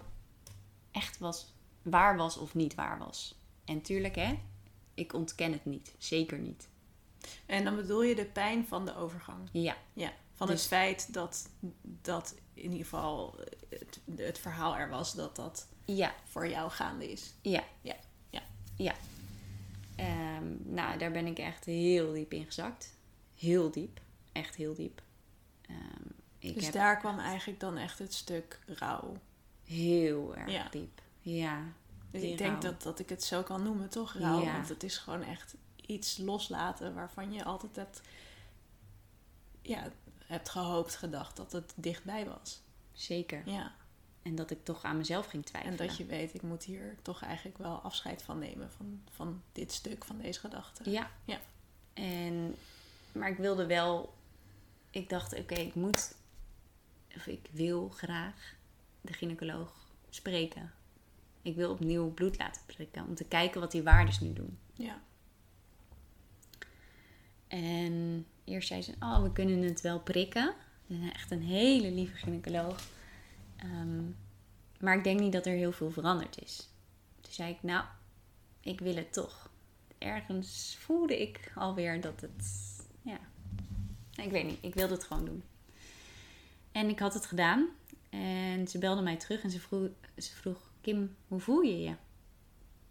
echt 0.91 1.19
was, 1.19 1.53
waar 1.83 2.17
was 2.17 2.37
of 2.37 2.55
niet 2.55 2.75
waar 2.75 2.99
was. 2.99 3.35
En 3.65 3.81
tuurlijk 3.83 4.15
hè, 4.15 4.39
ik 4.95 5.13
ontken 5.13 5.53
het 5.53 5.65
niet. 5.65 5.95
Zeker 5.99 6.39
niet. 6.39 6.69
En 7.47 7.65
dan 7.65 7.77
bedoel 7.77 8.03
je 8.03 8.15
de 8.15 8.25
pijn 8.25 8.67
van 8.67 8.85
de 8.85 8.97
overgang. 8.97 9.49
Ja, 9.53 9.77
Ja. 9.93 10.13
Van 10.35 10.47
Dus- 10.49 10.59
het 10.61 10.69
feit 10.69 11.13
dat, 11.13 11.49
dat 11.83 12.35
in 12.55 12.63
ieder 12.63 12.79
geval 12.79 13.37
het, 13.69 14.01
het 14.17 14.39
verhaal 14.39 14.77
er 14.77 14.89
was 14.89 15.15
dat 15.15 15.37
dat 15.37 15.67
ja, 15.85 16.15
voor 16.25 16.49
jou 16.49 16.71
gaande 16.71 17.11
is. 17.13 17.33
ja. 17.43 17.65
Ja. 17.81 17.97
Ja. 18.31 18.43
Ja. 18.77 18.95
Ehm, 20.01 20.75
nou, 20.75 20.99
daar 20.99 21.11
ben 21.11 21.27
ik 21.27 21.39
echt 21.39 21.65
heel 21.65 22.13
diep 22.13 22.33
in 22.33 22.45
gezakt. 22.45 22.97
Heel 23.35 23.71
diep. 23.71 24.01
Echt 24.33 24.55
heel 24.57 24.75
diep. 24.75 25.03
Ehm, 25.67 26.07
ik 26.39 26.55
dus 26.55 26.65
heb 26.65 26.73
daar 26.73 26.99
kwam 26.99 27.19
eigenlijk 27.19 27.61
dan 27.61 27.77
echt 27.77 27.99
het 27.99 28.15
stuk 28.15 28.59
rouw. 28.67 29.17
heel 29.65 30.37
erg 30.37 30.51
Ja. 30.53 30.69
diep. 30.71 31.01
Ja. 31.21 31.63
Dus 32.11 32.23
ik 32.23 32.39
denk 32.39 32.51
rouw. 32.51 32.61
dat, 32.71 32.83
dat 32.83 32.99
ik 32.99 33.09
het 33.09 33.23
zo 33.25 33.43
kan 33.43 33.63
noemen, 33.63 33.89
toch? 33.89 34.13
Rouw. 34.13 34.43
Ja. 34.43 34.53
Want 34.53 34.69
het 34.69 34.83
is 34.83 34.99
gewoon 34.99 35.23
echt 35.23 35.55
iets 35.87 36.19
loslaten 36.19 36.95
waarvan 36.95 37.33
je 37.33 37.45
altijd 37.45 37.77
hebt, 37.77 38.01
ja, 39.63 39.89
hebt 40.27 40.49
gehoopt, 40.49 40.97
gedacht 40.97 41.37
dat 41.37 41.53
het 41.53 41.73
dichtbij 41.77 42.27
was. 42.27 42.63
Zeker. 42.93 43.43
Ja. 43.49 43.73
En 44.23 44.35
dat 44.35 44.51
ik 44.51 44.65
toch 44.65 44.83
aan 44.83 44.97
mezelf 44.97 45.27
ging 45.27 45.47
twijfelen. 45.47 45.79
En 45.79 45.87
dat 45.87 45.97
je 45.97 46.05
weet, 46.05 46.35
ik 46.35 46.43
moet 46.43 46.65
hier 46.65 46.97
toch 47.03 47.23
eigenlijk 47.23 47.59
wel 47.59 47.75
afscheid 47.75 48.23
van 48.23 48.39
nemen. 48.39 48.71
Van, 48.71 49.03
van 49.11 49.43
dit 49.53 49.73
stuk, 49.73 50.05
van 50.05 50.19
deze 50.19 50.41
gedachte. 50.41 50.91
Ja. 50.91 51.11
Ja. 51.25 51.41
En, 51.93 52.57
maar 53.13 53.31
ik 53.31 53.37
wilde 53.37 53.67
wel... 53.67 54.15
Ik 54.91 55.09
dacht, 55.09 55.39
oké, 55.39 55.55
ik 55.55 55.75
moet... 55.75 56.15
Of 57.17 57.27
ik 57.27 57.49
wil 57.51 57.89
graag 57.89 58.55
de 59.01 59.13
gynaecoloog 59.13 59.73
spreken. 60.11 60.73
Ik 61.43 61.57
wil 61.57 61.71
opnieuw 61.71 62.11
bloed 62.15 62.39
laten 62.39 62.63
prikken. 62.67 63.05
Om 63.07 63.15
te 63.15 63.25
kijken 63.25 63.61
wat 63.61 63.71
die 63.71 63.83
waardes 63.83 64.21
nu 64.21 64.33
doen. 64.33 64.59
Ja. 64.73 65.01
En 67.47 68.27
eerst 68.45 68.69
zei 68.69 68.83
ze, 68.83 68.95
oh, 69.01 69.23
we 69.23 69.33
kunnen 69.33 69.63
het 69.63 69.81
wel 69.81 70.01
prikken. 70.01 70.55
En 70.89 71.13
Echt 71.13 71.31
een 71.31 71.43
hele 71.43 71.91
lieve 71.91 72.17
gynaecoloog. 72.17 72.83
Ehm, 73.63 74.03
maar 74.81 74.97
ik 74.97 75.05
denk 75.05 75.21
niet 75.21 75.33
dat 75.33 75.47
er 75.47 75.55
heel 75.55 75.73
veel 75.73 75.91
veranderd 75.91 76.43
is. 76.43 76.69
Toen 77.21 77.33
zei 77.33 77.53
ik, 77.53 77.63
nou, 77.63 77.85
ik 78.61 78.81
wil 78.81 78.95
het 78.95 79.13
toch. 79.13 79.51
Ergens 79.99 80.77
voelde 80.81 81.21
ik 81.21 81.53
alweer 81.55 82.01
dat 82.01 82.21
het, 82.21 82.45
ja, 83.03 83.19
ik 84.15 84.31
weet 84.31 84.45
niet, 84.45 84.59
ik 84.61 84.75
wilde 84.75 84.95
het 84.95 85.05
gewoon 85.05 85.25
doen. 85.25 85.43
En 86.73 86.89
ik 86.89 86.99
had 86.99 87.15
het 87.15 87.27
gedaan. 87.27 87.69
En 88.11 88.69
ze 88.69 88.79
belde 88.79 89.03
mij 89.03 89.17
terug 89.17 89.43
en 89.43 89.51
ze 89.51 89.61
vroeg, 89.61 89.89
ze 90.17 90.35
vroeg 90.35 90.73
Kim, 90.81 91.17
hoe 91.29 91.41
voel 91.41 91.61
je 91.61 91.81
je? 91.81 91.95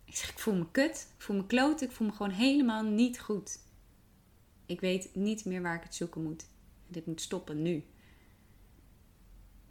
Ik 0.05 0.15
zeg, 0.15 0.29
ik 0.29 0.39
voel 0.39 0.55
me 0.55 0.71
kut, 0.71 1.07
ik 1.17 1.21
voel 1.21 1.35
me 1.35 1.45
kloot, 1.45 1.81
ik 1.81 1.91
voel 1.91 2.07
me 2.07 2.13
gewoon 2.13 2.31
helemaal 2.31 2.83
niet 2.83 3.19
goed. 3.19 3.59
Ik 4.65 4.79
weet 4.79 5.15
niet 5.15 5.45
meer 5.45 5.61
waar 5.61 5.75
ik 5.75 5.83
het 5.83 5.95
zoeken 5.95 6.23
moet. 6.23 6.45
Dit 6.87 7.05
moet 7.05 7.21
stoppen 7.21 7.61
nu. 7.61 7.83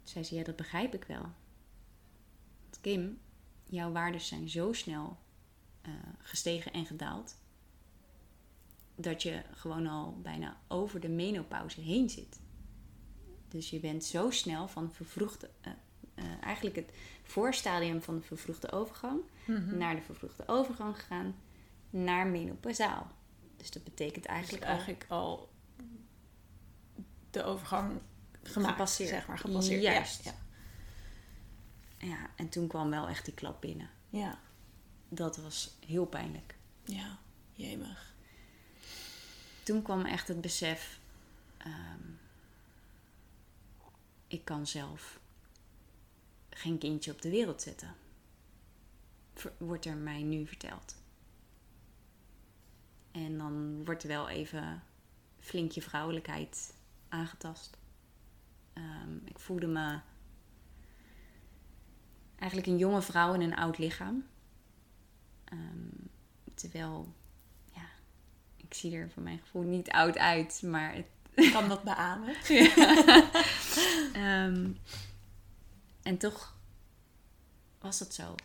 Zei 0.09 0.23
ze, 0.23 0.35
ja, 0.35 0.43
dat 0.43 0.55
begrijp 0.55 0.93
ik 0.93 1.03
wel. 1.03 1.21
Want 2.61 2.81
Kim, 2.81 3.19
jouw 3.65 3.91
waarden 3.91 4.21
zijn 4.21 4.49
zo 4.49 4.73
snel 4.73 5.17
eh, 5.81 5.91
gestegen 6.19 6.73
en 6.73 6.85
gedaald. 6.85 7.35
Dat 8.95 9.23
je 9.23 9.41
gewoon 9.51 9.87
al 9.87 10.19
bijna 10.21 10.57
over 10.67 10.99
de 10.99 11.09
menopauze 11.09 11.81
heen 11.81 12.09
zit. 12.09 12.39
Dus 13.47 13.69
je 13.69 13.79
bent 13.79 14.03
zo 14.03 14.29
snel 14.29 14.67
van 14.67 14.91
vervroegde, 14.93 15.49
eh, 15.61 16.23
eigenlijk 16.41 16.75
het 16.75 16.91
voorstadium 17.23 18.01
van 18.01 18.15
de 18.15 18.21
vervroegde 18.21 18.71
overgang 18.71 19.21
Mhm. 19.45 19.77
naar 19.77 19.95
de 19.95 20.01
vervroegde 20.01 20.47
overgang 20.47 20.95
gegaan 20.99 21.35
naar 21.89 22.27
menopausaal. 22.27 23.07
Dus 23.57 23.71
dat 23.71 23.83
betekent 23.83 24.25
Eigenlijk, 24.25 24.63
eigenlijk, 24.63 25.01
eigenlijk 25.03 25.11
al 25.11 25.49
de 27.29 27.43
overgang 27.43 27.99
gemaakt, 28.43 28.71
Gepasseerd. 28.71 29.09
zeg 29.09 29.27
maar. 29.27 29.37
Gepasseerd. 29.37 29.81
Juist. 29.81 30.23
Ja. 30.23 30.33
Ja, 31.97 32.29
en 32.35 32.49
toen 32.49 32.67
kwam 32.67 32.89
wel 32.89 33.07
echt 33.07 33.25
die 33.25 33.33
klap 33.33 33.61
binnen. 33.61 33.89
Ja. 34.09 34.39
Dat 35.09 35.37
was 35.37 35.77
heel 35.85 36.05
pijnlijk. 36.05 36.55
Ja. 36.83 37.17
Jemig. 37.53 38.13
Toen 39.63 39.81
kwam 39.81 40.05
echt 40.05 40.27
het 40.27 40.41
besef: 40.41 40.99
ehm, 41.57 42.01
ik 44.27 44.45
kan 44.45 44.67
zelf 44.67 45.19
geen 46.49 46.77
kindje 46.77 47.11
op 47.11 47.21
de 47.21 47.29
wereld 47.29 47.61
zetten. 47.61 47.95
Wordt 49.57 49.85
er 49.85 49.95
mij 49.95 50.21
nu 50.21 50.47
verteld. 50.47 50.95
En 53.11 53.37
dan 53.37 53.85
wordt 53.85 54.01
er 54.03 54.09
wel 54.09 54.29
even 54.29 54.83
flink 55.39 55.71
je 55.71 55.81
vrouwelijkheid 55.81 56.73
aangetast. 57.09 57.77
Ehm, 58.79 59.15
ik 59.25 59.39
voelde 59.39 59.67
me 59.67 59.99
eigenlijk 62.35 62.71
een 62.71 62.77
jonge 62.77 63.01
vrouw 63.01 63.33
in 63.33 63.41
een 63.41 63.55
oud 63.55 63.77
lichaam. 63.77 64.25
Ehm, 65.43 66.07
terwijl, 66.53 67.13
ja, 67.73 67.89
ik 68.57 68.73
zie 68.73 68.95
er 68.95 69.09
voor 69.09 69.23
mijn 69.23 69.39
gevoel 69.39 69.61
niet 69.61 69.89
oud 69.89 70.17
uit, 70.17 70.61
maar 70.61 70.93
het, 70.93 71.05
Ik 71.33 71.51
kan 71.51 71.69
dat 71.69 71.83
beamen. 71.83 72.35
Ehm, 74.13 74.71
en 76.01 76.17
toch 76.17 76.57
was 77.79 77.99
dat 77.99 78.13
zo. 78.13 78.35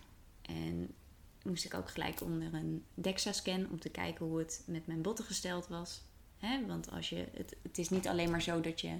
En 0.42 0.94
moest 1.42 1.64
ik 1.64 1.74
ook 1.74 1.90
gelijk 1.90 2.20
onder 2.20 2.54
een 2.54 2.84
DEXA-scan 2.94 3.68
om 3.70 3.80
te 3.80 3.88
kijken 3.88 4.26
hoe 4.26 4.38
het 4.38 4.62
met 4.66 4.86
mijn 4.86 5.02
botten 5.02 5.24
gesteld 5.24 5.66
was. 5.66 6.02
Hè? 6.38 6.66
Want 6.66 6.90
als 6.90 7.08
je, 7.08 7.28
het, 7.36 7.56
het 7.62 7.78
is 7.78 7.88
niet 7.88 8.08
alleen 8.08 8.30
maar 8.30 8.42
zo 8.42 8.60
dat 8.60 8.80
je 8.80 8.98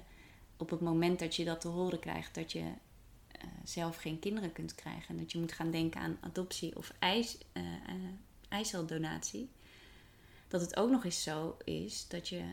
op 0.57 0.69
het 0.69 0.81
moment 0.81 1.19
dat 1.19 1.35
je 1.35 1.45
dat 1.45 1.61
te 1.61 1.67
horen 1.67 1.99
krijgt, 1.99 2.35
dat 2.35 2.51
je 2.51 2.71
eh, 3.27 3.47
zelf 3.63 3.97
geen 3.97 4.19
kinderen 4.19 4.51
kunt 4.51 4.75
krijgen. 4.75 5.07
En 5.07 5.17
dat 5.17 5.31
je 5.31 5.39
moet 5.39 5.51
gaan 5.51 5.71
denken 5.71 6.01
aan 6.01 6.17
adoptie 6.21 6.75
of 6.75 6.93
ijs, 6.99 7.37
eh, 7.51 7.63
eh, 7.63 7.95
eiceldonatie. 8.49 9.49
Dat 10.47 10.61
het 10.61 10.75
ook 10.75 10.89
nog 10.89 11.05
eens 11.05 11.23
zo 11.23 11.57
is 11.63 12.07
dat 12.07 12.27
je 12.27 12.43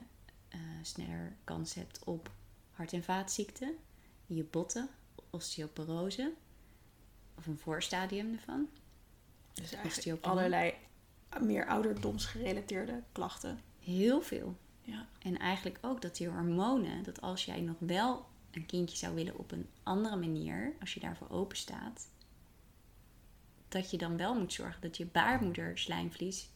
sneller 0.82 1.36
kans 1.44 1.74
hebt 1.74 2.04
op 2.04 2.30
hart- 2.70 2.92
en 2.92 3.04
vaatziekten, 3.04 3.76
je 4.26 4.44
botten, 4.44 4.88
osteoporose 5.30 6.32
of 7.34 7.46
een 7.46 7.58
voorstadium 7.58 8.32
ervan. 8.32 8.68
Dus 9.52 9.72
eigenlijk 9.72 10.24
allerlei 10.24 10.74
meer 11.40 11.66
ouderdomsgerelateerde 11.66 13.02
klachten. 13.12 13.60
Heel 13.78 14.22
veel. 14.22 14.56
Ja. 14.92 15.06
En 15.18 15.38
eigenlijk 15.38 15.78
ook 15.80 16.02
dat 16.02 16.16
die 16.16 16.28
hormonen, 16.28 17.02
dat 17.02 17.20
als 17.20 17.44
jij 17.44 17.60
nog 17.60 17.76
wel 17.78 18.26
een 18.50 18.66
kindje 18.66 18.96
zou 18.96 19.14
willen 19.14 19.38
op 19.38 19.52
een 19.52 19.66
andere 19.82 20.16
manier, 20.16 20.74
als 20.80 20.94
je 20.94 21.00
daarvoor 21.00 21.30
open 21.30 21.56
staat, 21.56 22.08
dat 23.68 23.90
je 23.90 23.98
dan 23.98 24.16
wel 24.16 24.34
moet 24.34 24.52
zorgen 24.52 24.80
dat 24.80 24.96
je 24.96 25.06
baarmoederslijmvlies 25.06 26.48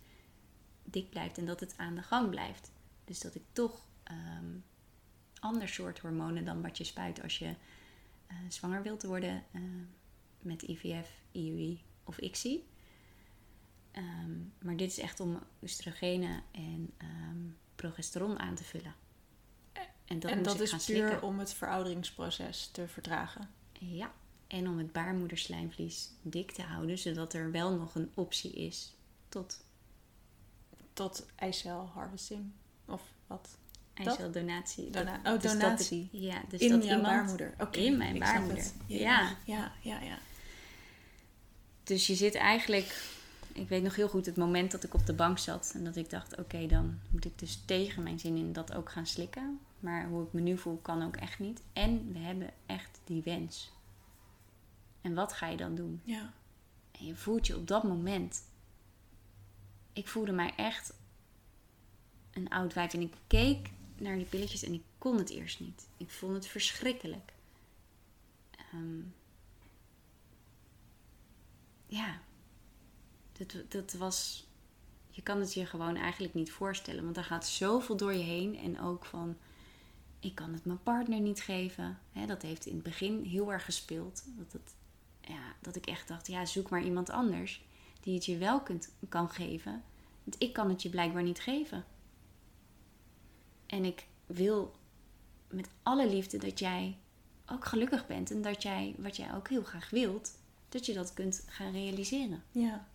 dik 0.84 1.11
blijft 1.11 1.39
en 1.39 1.47
dat 1.47 1.61
het 1.61 1.74
aan 1.76 1.95
de 1.95 2.03
gang 2.03 2.30
blijft. 2.30 2.70
Dus 3.05 3.20
dat 3.20 3.34
ik 3.34 3.43
toch 3.53 3.87
ehm 4.03 4.57
ander 5.47 5.68
soort 5.68 5.99
hormonen 5.99 6.45
dan 6.45 6.62
wat 6.62 6.78
je 6.78 6.84
spuit 6.84 7.22
als 7.22 7.39
je 7.39 7.55
eh, 8.26 8.37
zwanger 8.49 8.82
wilt 8.82 9.03
worden 9.03 9.45
eh, 9.53 9.61
met 10.41 10.62
IVF, 10.62 11.11
IUI 11.32 11.80
of 12.05 12.18
ICSI. 12.18 12.68
Ehm, 13.91 14.30
maar 14.59 14.76
dit 14.76 14.91
is 14.91 14.99
echt 14.99 15.20
om 15.20 15.39
oestrogenen 15.62 16.43
en 16.51 16.91
ehm, 16.97 17.39
progesteron 17.77 18.39
aan 18.39 18.55
te 18.55 18.64
vullen. 18.64 18.95
En 20.05 20.18
dat, 20.20 20.31
en 20.31 20.43
dat 20.43 20.61
is 20.61 20.70
puur 20.70 20.81
slikken. 20.81 21.22
om 21.22 21.39
het 21.39 21.53
verouderingsproces 21.55 22.68
te 22.72 22.89
vertragen. 22.89 23.49
Ja, 23.72 24.12
En 24.47 24.68
om 24.68 24.79
het 24.79 24.93
baarmoederslijmvlies 24.93 26.11
dik 26.22 26.51
te 26.53 26.62
houden, 26.62 26.99
zodat 26.99 27.33
er 27.33 27.51
wel 27.51 27.72
nog 27.77 27.95
een 27.95 28.11
optie 28.14 28.53
is 28.53 28.95
tot 29.29 29.64
Tot 30.93 31.27
eicel 31.37 31.91
harvesting. 31.95 32.51
Of 32.85 33.03
wat? 33.27 33.49
eiceldonatie. 33.95 34.91
Dona- 34.91 35.18
Dat- 35.22 35.35
oh, 35.35 35.41
dus 35.41 35.51
dat 35.53 35.61
donatie. 35.61 36.09
het- 36.12 36.22
ja, 36.22 36.43
dus 36.49 36.61
in 36.61 36.68
dat 36.68 36.83
iemand 36.85 37.03
baarmoeder. 37.03 37.55
Oké, 37.59 37.79
in 37.79 37.97
mijn 37.97 38.18
baarmoeder. 38.18 38.64
Ja. 38.87 39.37
Ja, 39.45 39.72
ja, 39.81 40.01
ja. 40.01 40.18
Dus 41.85 42.07
je 42.07 42.14
zit 42.14 42.35
eigenlijk, 42.35 43.03
ik 43.57 43.69
weet 43.69 43.83
nog 43.83 43.97
heel 43.97 44.09
goed 44.09 44.27
het 44.27 44.37
moment 44.37 44.71
dat 44.71 44.85
ik 44.85 44.95
op 44.95 45.07
de 45.07 45.15
bank 45.15 45.39
zat 45.39 45.73
en 45.75 45.85
dat 45.85 45.97
ik 45.97 46.11
dacht, 46.11 46.39
oké, 46.39 46.67
dan 46.67 46.99
moet 47.11 47.25
ik 47.25 47.39
dus 47.39 47.63
tegen 47.65 48.03
mijn 48.03 48.19
zin 48.19 48.37
in 48.37 48.53
dat 48.53 48.75
ook 48.75 48.91
gaan 48.91 49.07
slikken. 49.07 49.61
Maar 49.81 50.09
hoe 50.09 50.27
ik 50.27 50.33
me 50.33 50.41
nu 50.41 50.59
voel 50.59 50.79
kan 50.83 51.03
ook 51.03 51.17
echt 51.17 51.39
niet. 51.39 51.63
En 51.73 52.13
we 52.13 52.19
hebben 52.19 52.51
echt 52.67 53.01
die 53.05 53.23
wens. 53.23 53.73
En 55.01 55.15
wat 55.15 55.33
ga 55.33 55.47
je 55.47 55.57
dan 55.57 55.75
doen? 55.75 56.01
Ja. 56.05 56.33
En 56.91 57.07
je 57.07 57.15
voelt 57.15 57.47
je 57.47 57.57
op 57.57 57.67
dat 57.67 57.83
moment. 57.83 58.43
Ik 59.93 60.09
voelde 60.09 60.33
mij 60.33 60.55
echt 60.57 60.93
een 62.31 62.49
oud 62.49 62.75
wijf. 62.75 62.95
En 62.95 63.01
ik 63.01 63.15
keek 63.27 63.71
naar 63.97 64.17
die 64.17 64.27
pilletjes 64.27 64.63
en 64.63 64.73
ik 64.73 64.83
kon 64.99 65.19
het 65.19 65.31
eerst 65.31 65.61
niet. 65.61 65.87
Ik 65.97 66.11
vond 66.11 66.35
het 66.35 66.47
verschrikkelijk. 66.47 67.33
Ehm, 68.51 69.01
ja, 71.87 72.21
dat, 73.39 73.70
dat 73.72 73.93
was. 73.93 74.47
Je 75.11 75.22
kan 75.22 75.41
het 75.41 75.55
je 75.55 75.66
gewoon 75.66 75.97
eigenlijk 75.97 76.34
niet 76.34 76.53
voorstellen. 76.53 77.05
Want 77.05 77.16
er 77.16 77.24
gaat 77.24 77.47
zoveel 77.47 77.97
door 77.97 78.12
je 78.12 78.24
heen. 78.24 78.59
En 78.59 78.80
ook 78.80 79.05
van. 79.05 79.37
Ik 80.20 80.34
kan 80.34 80.53
het 80.53 80.64
mijn 80.64 80.82
partner 80.82 81.20
niet 81.20 81.41
geven. 81.41 81.99
Dat 82.26 82.43
heeft 82.43 82.66
in 82.66 82.74
het 82.74 82.82
begin 82.82 83.24
heel 83.24 83.53
erg 83.53 83.64
gespeeld. 83.64 84.24
Dat, 84.53 84.74
ja, 85.20 85.55
dat 85.61 85.76
ik 85.76 85.87
echt 85.87 86.09
dacht: 86.09 86.26
ja, 86.26 86.45
zoek 86.45 86.70
maar 86.70 86.84
iemand 86.84 87.11
anders. 87.11 87.64
Die 88.01 88.14
het 88.14 88.24
je 88.24 88.37
wel 88.37 88.61
kunt, 88.61 88.91
kan 89.09 89.30
geven. 89.30 89.82
Want 90.24 90.43
ik 90.43 90.53
kan 90.53 90.68
het 90.68 90.82
je 90.82 90.89
blijkbaar 90.89 91.22
niet 91.22 91.41
geven. 91.41 91.84
En 93.66 93.84
ik 93.84 94.07
wil 94.26 94.76
met 95.49 95.68
alle 95.82 96.09
liefde 96.09 96.39
dat 96.39 96.59
jij 96.59 96.97
ook 97.47 97.64
gelukkig 97.64 98.07
bent. 98.07 98.30
En 98.30 98.43
dat 98.43 98.62
jij, 98.62 98.95
wat 98.99 99.16
jij 99.16 99.34
ook 99.34 99.49
heel 99.49 99.62
graag 99.62 99.91
wilt, 99.91 100.32
dat 100.68 100.87
je 100.87 100.95
dat 100.95 101.14
kunt 101.14 101.45
gaan 101.49 101.72
realiseren. 101.72 102.43
Ja. 102.51 102.87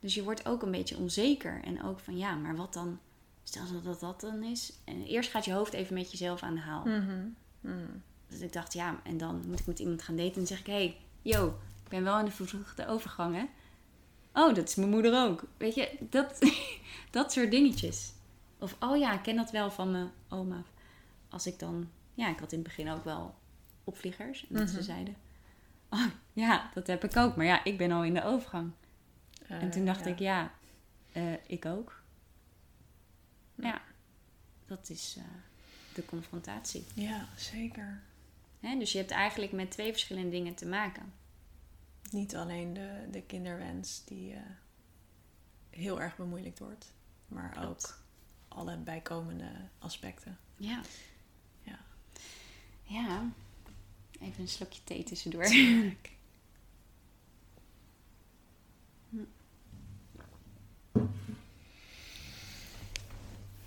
Dus 0.00 0.14
je 0.14 0.22
wordt 0.22 0.46
ook 0.46 0.62
een 0.62 0.70
beetje 0.70 0.96
onzeker. 0.96 1.60
En 1.64 1.82
ook 1.82 2.00
van 2.00 2.16
ja, 2.16 2.34
maar 2.34 2.56
wat 2.56 2.72
dan? 2.72 2.98
Stel 3.42 3.62
dat 3.72 3.84
dat 3.84 4.00
dat 4.00 4.20
dan 4.20 4.42
is. 4.42 4.72
En 4.84 5.02
eerst 5.04 5.30
gaat 5.30 5.44
je 5.44 5.52
hoofd 5.52 5.72
even 5.72 5.94
met 5.94 6.10
jezelf 6.10 6.42
aan 6.42 6.54
de 6.54 6.60
haal. 6.60 6.84
Mhm. 6.84 7.28
Mhm. 7.60 7.86
Dus 8.28 8.40
ik 8.40 8.52
dacht, 8.52 8.72
ja, 8.72 9.00
en 9.04 9.16
dan 9.18 9.42
moet 9.46 9.58
ik 9.60 9.66
met 9.66 9.78
iemand 9.78 10.02
gaan 10.02 10.16
daten. 10.16 10.32
En 10.32 10.38
dan 10.38 10.46
zeg 10.46 10.58
ik, 10.60 10.66
hé, 10.66 10.72
hey, 10.72 10.96
yo, 11.22 11.46
ik 11.84 11.88
ben 11.88 12.02
wel 12.04 12.18
in 12.18 12.24
de 12.24 12.30
vervroegde 12.30 12.86
overgang, 12.86 13.34
hè? 13.36 13.44
Oh, 14.34 14.54
dat 14.54 14.68
is 14.68 14.74
mijn 14.74 14.90
moeder 14.90 15.24
ook. 15.28 15.44
Weet 15.56 15.74
je, 15.74 15.96
dat, 16.10 16.38
dat 17.10 17.32
soort 17.32 17.50
dingetjes. 17.50 18.12
Of, 18.58 18.76
oh 18.80 18.96
ja, 18.98 19.12
ik 19.12 19.22
ken 19.22 19.36
dat 19.36 19.50
wel 19.50 19.70
van 19.70 19.90
mijn 19.90 20.10
oma. 20.28 20.62
Als 21.28 21.46
ik 21.46 21.58
dan, 21.58 21.88
ja, 22.14 22.28
ik 22.28 22.38
had 22.38 22.52
in 22.52 22.58
het 22.58 22.68
begin 22.68 22.90
ook 22.90 23.04
wel 23.04 23.34
opvliegers. 23.84 24.46
En 24.48 24.56
dat 24.56 24.68
ze 24.68 24.74
Mhm. 24.74 24.84
zeiden, 24.84 25.16
oh 25.90 26.04
ja, 26.32 26.70
dat 26.74 26.86
heb 26.86 27.04
ik 27.04 27.16
ook. 27.16 27.36
Maar 27.36 27.46
ja, 27.46 27.64
ik 27.64 27.78
ben 27.78 27.90
al 27.92 28.04
in 28.04 28.14
de 28.14 28.24
overgang. 28.24 28.70
En 29.58 29.70
toen 29.70 29.80
Eh, 29.80 29.86
dacht 29.94 30.04
ja. 30.04 30.10
ik, 30.10 30.18
ja, 30.18 30.52
eh, 31.12 31.32
ik 31.46 31.64
ook. 31.64 32.02
Ja, 33.54 33.82
dat 34.66 34.90
is 34.90 35.14
eh, 35.18 35.24
de 35.94 36.04
confrontatie. 36.04 36.84
Ja, 36.94 37.28
zeker. 37.36 38.02
Hè? 38.60 38.78
Dus 38.78 38.92
je 38.92 38.98
hebt 38.98 39.10
eigenlijk 39.10 39.52
met 39.52 39.70
twee 39.70 39.90
verschillende 39.90 40.30
dingen 40.30 40.54
te 40.54 40.66
maken. 40.66 41.12
Niet 42.10 42.36
alleen 42.36 42.74
de, 42.74 43.06
de 43.10 43.22
kinderwens 43.22 44.04
die 44.04 44.34
heel 45.70 46.00
erg 46.00 46.16
bemoeilijkt 46.16 46.58
wordt, 46.58 46.92
maar 47.28 47.50
Klopt. 47.50 47.68
ook 47.68 47.98
alle 48.48 48.76
bijkomende 48.76 49.50
aspecten. 49.78 50.38
Ja. 50.56 50.80
Ja. 51.62 51.78
Ja. 52.82 53.30
Even 54.20 54.40
een 54.42 54.48
slokje 54.48 54.84
thee 54.84 55.02
tussendoor. 55.02 55.44
Tuurlijk. 55.44 56.10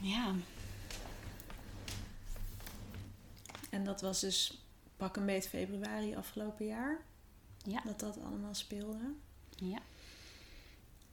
Ja. 0.03 0.33
En 3.69 3.83
dat 3.83 4.01
was 4.01 4.19
dus 4.19 4.63
pak 4.97 5.15
een 5.15 5.25
beet 5.25 5.47
februari 5.47 6.15
afgelopen 6.15 6.65
jaar. 6.65 7.01
Ja. 7.57 7.81
Dat 7.85 7.99
dat 7.99 8.17
allemaal 8.23 8.55
speelde. 8.55 9.13
Ja. 9.55 9.79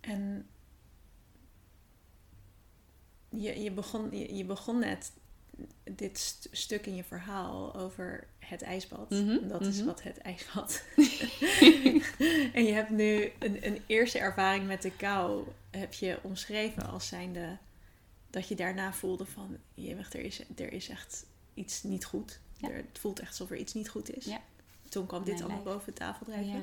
En 0.00 0.48
je, 3.28 3.62
je, 3.62 3.70
begon, 3.70 4.08
je, 4.10 4.34
je 4.34 4.44
begon 4.44 4.78
net 4.78 5.12
dit 5.84 6.18
st- 6.18 6.48
stuk 6.50 6.86
in 6.86 6.94
je 6.94 7.04
verhaal 7.04 7.74
over 7.74 8.26
het 8.38 8.62
ijsbad. 8.62 9.10
Mhm, 9.10 9.48
Dat 9.48 9.66
is 9.66 9.76
mhm. 9.76 9.86
wat 9.86 10.02
het 10.02 10.18
ijsbad. 10.18 10.82
en 12.56 12.64
je 12.64 12.72
hebt 12.72 12.90
nu 12.90 13.32
een, 13.38 13.66
een 13.66 13.82
eerste 13.86 14.18
ervaring 14.18 14.66
met 14.66 14.82
de 14.82 14.96
kou. 14.96 15.46
Heb 15.70 15.92
je 15.92 16.18
omschreven 16.22 16.86
als 16.86 17.08
zijnde 17.08 17.58
dat 18.30 18.48
je 18.48 18.54
daarna 18.54 18.92
voelde 18.92 19.24
van... 19.26 19.56
Jemig, 19.74 20.12
er 20.12 20.20
is, 20.20 20.40
er 20.56 20.72
is 20.72 20.88
echt 20.88 21.26
iets 21.54 21.82
niet 21.82 22.04
goed. 22.04 22.40
Ja. 22.56 22.68
Er, 22.68 22.76
het 22.76 22.98
voelt 23.00 23.20
echt 23.20 23.28
alsof 23.30 23.50
er 23.50 23.56
iets 23.56 23.74
niet 23.74 23.88
goed 23.88 24.16
is. 24.16 24.24
Ja. 24.24 24.40
Toen 24.88 25.06
kwam 25.06 25.24
dit 25.24 25.32
Mijn 25.34 25.44
allemaal 25.44 25.64
lijf. 25.64 25.76
boven 25.76 25.92
de 25.92 25.98
tafel 25.98 26.26
drijven. 26.26 26.52
Ja. 26.52 26.60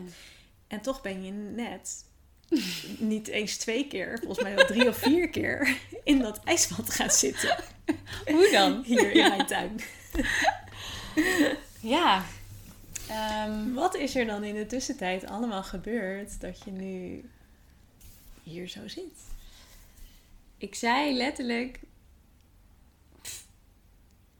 En 0.67 0.81
toch 0.81 1.01
ben 1.01 1.23
je 1.23 1.31
net 1.31 2.05
niet 3.13 3.27
eens 3.27 3.57
twee 3.57 3.87
keer, 3.87 4.17
volgens 4.19 4.43
mij 4.43 4.55
wel 4.55 4.65
drie 4.65 4.87
of 4.87 4.97
vier 4.97 5.29
keer 5.29 5.77
in 6.03 6.19
dat 6.19 6.39
ijsbad 6.43 6.89
gaan 6.89 7.11
zitten. 7.11 7.57
Hoe 8.31 8.49
dan? 8.51 8.83
Hier 8.83 9.11
in 9.11 9.29
mijn 9.29 9.45
tuin. 9.55 9.79
Ja. 11.79 12.25
Ehm, 13.09 13.73
Wat 13.73 13.95
is 13.95 14.15
er 14.15 14.25
dan 14.25 14.43
in 14.43 14.55
de 14.55 14.65
tussentijd 14.65 15.25
allemaal 15.25 15.63
gebeurd 15.63 16.41
dat 16.41 16.63
je 16.63 16.71
nu 16.71 17.23
hier 18.43 18.67
zo 18.67 18.87
zit? 18.87 19.13
Ik 20.57 20.75
zei 20.75 21.17
letterlijk... 21.17 21.79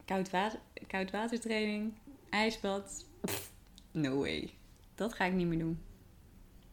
koud, 0.05 0.29
water, 0.29 0.59
koud 0.87 1.11
watertraining, 1.11 1.93
ijsbad. 2.29 3.05
no 3.91 4.19
way. 4.19 4.53
Dat 4.95 5.13
ga 5.13 5.25
ik 5.25 5.33
niet 5.33 5.47
meer 5.47 5.59
doen. 5.59 5.79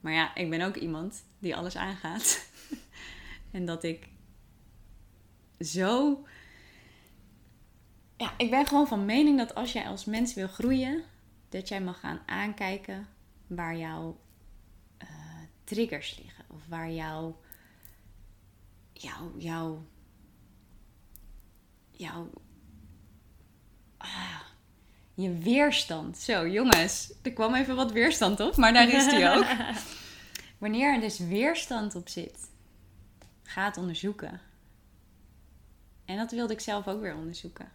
Maar 0.01 0.13
ja, 0.13 0.35
ik 0.35 0.51
ben 0.51 0.61
ook 0.61 0.77
iemand 0.77 1.25
die 1.39 1.57
alles 1.57 1.77
aangaat. 1.77 2.51
en 3.51 3.65
dat 3.65 3.83
ik 3.85 4.09
zo... 5.61 6.19
Ja, 8.17 8.35
ik 8.37 8.51
ben 8.51 8.67
gewoon 8.67 8.87
van 8.87 9.05
mening 9.05 9.39
dat 9.39 9.55
als 9.55 9.73
jij 9.73 9.87
als 9.87 10.05
mens 10.05 10.35
wil 10.35 10.49
groeien... 10.49 11.03
dat 11.49 11.69
jij 11.69 11.81
mag 11.81 12.01
gaan 12.01 12.23
aankijken 12.27 13.09
waar 13.47 13.77
jouw 13.77 14.21
eh, 14.97 15.09
triggers 15.65 16.19
liggen. 16.23 16.45
Of 16.49 16.67
waar 16.69 16.91
jouw... 16.91 17.41
Jouw... 18.95 19.33
Jouw... 19.37 19.87
Jouw... 21.91 22.31
Ah, 23.97 24.41
je 25.15 25.39
weerstand. 25.39 26.19
Zo, 26.19 26.49
jongens. 26.49 27.13
Er 27.23 27.33
kwam 27.33 27.55
even 27.55 27.77
wat 27.77 27.93
weerstand 27.93 28.41
op, 28.41 28.57
maar 28.57 28.73
daar 28.73 28.89
is 28.89 29.09
die 29.09 29.29
ook. 29.37 29.47
Wanneer 30.59 30.95
er 30.95 31.01
dus 31.01 31.19
weerstand 31.19 31.95
op 31.95 32.09
zit, 32.09 32.51
ga 33.43 33.65
het 33.65 33.77
onderzoeken. 33.77 34.41
En 36.05 36.17
dat 36.17 36.31
wilde 36.31 36.53
ik 36.53 36.61
zelf 36.61 36.89
ook 36.89 37.01
weer 37.01 37.15
onderzoeken. 37.15 37.69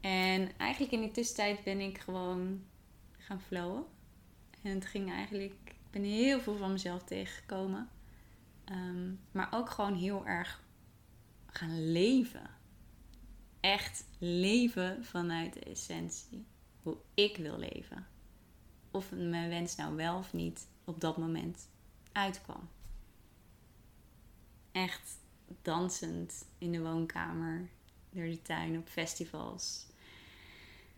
En 0.00 0.50
eigenlijk 0.56 0.92
in 0.92 1.00
die 1.00 1.10
tussentijd 1.10 1.64
ben 1.64 1.80
ik 1.80 1.98
gewoon 1.98 2.64
gaan 3.18 3.40
flowen. 3.40 3.84
En 4.62 4.74
het 4.74 4.86
ging 4.86 5.10
eigenlijk... 5.12 5.54
Ik 5.64 5.90
ben 5.90 6.02
heel 6.02 6.40
veel 6.40 6.56
van 6.56 6.72
mezelf 6.72 7.02
tegengekomen. 7.04 7.88
Ehm, 8.70 9.12
maar 9.32 9.48
ook 9.50 9.70
gewoon 9.70 9.94
heel 9.94 10.26
erg 10.26 10.62
gaan 11.46 11.92
leven. 11.92 12.50
Echt 13.60 14.04
leven 14.18 15.04
vanuit 15.04 15.52
de 15.52 15.60
essentie. 15.60 16.46
Hoe 16.82 16.96
ik 17.14 17.36
wil 17.36 17.58
leven. 17.58 18.06
Of 18.90 19.10
mijn 19.12 19.48
wens 19.48 19.76
nou 19.76 19.96
wel 19.96 20.18
of 20.18 20.32
niet 20.32 20.66
op 20.84 21.00
dat 21.00 21.16
moment 21.16 21.68
uitkwam. 22.12 22.68
Echt 24.72 25.18
dansend 25.62 26.46
in 26.58 26.72
de 26.72 26.80
woonkamer, 26.80 27.68
door 28.10 28.24
de 28.24 28.42
tuin, 28.42 28.78
op 28.78 28.88
festivals. 28.88 29.86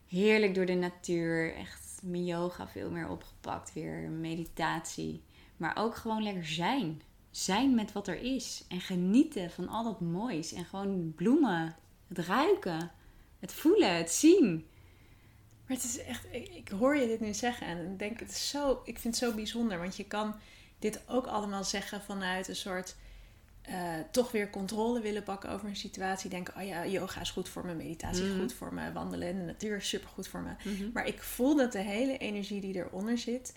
Heerlijk 0.07 0.55
door 0.55 0.67
de 0.67 0.75
natuur. 0.75 1.55
Echt 1.55 2.01
mijn 2.03 2.25
yoga 2.25 2.69
veel 2.69 2.91
meer 2.91 3.09
opgepakt. 3.09 3.73
Weer 3.73 4.11
meditatie. 4.11 5.23
Maar 5.57 5.77
ook 5.77 5.97
gewoon 5.97 6.23
lekker 6.23 6.47
zijn. 6.47 7.03
Zijn 7.33 7.75
met 7.75 7.93
wat 7.93 8.09
er 8.09 8.21
is. 8.21 8.65
En 8.69 8.81
genieten 8.81 9.51
van 9.51 9.69
al 9.69 9.85
dat 9.85 10.01
moois. 10.01 10.53
En 10.53 10.65
gewoon 10.65 11.13
bloemen. 11.17 11.77
Het 12.09 12.19
ruiken. 12.19 12.91
Het 13.39 13.53
voelen. 13.53 13.95
Het 13.97 14.11
zien. 14.11 14.67
Maar 15.67 15.77
het 15.77 15.85
is 15.87 15.99
echt, 15.99 16.27
ik, 16.31 16.49
ik 16.49 16.69
hoor 16.69 16.97
je 16.97 17.07
dit 17.07 17.21
nu 17.21 17.35
zeggen 17.35 17.67
en 17.67 17.93
ik 17.93 17.99
denk, 17.99 18.21
het 18.21 18.31
is 18.31 18.49
zo, 18.49 18.81
ik 18.85 18.99
vind 18.99 19.19
het 19.21 19.25
zo 19.29 19.35
bijzonder. 19.35 19.79
Want 19.79 19.97
je 19.97 20.05
kan 20.05 20.35
dit 20.79 21.01
ook 21.09 21.27
allemaal 21.27 21.65
zeggen 21.65 22.03
vanuit 22.03 22.49
een 22.49 22.57
soort 22.57 22.97
eh, 23.63 23.95
toch 24.11 24.31
weer 24.33 24.51
controle 24.51 25.01
willen 25.01 25.23
pakken 25.23 25.51
over 25.51 25.69
een 25.69 25.77
situatie. 25.77 26.31
Denken, 26.31 26.57
oh 26.57 26.67
ja, 26.67 26.87
yoga 26.87 27.21
is 27.21 27.31
goed 27.31 27.49
voor 27.49 27.67
me, 27.67 27.75
meditatie 27.75 28.23
is 28.25 28.31
Mhm. 28.31 28.41
goed 28.41 28.53
voor 28.53 28.75
me, 28.75 28.93
wandelen 28.93 29.29
in 29.29 29.39
de 29.39 29.45
natuur 29.45 29.77
is 29.77 29.89
super 29.89 30.09
goed 30.09 30.29
voor 30.29 30.41
me. 30.41 30.53
Mhm. 30.65 30.91
Maar 30.93 31.07
ik 31.07 31.23
voel 31.23 31.57
dat 31.57 31.73
de 31.73 31.79
hele 31.79 32.19
energie 32.19 32.61
die 32.61 32.75
eronder 32.75 33.19
zit, 33.19 33.57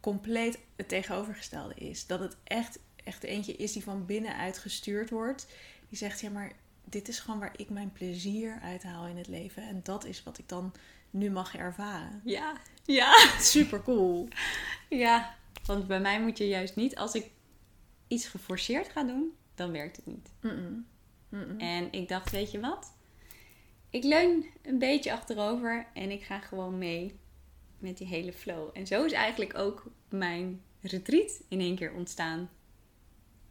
compleet 0.00 0.58
het 0.76 0.88
tegenovergestelde 0.88 1.74
is. 1.74 2.06
Dat 2.06 2.20
het 2.20 2.36
echt, 2.44 2.78
echt 3.06 3.22
eentje 3.22 3.56
is 3.56 3.72
die 3.72 3.82
van 3.82 4.06
binnenuit 4.06 4.58
gestuurd 4.58 5.10
wordt. 5.10 5.46
Die 5.88 5.98
zegt, 5.98 6.20
ja, 6.20 6.30
maar 6.30 6.52
dit 6.84 7.08
is 7.08 7.18
gewoon 7.18 7.40
waar 7.40 7.54
ik 7.56 7.70
mijn 7.70 7.92
plezier 7.92 8.58
uit 8.62 8.82
haal 8.82 9.06
in 9.06 9.16
het 9.16 9.28
leven. 9.28 9.62
En 9.62 9.80
dat 9.82 10.04
is 10.04 10.22
wat 10.22 10.38
ik 10.38 10.48
dan 10.48 10.72
nu 11.10 11.30
mag 11.30 11.56
ervaren. 11.56 12.20
Ja, 12.24 12.56
ja. 12.84 13.28
Super 13.40 13.82
cool. 13.82 14.28
Ja, 14.88 15.36
want 15.64 15.86
bij 15.86 16.00
mij 16.00 16.20
moet 16.20 16.38
je 16.38 16.48
juist 16.48 16.76
niet, 16.76 16.96
als 16.96 17.14
ik 17.14 17.30
iets 18.08 18.26
geforceerd 18.26 18.88
ga 18.88 19.02
doen, 19.02 19.32
dan 19.54 19.72
werkt 19.72 19.96
het 19.96 20.06
niet. 20.06 20.30
En 21.58 21.92
ik 21.92 22.08
dacht, 22.08 22.30
weet 22.30 22.50
je 22.50 22.60
wat? 22.60 22.94
Ik 23.90 24.04
leun 24.04 24.44
een 24.62 24.78
beetje 24.78 25.12
achterover 25.12 25.86
en 25.94 26.10
ik 26.10 26.22
ga 26.22 26.38
gewoon 26.38 26.78
mee 26.78 27.18
met 27.78 27.98
die 27.98 28.06
hele 28.06 28.32
flow. 28.32 28.70
En 28.72 28.86
zo 28.86 29.04
is 29.04 29.12
eigenlijk 29.12 29.58
ook 29.58 29.90
mijn 30.08 30.62
retreat 30.80 31.40
in 31.48 31.60
één 31.60 31.76
keer 31.76 31.92
ontstaan. 31.92 32.50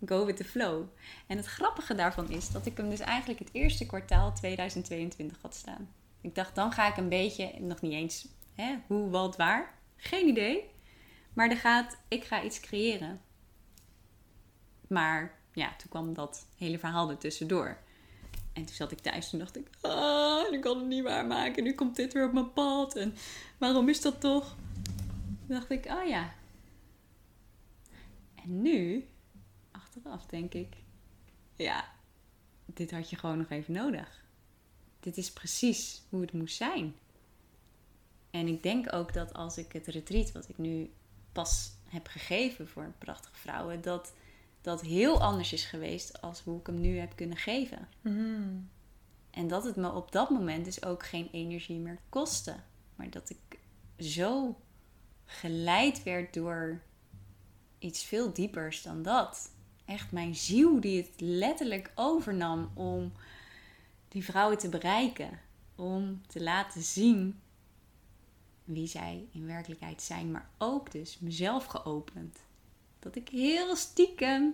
Go 0.05 0.25
with 0.25 0.37
the 0.37 0.43
flow. 0.43 0.83
En 1.27 1.37
het 1.37 1.45
grappige 1.45 1.95
daarvan 1.95 2.29
is 2.29 2.51
dat 2.51 2.65
ik 2.65 2.77
hem 2.77 2.89
dus 2.89 2.99
eigenlijk 2.99 3.39
het 3.39 3.49
eerste 3.51 3.85
kwartaal 3.85 4.33
2022 4.33 5.37
had 5.41 5.55
staan. 5.55 5.89
Ik 6.21 6.35
dacht, 6.35 6.55
dan 6.55 6.71
ga 6.71 6.87
ik 6.87 6.97
een 6.97 7.09
beetje, 7.09 7.53
nog 7.59 7.81
niet 7.81 7.93
eens 7.93 8.27
hè, 8.53 8.75
hoe, 8.87 9.09
wat, 9.09 9.35
waar. 9.35 9.73
Geen 9.95 10.27
idee. 10.27 10.63
Maar 11.33 11.49
er 11.49 11.57
gaat, 11.57 11.97
ik 12.07 12.23
ga 12.23 12.43
iets 12.43 12.59
creëren. 12.59 13.21
Maar 14.87 15.39
ja, 15.53 15.75
toen 15.77 15.89
kwam 15.89 16.13
dat 16.13 16.47
hele 16.57 16.79
verhaal 16.79 17.09
er 17.09 17.17
tussendoor. 17.17 17.77
En 18.53 18.65
toen 18.65 18.75
zat 18.75 18.91
ik 18.91 18.99
thuis 18.99 19.33
en 19.33 19.39
dacht 19.39 19.57
ik, 19.57 19.67
ah, 19.81 20.53
ik 20.53 20.61
kan 20.61 20.77
het 20.77 20.87
niet 20.87 21.03
waarmaken. 21.03 21.63
Nu 21.63 21.73
komt 21.73 21.95
dit 21.95 22.13
weer 22.13 22.25
op 22.25 22.33
mijn 22.33 22.53
pad. 22.53 22.95
En 22.95 23.15
waarom 23.57 23.89
is 23.89 24.01
dat 24.01 24.21
toch? 24.21 24.55
Toen 25.47 25.55
dacht 25.55 25.69
ik, 25.69 25.85
oh 25.85 26.07
ja. 26.07 26.33
En 28.35 28.61
nu, 28.61 29.07
achteraf 30.05 30.25
denk 30.25 30.53
ik, 30.53 30.75
ja, 31.55 31.85
dit 32.65 32.91
had 32.91 33.09
je 33.09 33.15
gewoon 33.15 33.37
nog 33.37 33.49
even 33.49 33.73
nodig. 33.73 34.23
Dit 34.99 35.17
is 35.17 35.33
precies 35.33 36.01
hoe 36.09 36.21
het 36.21 36.33
moest 36.33 36.55
zijn. 36.55 36.95
En 38.31 38.47
ik 38.47 38.63
denk 38.63 38.93
ook 38.93 39.13
dat 39.13 39.33
als 39.33 39.57
ik 39.57 39.71
het 39.71 39.87
retreat 39.87 40.31
wat 40.31 40.49
ik 40.49 40.57
nu 40.57 40.91
pas 41.31 41.71
heb 41.83 42.07
gegeven 42.07 42.67
voor 42.67 42.93
prachtige 42.97 43.35
vrouwen, 43.35 43.81
dat 43.81 44.13
dat 44.61 44.81
heel 44.81 45.21
anders 45.21 45.53
is 45.53 45.65
geweest 45.65 46.21
als 46.21 46.41
hoe 46.41 46.59
ik 46.59 46.67
hem 46.67 46.81
nu 46.81 46.97
heb 46.97 47.15
kunnen 47.15 47.37
geven. 47.37 47.87
Mm. 48.01 48.69
En 49.29 49.47
dat 49.47 49.63
het 49.63 49.75
me 49.75 49.91
op 49.91 50.11
dat 50.11 50.29
moment 50.29 50.65
dus 50.65 50.83
ook 50.83 51.05
geen 51.05 51.29
energie 51.31 51.79
meer 51.79 51.99
kostte. 52.09 52.55
Maar 52.95 53.09
dat 53.09 53.29
ik 53.29 53.59
zo 53.97 54.59
geleid 55.25 56.03
werd 56.03 56.33
door 56.33 56.81
iets 57.79 58.03
veel 58.03 58.33
diepers 58.33 58.81
dan 58.81 59.03
dat. 59.03 59.54
Echt 59.85 60.11
mijn 60.11 60.35
ziel 60.35 60.79
die 60.79 60.97
het 61.01 61.11
letterlijk 61.17 61.91
overnam 61.95 62.71
om 62.73 63.11
die 64.07 64.23
vrouwen 64.23 64.57
te 64.57 64.69
bereiken. 64.69 65.39
Om 65.75 66.21
te 66.27 66.43
laten 66.43 66.81
zien 66.81 67.39
wie 68.63 68.87
zij 68.87 69.27
in 69.31 69.45
werkelijkheid 69.45 70.01
zijn. 70.01 70.31
Maar 70.31 70.49
ook 70.57 70.91
dus 70.91 71.19
mezelf 71.19 71.65
geopend. 71.65 72.39
Dat 72.99 73.15
ik 73.15 73.29
heel 73.29 73.75
stiekem, 73.75 74.53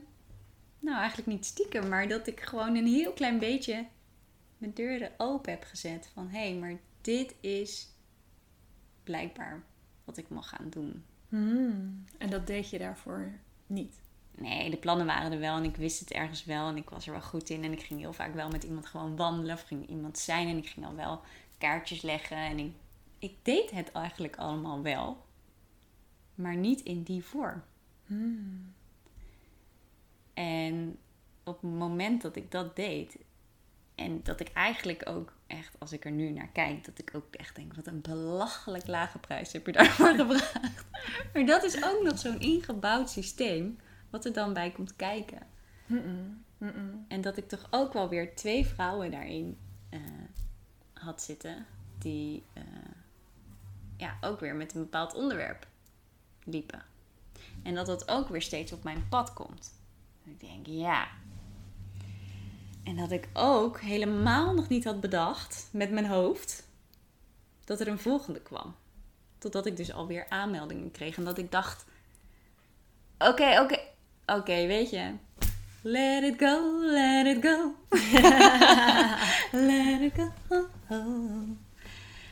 nou 0.79 0.97
eigenlijk 0.97 1.27
niet 1.27 1.45
stiekem, 1.45 1.89
maar 1.89 2.07
dat 2.07 2.27
ik 2.27 2.39
gewoon 2.39 2.75
een 2.75 2.88
heel 2.88 3.13
klein 3.13 3.39
beetje 3.39 3.88
mijn 4.57 4.73
deuren 4.73 5.11
open 5.17 5.51
heb 5.51 5.63
gezet. 5.63 6.09
Van 6.13 6.29
hé, 6.29 6.49
hey, 6.49 6.55
maar 6.55 6.79
dit 7.01 7.36
is 7.39 7.88
blijkbaar 9.03 9.63
wat 10.03 10.17
ik 10.17 10.29
mag 10.29 10.49
gaan 10.49 10.69
doen. 10.69 11.03
Mm. 11.29 12.03
En 12.17 12.29
dat 12.29 12.47
deed 12.47 12.69
je 12.69 12.77
daarvoor 12.77 13.32
niet. 13.67 14.01
Nee, 14.41 14.69
de 14.69 14.77
plannen 14.77 15.05
waren 15.05 15.31
er 15.31 15.39
wel 15.39 15.57
en 15.57 15.63
ik 15.63 15.75
wist 15.75 15.99
het 15.99 16.11
ergens 16.11 16.45
wel 16.45 16.67
en 16.67 16.77
ik 16.77 16.89
was 16.89 17.05
er 17.05 17.11
wel 17.11 17.21
goed 17.21 17.49
in. 17.49 17.63
En 17.63 17.71
ik 17.71 17.81
ging 17.81 17.99
heel 17.99 18.13
vaak 18.13 18.33
wel 18.33 18.49
met 18.49 18.63
iemand 18.63 18.85
gewoon 18.85 19.15
wandelen 19.15 19.55
of 19.55 19.61
ging 19.61 19.87
iemand 19.87 20.17
zijn 20.17 20.47
en 20.47 20.57
ik 20.57 20.67
ging 20.67 20.85
al 20.85 20.95
wel 20.95 21.21
kaartjes 21.57 22.01
leggen. 22.01 22.37
En 22.37 22.59
ik, 22.59 22.73
ik 23.19 23.35
deed 23.41 23.71
het 23.71 23.91
eigenlijk 23.91 24.35
allemaal 24.35 24.81
wel, 24.81 25.25
maar 26.35 26.55
niet 26.55 26.81
in 26.81 27.03
die 27.03 27.23
vorm. 27.23 27.63
En 30.33 30.97
op 31.43 31.61
het 31.61 31.71
moment 31.71 32.21
dat 32.21 32.35
ik 32.35 32.51
dat 32.51 32.75
deed, 32.75 33.17
en 33.95 34.19
dat 34.23 34.39
ik 34.39 34.51
eigenlijk 34.53 35.09
ook 35.09 35.33
echt, 35.47 35.75
als 35.79 35.91
ik 35.91 36.05
er 36.05 36.11
nu 36.11 36.29
naar 36.29 36.49
kijk, 36.53 36.85
dat 36.85 36.99
ik 36.99 37.11
ook 37.15 37.35
echt 37.35 37.55
denk: 37.55 37.73
wat 37.73 37.87
een 37.87 38.01
belachelijk 38.01 38.87
lage 38.87 39.19
prijs 39.19 39.53
heb 39.53 39.65
je 39.65 39.71
daarvoor 39.71 40.15
gevraagd. 40.25 40.85
Maar 41.33 41.45
dat 41.45 41.63
is 41.63 41.83
ook 41.83 42.03
nog 42.03 42.19
zo'n 42.19 42.39
ingebouwd 42.39 43.09
systeem, 43.09 43.77
wat 44.12 44.26
er 44.26 44.34
dan 44.34 44.53
bij 44.53 44.72
komt 44.72 44.95
kijken. 44.95 45.47
En 47.07 47.22
dat 47.22 47.38
ik 47.38 47.47
toch 47.47 47.68
ook 47.70 47.93
wel 47.93 48.09
weer 48.09 48.36
twee 48.36 48.66
vrouwen 48.66 49.12
daarin 49.12 49.57
eh, 49.89 49.99
had 50.93 51.22
zitten, 51.22 51.66
die 51.97 52.43
eh, 52.53 52.64
ja, 53.97 54.18
ook 54.22 54.39
weer 54.39 54.55
met 54.55 54.74
een 54.74 54.82
bepaald 54.82 55.14
onderwerp 55.14 55.68
liepen. 56.43 56.84
En 57.64 57.76
dat 57.76 57.86
dat 57.86 58.09
ook 58.09 58.30
weer 58.30 58.41
steeds 58.41 58.72
op 58.72 58.84
mijn 58.84 59.07
pad 59.09 59.34
komt. 59.34 59.74
En 60.26 60.32
ik 60.32 60.39
denk, 60.39 60.66
ja. 60.68 61.07
En 62.84 62.95
dat 62.95 63.12
ik 63.12 63.30
ook 63.34 63.80
helemaal 63.80 64.53
nog 64.53 64.68
niet 64.68 64.84
had 64.84 64.99
bedacht 64.99 65.70
met 65.72 65.91
mijn 65.91 66.05
hoofd 66.05 66.68
dat 67.66 67.80
er 67.80 67.88
een 67.88 67.99
volgende 67.99 68.41
kwam. 68.41 68.76
Totdat 69.38 69.66
ik 69.66 69.78
dus 69.78 69.93
alweer 69.93 70.30
aanmeldingen 70.30 70.91
kreeg. 70.91 71.18
En 71.18 71.24
dat 71.24 71.38
ik 71.38 71.51
dacht: 71.51 71.86
oké, 73.18 73.62
oké, 73.62 73.80
oké, 74.36 74.67
weet 74.67 74.89
je. 74.89 75.13
Let 75.82 76.23
it 76.23 76.39
go, 76.39 76.79
let 76.84 77.25
it 77.25 77.45
go. 77.45 77.75
let 79.67 80.01
it 80.01 80.13
go. 80.13 80.65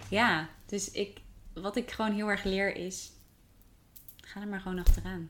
Ja, 0.09 0.49
dus 0.65 0.91
ik, 0.91 1.21
wat 1.53 1.75
ik 1.75 1.91
gewoon 1.91 2.11
heel 2.13 2.27
erg 2.27 2.43
leer 2.43 2.75
is: 2.75 3.11
ga 4.15 4.41
er 4.41 4.47
maar 4.47 4.61
gewoon 4.61 4.79
achteraan. 4.79 5.29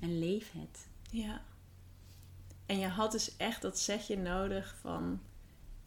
En 0.00 0.18
leef 0.18 0.52
het. 0.52 0.86
Ja. 1.10 1.40
En 2.66 2.78
je 2.78 2.86
had 2.86 3.12
dus 3.12 3.36
echt 3.36 3.62
dat 3.62 3.78
setje 3.78 4.16
nodig 4.16 4.76
van... 4.80 5.20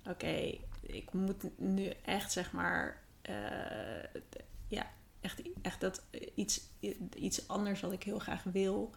Oké, 0.06 0.58
ik 0.82 1.14
moet 1.14 1.44
nu 1.58 1.94
echt 2.06 2.32
zeg 2.32 2.52
maar... 2.52 3.02
eh, 3.22 4.22
ja, 4.68 4.92
echt, 5.22 5.42
echt 5.62 5.82
dat 5.82 6.04
iets, 6.36 6.62
iets 7.16 7.48
anders 7.48 7.82
wat 7.82 7.92
ik 7.92 8.04
heel 8.04 8.20
graag 8.20 8.44
wil. 8.44 8.96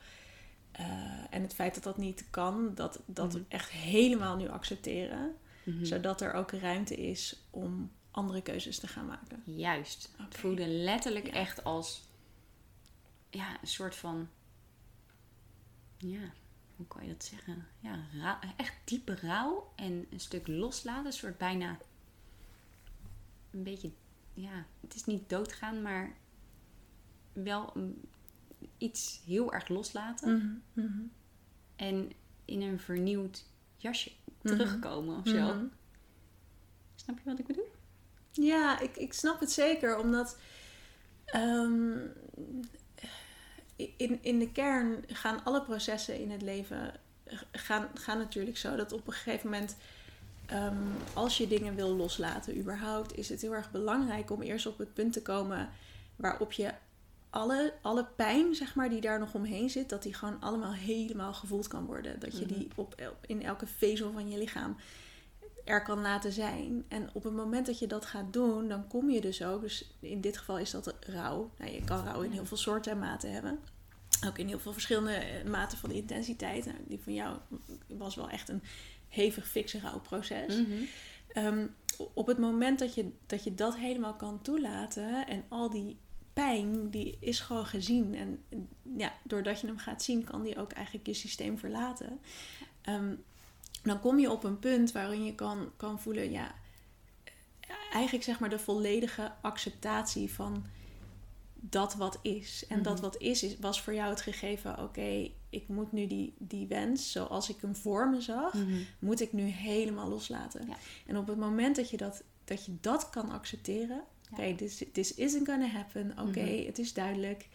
Eh, 0.73 0.85
en 1.31 1.43
het 1.43 1.55
feit 1.55 1.75
dat 1.75 1.83
dat 1.83 1.97
niet 1.97 2.25
kan, 2.31 2.75
dat, 2.75 3.01
dat 3.07 3.33
Mhm. 3.33 3.43
echt 3.49 3.71
helemaal 3.71 4.37
nu 4.37 4.49
accepteren. 4.49 5.37
Mhm. 5.65 5.85
Zodat 5.85 6.21
er 6.21 6.33
ook 6.33 6.51
ruimte 6.51 6.97
is 6.97 7.37
om 7.51 7.91
andere 8.11 8.43
keuzes 8.43 8.79
te 8.79 8.87
gaan 8.89 9.07
maken. 9.07 9.43
Juist. 9.45 10.11
Het 10.17 10.37
voelde 10.37 10.67
letterlijk 10.67 11.27
Ja. 11.27 11.33
echt 11.33 11.65
als 11.65 12.03
ja, 13.31 13.61
een 13.61 13.67
soort 13.69 13.95
van. 13.97 14.29
Ja, 15.97 16.33
hoe 16.77 16.87
kan 16.87 17.03
je 17.07 17.09
dat 17.13 17.25
zeggen? 17.25 17.67
Ja, 17.81 18.39
echt 18.57 18.75
diepe 18.85 19.15
rouw 19.15 19.73
en 19.77 20.07
een 20.11 20.21
stuk 20.21 20.47
loslaten. 20.47 21.07
Een 21.07 21.13
soort 21.13 21.39
bijna. 21.39 21.79
Een 23.51 23.63
beetje. 23.63 23.91
Ja, 24.35 24.65
het 24.81 24.95
is 24.95 25.05
niet 25.05 25.29
doodgaan, 25.29 25.83
maar 25.83 26.13
wel 27.33 27.71
een- 27.77 28.05
iets 28.79 29.21
heel 29.27 29.53
erg 29.53 29.69
loslaten. 29.69 30.63
Mhm, 30.73 30.85
mhm, 30.87 31.03
En 31.77 32.13
in 32.45 32.63
een 32.63 32.79
vernieuwd 32.81 33.45
jasje 33.77 34.11
terugkomen 34.43 35.19
of 35.19 35.29
zo. 35.29 35.55
mhm. 35.55 35.65
Snap 36.95 37.19
je 37.19 37.31
wat 37.31 37.39
ik 37.39 37.47
bedoel? 37.47 37.71
Ja, 38.33 38.81
ik, 38.81 38.97
ik 38.97 39.13
snap 39.13 39.41
het 39.41 39.53
zeker, 39.53 39.99
omdat 39.99 40.37
ehm, 41.25 41.99
in, 43.77 44.19
in 44.23 44.39
de 44.39 44.53
kern 44.53 45.05
gaan 45.07 45.45
alle 45.45 45.63
processen 45.63 46.21
in 46.21 46.31
het 46.31 46.43
leven 46.43 46.95
gaan, 47.53 47.89
gaan 47.95 48.19
natuurlijk 48.19 48.57
zo 48.57 48.77
dat 48.77 48.93
op 48.93 49.07
een 49.07 49.13
gegeven 49.13 49.51
moment, 49.51 49.77
ehm, 50.47 50.77
als 51.15 51.39
je 51.39 51.49
dingen 51.49 51.75
wil 51.75 51.97
loslaten 51.97 52.59
überhaupt, 52.59 53.17
is 53.17 53.29
het 53.29 53.41
heel 53.41 53.55
erg 53.55 53.71
belangrijk 53.71 54.31
om 54.31 54.43
eerst 54.43 54.67
op 54.67 54.79
het 54.79 54.95
punt 54.95 55.13
te 55.13 55.23
komen 55.23 55.71
waarop 56.17 56.53
je 56.53 56.73
alle, 57.33 57.75
alle 57.83 58.07
pijn, 58.17 58.55
zeg 58.55 58.75
maar, 58.75 58.89
die 58.91 59.01
daar 59.01 59.19
nog 59.19 59.35
omheen 59.35 59.71
zit, 59.71 59.89
dat 59.89 60.03
die 60.03 60.15
gewoon 60.15 60.41
allemaal 60.41 60.73
helemaal 60.73 61.35
gevoeld 61.35 61.69
kan 61.69 61.85
worden. 61.87 62.21
Dat 62.21 62.39
je 62.39 62.45
Mhm. 62.45 62.55
die 62.55 62.69
op, 62.75 62.95
op- 63.09 63.25
in 63.27 63.43
elke 63.43 63.67
vezel 63.67 64.13
van 64.13 64.29
je 64.31 64.39
lichaam 64.39 64.77
er 65.65 65.83
kan 65.83 66.01
laten 66.01 66.33
zijn. 66.33 66.85
En 66.89 67.11
op 67.13 67.25
het 67.25 67.33
moment 67.33 67.67
dat 67.67 67.79
je 67.79 67.87
dat 67.87 68.07
gaat 68.07 68.33
doen, 68.33 68.69
dan 68.69 68.87
kom 68.89 69.11
je 69.11 69.21
dus 69.21 69.43
ook. 69.45 69.61
Dus 69.61 69.91
in 70.01 70.21
dit 70.21 70.37
geval 70.39 70.59
is 70.59 70.71
dat 70.71 70.95
rouw. 71.01 71.51
Nou, 71.59 71.71
je 71.73 71.85
kan 71.85 72.05
rouw 72.05 72.21
in 72.21 72.31
heel 72.31 72.47
veel 72.47 72.57
soorten 72.57 72.93
en 72.93 72.99
maten 72.99 73.33
hebben. 73.33 73.59
Ook 74.27 74.39
in 74.39 74.49
heel 74.49 74.59
veel 74.59 74.73
verschillende 74.73 75.13
eh, 75.15 75.45
maten 75.51 75.79
van 75.79 75.91
intensiteit. 75.91 76.65
Nou, 76.65 76.77
die 76.87 77.01
van 77.03 77.15
jou 77.15 77.37
was 77.87 78.15
wel 78.15 78.29
echt 78.31 78.49
een 78.49 78.63
hevig 79.09 79.49
fikse 79.49 79.81
rouwproces. 79.81 80.63
Ehm, 81.29 81.67
op 82.15 82.27
het 82.27 82.39
moment 82.39 82.79
dat 82.79 82.95
je, 82.95 83.11
dat 83.27 83.45
je 83.45 83.55
dat 83.55 83.77
helemaal 83.77 84.15
kan 84.15 84.43
toelaten 84.43 85.27
en 85.27 85.45
al 85.49 85.71
die 85.71 85.97
pijn, 86.33 86.91
die 86.91 87.17
is 87.21 87.41
gewoon 87.41 87.67
gezien. 87.67 88.15
En 88.15 88.43
ja, 88.97 89.13
doordat 89.23 89.61
je 89.61 89.67
hem 89.67 89.79
gaat 89.79 90.03
zien, 90.03 90.25
kan 90.25 90.43
die 90.43 90.59
ook 90.59 90.73
eigenlijk 90.73 91.07
je 91.07 91.15
systeem 91.15 91.59
verlaten. 91.59 92.21
Ehm, 92.83 93.15
dan 93.83 94.01
kom 94.01 94.19
je 94.19 94.31
op 94.31 94.45
een 94.45 94.59
punt 94.59 94.93
waarin 94.93 95.25
je 95.25 95.35
kan, 95.35 95.71
kan 95.77 96.01
voelen, 96.01 96.31
ja, 96.31 96.55
eigenlijk 97.93 98.25
zeg 98.25 98.39
maar 98.39 98.51
de 98.51 98.59
volledige 98.59 99.33
acceptatie 99.41 100.33
van 100.33 100.65
dat 101.55 101.95
wat 101.95 102.19
is. 102.23 102.65
En 102.69 102.83
dat 102.83 103.01
wat 103.01 103.17
is, 103.17 103.43
is, 103.43 103.59
was 103.59 103.83
voor 103.83 103.95
jou 103.95 104.11
het 104.11 104.21
gegeven, 104.21 104.83
oké, 104.83 105.31
ik 105.51 105.69
moet 105.69 105.93
nu 105.93 106.07
die, 106.07 106.35
die 106.39 106.67
wens, 106.67 107.13
zoals 107.13 107.49
ik 107.49 107.61
hem 107.61 107.77
voor 107.77 108.09
me 108.09 108.21
zag, 108.21 108.55
moet 108.99 109.21
ik 109.21 109.33
nu 109.33 109.43
helemaal 109.43 110.09
loslaten. 110.09 110.69
En 111.07 111.17
op 111.17 111.27
het 111.27 111.39
moment 111.39 111.77
dat 111.77 111.91
je 111.91 111.97
dat, 111.97 112.23
dat, 112.45 112.65
je 112.65 112.77
dat 112.81 113.11
kan 113.11 113.31
accepteren, 113.31 114.05
oké, 114.33 114.41
okay, 114.41 114.55
this, 114.55 114.83
this 114.93 115.15
isn't 115.15 115.49
gonna 115.49 115.67
happen, 115.67 116.15
oké, 116.19 116.65
het 116.67 116.79
is 116.79 116.93
duidelijk, 116.93 117.49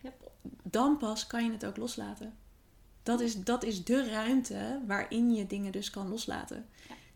yep. 0.00 0.30
dan 0.62 0.96
pas 0.96 1.26
kan 1.26 1.44
je 1.44 1.52
het 1.52 1.66
ook 1.66 1.76
loslaten. 1.76 2.34
Dat 3.02 3.20
is, 3.20 3.44
dat 3.44 3.64
is 3.64 3.84
de 3.84 4.10
ruimte 4.10 4.80
waarin 4.86 5.34
je 5.34 5.46
dingen 5.46 5.72
dus 5.72 5.90
kan 5.90 6.08
loslaten. 6.08 6.66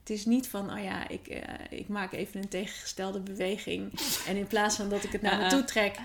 Het 0.00 0.10
is 0.10 0.24
niet 0.24 0.48
van, 0.48 0.72
oh 0.72 0.82
ja, 0.82 1.08
ik, 1.08 1.28
uh, 1.28 1.42
ik 1.70 1.88
maak 1.88 2.12
even 2.12 2.42
een 2.42 2.48
tegengestelde 2.48 3.20
beweging. 3.20 3.92
en 4.28 4.36
in 4.36 4.46
plaats 4.46 4.76
van 4.76 4.88
dat 4.88 5.04
ik 5.04 5.12
het 5.12 5.22
naar 5.22 5.38
me 5.38 5.48
toe 5.48 5.64
trek, 5.64 5.96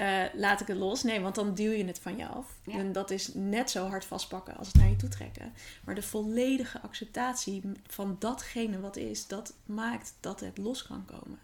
uh, 0.00 0.22
laat 0.34 0.60
ik 0.60 0.66
het 0.66 0.76
los. 0.76 1.02
Nee, 1.02 1.20
want 1.20 1.34
dan 1.34 1.54
duw 1.54 1.70
je 1.70 1.84
het 1.84 1.98
van 1.98 2.16
je 2.16 2.26
af. 2.26 2.46
En 2.66 2.92
dat 2.92 3.10
is 3.10 3.30
net 3.34 3.70
zo 3.70 3.86
hard 3.86 4.04
vastpakken 4.04 4.56
als 4.56 4.66
het 4.66 4.76
naar 4.76 4.88
je 4.88 4.96
toe 4.96 5.08
trekken. 5.08 5.52
Maar 5.84 5.94
de 5.94 6.02
volledige 6.02 6.80
acceptatie 6.80 7.62
van 7.86 8.16
datgene 8.18 8.80
wat 8.80 8.96
is, 8.96 9.26
dat 9.26 9.54
maakt 9.66 10.14
dat 10.20 10.40
het 10.40 10.58
los 10.58 10.86
kan 10.86 11.04
komen. 11.04 11.38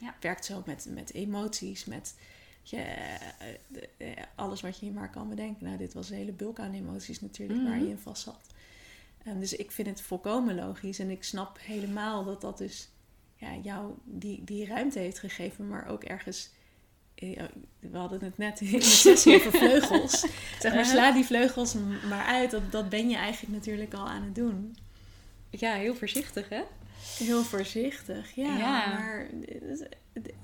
Ja. 0.00 0.06
Het 0.06 0.22
werkt 0.22 0.44
zo 0.44 0.62
met, 0.66 0.86
met 0.90 1.12
emoties, 1.12 1.84
met 1.84 2.14
je, 2.62 2.84
uh, 3.98 4.08
alles 4.34 4.60
wat 4.60 4.78
je 4.78 4.90
maar 4.90 5.10
kan 5.10 5.28
bedenken. 5.28 5.66
Nou, 5.66 5.76
dit 5.76 5.94
was 5.94 6.10
een 6.10 6.16
hele 6.16 6.32
bulk 6.32 6.58
aan 6.58 6.72
emoties 6.72 7.20
natuurlijk 7.20 7.58
mm 7.58 7.64
-hmm. 7.64 7.74
waar 7.74 7.84
je 7.84 7.90
in 7.90 7.98
vast 7.98 8.22
zat. 8.22 8.46
Um, 9.26 9.40
dus 9.40 9.56
ik 9.56 9.70
vind 9.70 9.88
het 9.88 10.00
volkomen 10.00 10.54
logisch 10.54 10.98
en 10.98 11.10
ik 11.10 11.24
snap 11.24 11.58
helemaal 11.60 12.24
dat 12.24 12.40
dat 12.40 12.58
dus 12.58 12.88
ja, 13.36 13.56
jou 13.62 13.92
die, 14.04 14.44
die 14.44 14.66
ruimte 14.66 14.98
heeft 14.98 15.18
gegeven, 15.18 15.68
maar 15.68 15.86
ook 15.86 16.04
ergens 16.04 16.50
we 17.80 17.96
hadden 17.96 18.24
het 18.24 18.38
net 18.38 18.60
in 18.60 18.70
de 18.70 18.80
sessie 18.80 19.34
over 19.34 19.52
vleugels. 19.58 20.26
Zeg 20.60 20.74
maar, 20.74 20.84
sla 20.84 21.12
die 21.12 21.24
vleugels 21.24 21.74
maar 22.08 22.26
uit. 22.26 22.50
Dat, 22.50 22.72
dat 22.72 22.88
ben 22.88 23.08
je 23.08 23.16
eigenlijk 23.16 23.52
natuurlijk 23.54 23.94
al 23.94 24.08
aan 24.08 24.22
het 24.22 24.34
doen. 24.34 24.76
Ja, 25.50 25.74
heel 25.74 25.94
voorzichtig 25.94 26.48
hè? 26.48 26.62
Heel 27.04 27.42
voorzichtig, 27.42 28.34
ja. 28.34 28.56
ja. 28.56 28.88
Maar 28.88 29.30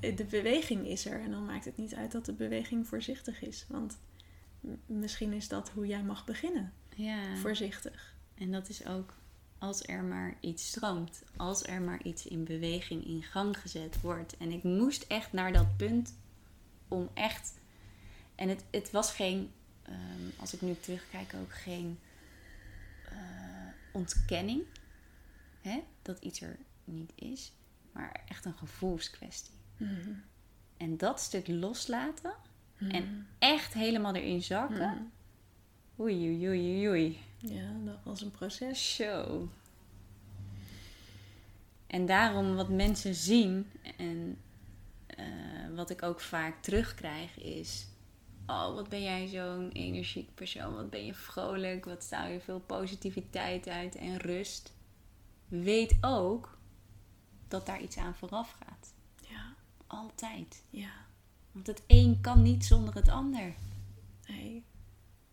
de 0.00 0.26
beweging 0.30 0.86
is 0.86 1.06
er. 1.06 1.20
En 1.20 1.30
dan 1.30 1.44
maakt 1.44 1.64
het 1.64 1.76
niet 1.76 1.94
uit 1.94 2.12
dat 2.12 2.24
de 2.24 2.32
beweging 2.32 2.86
voorzichtig 2.86 3.42
is. 3.42 3.64
Want 3.68 3.98
misschien 4.86 5.32
is 5.32 5.48
dat 5.48 5.70
hoe 5.70 5.86
jij 5.86 6.02
mag 6.02 6.24
beginnen. 6.24 6.72
Ja. 6.96 7.36
Voorzichtig. 7.36 8.14
En 8.34 8.50
dat 8.50 8.68
is 8.68 8.86
ook 8.86 9.14
als 9.58 9.82
er 9.82 10.02
maar 10.02 10.36
iets 10.40 10.66
stroomt. 10.66 11.22
Als 11.36 11.62
er 11.62 11.82
maar 11.82 12.02
iets 12.02 12.26
in 12.26 12.44
beweging 12.44 13.04
in 13.06 13.22
gang 13.22 13.58
gezet 13.58 14.00
wordt. 14.00 14.36
En 14.36 14.50
ik 14.50 14.62
moest 14.62 15.02
echt 15.02 15.32
naar 15.32 15.52
dat 15.52 15.76
punt 15.76 16.14
om 16.88 17.08
echt. 17.14 17.54
En 18.34 18.48
het, 18.48 18.64
het 18.70 18.90
was 18.90 19.12
geen, 19.12 19.50
um, 19.88 20.32
als 20.36 20.54
ik 20.54 20.60
nu 20.60 20.76
terugkijk, 20.80 21.34
ook 21.34 21.52
geen 21.52 21.98
uh, 23.12 23.18
ontkenning 23.92 24.62
hè, 25.60 25.82
dat 26.12 26.22
iets 26.24 26.40
er 26.40 26.58
niet 26.84 27.12
is, 27.14 27.52
maar 27.92 28.22
echt 28.28 28.44
een 28.44 28.54
gevoelskwestie. 28.54 29.54
Mm. 29.76 30.22
En 30.76 30.96
dat 30.96 31.20
stuk 31.20 31.48
loslaten 31.48 32.34
mm. 32.78 32.90
en 32.90 33.26
echt 33.38 33.74
helemaal 33.74 34.14
erin 34.14 34.42
zakken. 34.42 34.96
Mm. 34.98 35.10
Oei, 36.00 36.28
oei, 36.28 36.48
oei, 36.48 36.88
oei. 36.88 37.18
Ja, 37.38 37.72
dat 37.84 37.98
was 38.04 38.20
een 38.20 38.30
proces. 38.30 38.94
Show. 38.94 39.48
En 41.86 42.06
daarom 42.06 42.54
wat 42.54 42.68
mensen 42.68 43.14
zien 43.14 43.70
en 43.96 44.38
uh, 45.18 45.76
wat 45.76 45.90
ik 45.90 46.02
ook 46.02 46.20
vaak 46.20 46.62
terugkrijg 46.62 47.38
is: 47.38 47.86
Oh, 48.46 48.74
wat 48.74 48.88
ben 48.88 49.02
jij 49.02 49.26
zo'n 49.26 49.70
energiek 49.72 50.34
persoon? 50.34 50.74
Wat 50.74 50.90
ben 50.90 51.06
je 51.06 51.14
vrolijk? 51.14 51.84
Wat 51.84 52.02
staal 52.02 52.28
je 52.28 52.40
veel 52.40 52.60
positiviteit 52.60 53.68
uit 53.68 53.96
en 53.96 54.16
rust? 54.16 54.72
Weet 55.50 55.96
ook 56.00 56.58
dat 57.48 57.66
daar 57.66 57.80
iets 57.80 57.96
aan 57.96 58.14
vooraf 58.14 58.56
gaat. 58.64 58.92
Ja. 59.28 59.54
Altijd. 59.86 60.62
Ja. 60.70 60.90
Want 61.52 61.66
het 61.66 61.82
een 61.86 62.18
kan 62.20 62.42
niet 62.42 62.64
zonder 62.64 62.94
het 62.94 63.08
ander. 63.08 63.54
Nee. 64.26 64.64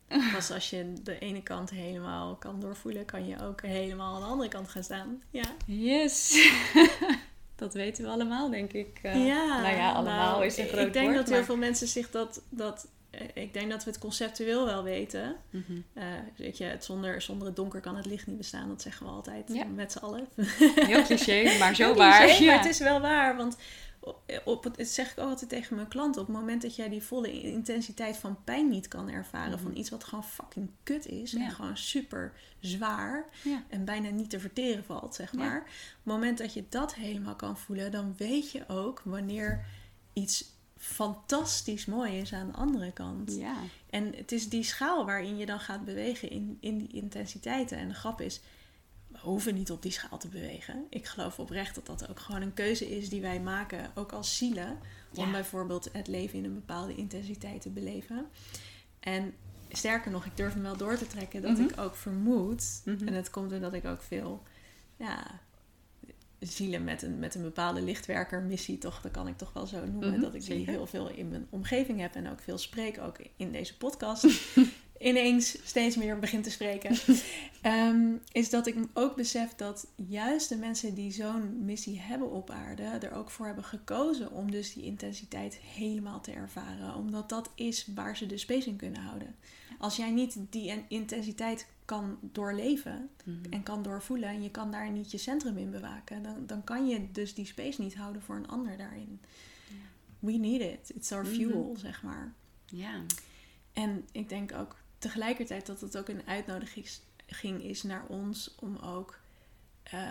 Pas 0.33 0.51
als 0.51 0.69
je 0.69 0.93
de 1.03 1.19
ene 1.19 1.43
kant 1.43 1.69
helemaal 1.69 2.35
kan 2.35 2.59
doorvoelen, 2.59 3.05
kan 3.05 3.27
je 3.27 3.41
ook 3.41 3.61
helemaal 3.61 4.15
aan 4.15 4.21
de 4.21 4.27
andere 4.27 4.49
kant 4.49 4.69
gaan 4.69 4.83
staan. 4.83 5.21
Ja. 5.29 5.55
Yes. 5.65 6.49
Dat 7.55 7.73
weten 7.73 8.03
we 8.03 8.09
allemaal, 8.09 8.49
denk 8.49 8.73
ik. 8.73 8.99
Uh, 9.03 9.27
ja, 9.27 9.61
nou 9.61 9.75
ja, 9.75 9.91
allemaal 9.91 10.31
nou, 10.31 10.45
is 10.45 10.57
een 10.57 10.67
groot 10.67 10.85
Ik 10.85 10.93
denk 10.93 11.13
dat 11.13 11.29
heel 11.29 11.43
veel 11.43 11.57
mensen 11.57 11.87
zich 11.87 12.11
dat... 12.11 12.41
dat 12.49 12.83
eh, 12.83 12.91
ik 13.33 13.53
denk 13.53 13.71
dat 13.71 13.83
we 13.83 13.89
het 13.89 13.99
conceptueel 13.99 14.65
wel 14.65 14.83
weten. 14.83 15.35
Mm 15.49 15.63
-hmm. 15.67 15.83
uh, 15.93 16.03
weet 16.35 16.57
je, 16.57 16.63
het 16.63 16.83
zonder, 16.83 17.21
zonder 17.21 17.47
het 17.47 17.55
donker 17.55 17.81
kan 17.81 17.95
het 17.95 18.05
licht 18.05 18.27
niet 18.27 18.37
bestaan. 18.37 18.67
Dat 18.67 18.81
zeggen 18.81 19.05
we 19.05 19.11
altijd 19.11 19.49
ja. 19.53 19.65
met 19.65 19.91
z'n 19.91 19.97
allen. 19.97 20.27
Heel 20.75 21.03
cliché, 21.03 21.51
maar 21.59 21.75
zo 21.75 21.95
waar. 21.95 22.25
Cliché, 22.25 22.43
ja. 22.43 22.45
Maar 22.45 22.63
het 22.63 22.73
is 22.73 22.79
wel 22.79 22.99
waar, 22.99 23.35
want 23.35 23.57
op 24.43 24.63
het, 24.63 24.77
dat 24.77 24.87
zeg 24.87 25.11
ik 25.11 25.19
ook 25.19 25.29
altijd 25.29 25.49
tegen 25.49 25.75
mijn 25.75 25.87
klanten. 25.87 26.21
Op 26.21 26.27
het 26.27 26.35
moment 26.35 26.61
dat 26.61 26.75
jij 26.75 26.89
die 26.89 27.03
volle 27.03 27.41
intensiteit 27.41 28.17
van 28.17 28.43
pijn 28.43 28.69
niet 28.69 28.87
kan 28.87 29.09
ervaren. 29.09 29.47
Mm 29.47 29.53
-hmm. 29.53 29.63
Van 29.63 29.77
iets 29.77 29.89
wat 29.89 30.03
gewoon 30.03 30.23
fucking 30.23 30.69
kut 30.83 31.05
is. 31.05 31.31
Ja. 31.31 31.45
En 31.45 31.51
gewoon 31.51 31.77
super 31.77 32.33
zwaar. 32.59 33.25
Ja. 33.43 33.63
En 33.69 33.85
bijna 33.85 34.09
niet 34.09 34.29
te 34.29 34.39
verteren 34.39 34.83
valt, 34.83 35.15
zeg 35.15 35.33
maar. 35.33 35.55
Ja. 35.55 35.59
Op 35.59 36.03
het 36.03 36.13
moment 36.13 36.37
dat 36.37 36.53
je 36.53 36.63
dat 36.69 36.95
helemaal 36.95 37.35
kan 37.35 37.57
voelen. 37.57 37.91
Dan 37.91 38.13
weet 38.17 38.51
je 38.51 38.63
ook 38.67 39.01
wanneer 39.05 39.65
iets 40.13 40.55
fantastisch 40.87 41.85
mooi 41.85 42.17
is 42.17 42.33
aan 42.33 42.47
de 42.47 42.57
andere 42.57 42.91
kant. 42.91 43.35
Ja. 43.35 43.55
En 43.89 44.15
het 44.15 44.31
is 44.31 44.49
die 44.49 44.63
schaal 44.63 45.05
waarin 45.05 45.37
je 45.37 45.45
dan 45.45 45.59
gaat 45.59 45.85
bewegen 45.85 46.29
in, 46.29 46.57
in 46.59 46.77
die 46.77 46.93
intensiteiten. 46.93 47.77
En 47.77 47.87
de 47.87 47.93
grap 47.93 48.21
is 48.21 48.41
we 49.07 49.17
hoeven 49.19 49.55
niet 49.55 49.71
op 49.71 49.81
die 49.81 49.91
schaal 49.91 50.17
te 50.17 50.27
bewegen. 50.27 50.85
Ik 50.89 51.05
geloof 51.05 51.39
oprecht 51.39 51.75
dat 51.75 51.85
dat 51.85 52.09
ook 52.09 52.19
gewoon 52.19 52.41
een 52.41 52.53
keuze 52.53 52.97
is 52.97 53.09
die 53.09 53.21
wij 53.21 53.39
maken, 53.39 53.91
ook 53.95 54.11
als 54.11 54.37
zielen. 54.37 54.79
Om 55.15 55.31
bijvoorbeeld 55.31 55.89
het 55.91 56.07
leven 56.07 56.37
in 56.37 56.45
een 56.45 56.53
bepaalde 56.53 56.95
intensiteit 56.95 57.61
te 57.61 57.69
beleven. 57.69 58.25
En 58.99 59.33
sterker 59.69 60.11
nog, 60.11 60.25
ik 60.25 60.37
durf 60.37 60.53
hem 60.53 60.61
wel 60.61 60.77
door 60.77 60.97
te 60.97 61.07
trekken 61.07 61.41
dat 61.41 61.59
ik 61.59 61.79
ook 61.79 61.95
vermoed, 61.95 62.81
en 62.85 63.13
dat 63.13 63.29
komt 63.29 63.51
omdat 63.51 63.73
ik 63.73 63.85
ook 63.85 64.01
veel 64.01 64.43
ja, 64.97 65.39
zielen 66.39 66.83
met 66.83 67.01
een, 67.01 67.19
met 67.19 67.35
een 67.35 67.41
bepaalde 67.41 67.81
lichtwerkermissie, 67.81 68.77
toch, 68.77 69.01
dat 69.01 69.11
kan 69.11 69.27
ik 69.27 69.37
toch 69.37 69.53
wel 69.53 69.65
zo 69.65 69.85
noemen, 69.85 70.21
dat 70.21 70.33
ik 70.33 70.45
die 70.45 70.65
heel 70.65 70.85
veel 70.85 71.09
in 71.09 71.29
mijn 71.29 71.47
omgeving 71.49 71.99
heb 71.99 72.15
en 72.15 72.29
ook 72.29 72.41
veel 72.41 72.57
spreek, 72.57 72.99
ook 72.99 73.17
in 73.35 73.51
deze 73.51 73.77
podcast. 73.77 74.25
ineens 74.99 75.57
steeds 75.63 75.95
meer 75.95 76.19
begint 76.19 76.43
te 76.43 76.51
spreken. 76.51 76.95
um, 77.63 78.21
is 78.31 78.49
dat 78.49 78.67
ik 78.67 78.75
ook 78.93 79.15
besef 79.15 79.55
dat 79.55 79.87
juist 79.95 80.49
de 80.49 80.57
mensen 80.57 80.93
die 80.93 81.11
zo'n 81.11 81.65
missie 81.65 81.99
hebben 81.99 82.31
op 82.31 82.49
aarde 82.49 82.83
er 82.83 83.11
ook 83.11 83.29
voor 83.29 83.45
hebben 83.45 83.63
gekozen 83.63 84.31
om 84.31 84.51
dus 84.51 84.73
die 84.73 84.83
intensiteit 84.83 85.55
helemaal 85.55 86.21
te 86.21 86.31
ervaren. 86.31 86.95
Omdat 86.95 87.29
dat 87.29 87.51
is 87.55 87.87
waar 87.95 88.17
ze 88.17 88.25
de 88.25 88.37
space 88.37 88.69
in 88.69 88.75
kunnen 88.75 89.01
houden. 89.01 89.35
Als 89.77 89.95
jij 89.95 90.11
niet 90.11 90.37
die 90.49 90.85
intensiteit 90.87 91.67
kan 91.87 92.17
doorleven 92.21 93.09
mm 93.23 93.39
-hmm. 93.41 93.51
en 93.51 93.63
kan 93.63 93.83
doorvoelen 93.83 94.29
en 94.29 94.43
je 94.43 94.51
kan 94.51 94.71
daar 94.71 94.91
niet 94.91 95.11
je 95.11 95.17
centrum 95.17 95.57
in 95.57 95.71
bewaken, 95.71 96.23
dan, 96.23 96.45
dan 96.45 96.63
kan 96.63 96.87
je 96.87 97.11
dus 97.11 97.33
die 97.33 97.45
space 97.45 97.81
niet 97.81 97.95
houden 97.95 98.21
voor 98.21 98.35
een 98.35 98.47
ander 98.47 98.77
daarin. 98.77 99.21
We 100.19 100.31
need 100.31 100.61
it. 100.61 100.95
It's 100.95 101.11
our 101.11 101.25
fuel, 101.25 101.57
mm 101.57 101.65
-hmm. 101.65 101.77
zeg 101.77 102.03
maar. 102.03 102.33
Ja. 102.65 103.01
En 103.73 104.05
ik 104.11 104.29
denk 104.29 104.53
ook 104.53 104.75
tegelijkertijd 104.97 105.65
dat 105.65 105.81
het 105.81 105.97
ook 105.97 106.07
een 106.07 106.27
uitnodiging 106.27 107.63
is 107.63 107.83
naar 107.83 108.05
ons 108.07 108.55
om 108.59 108.77
ook 108.77 109.19
uh, 109.93 110.01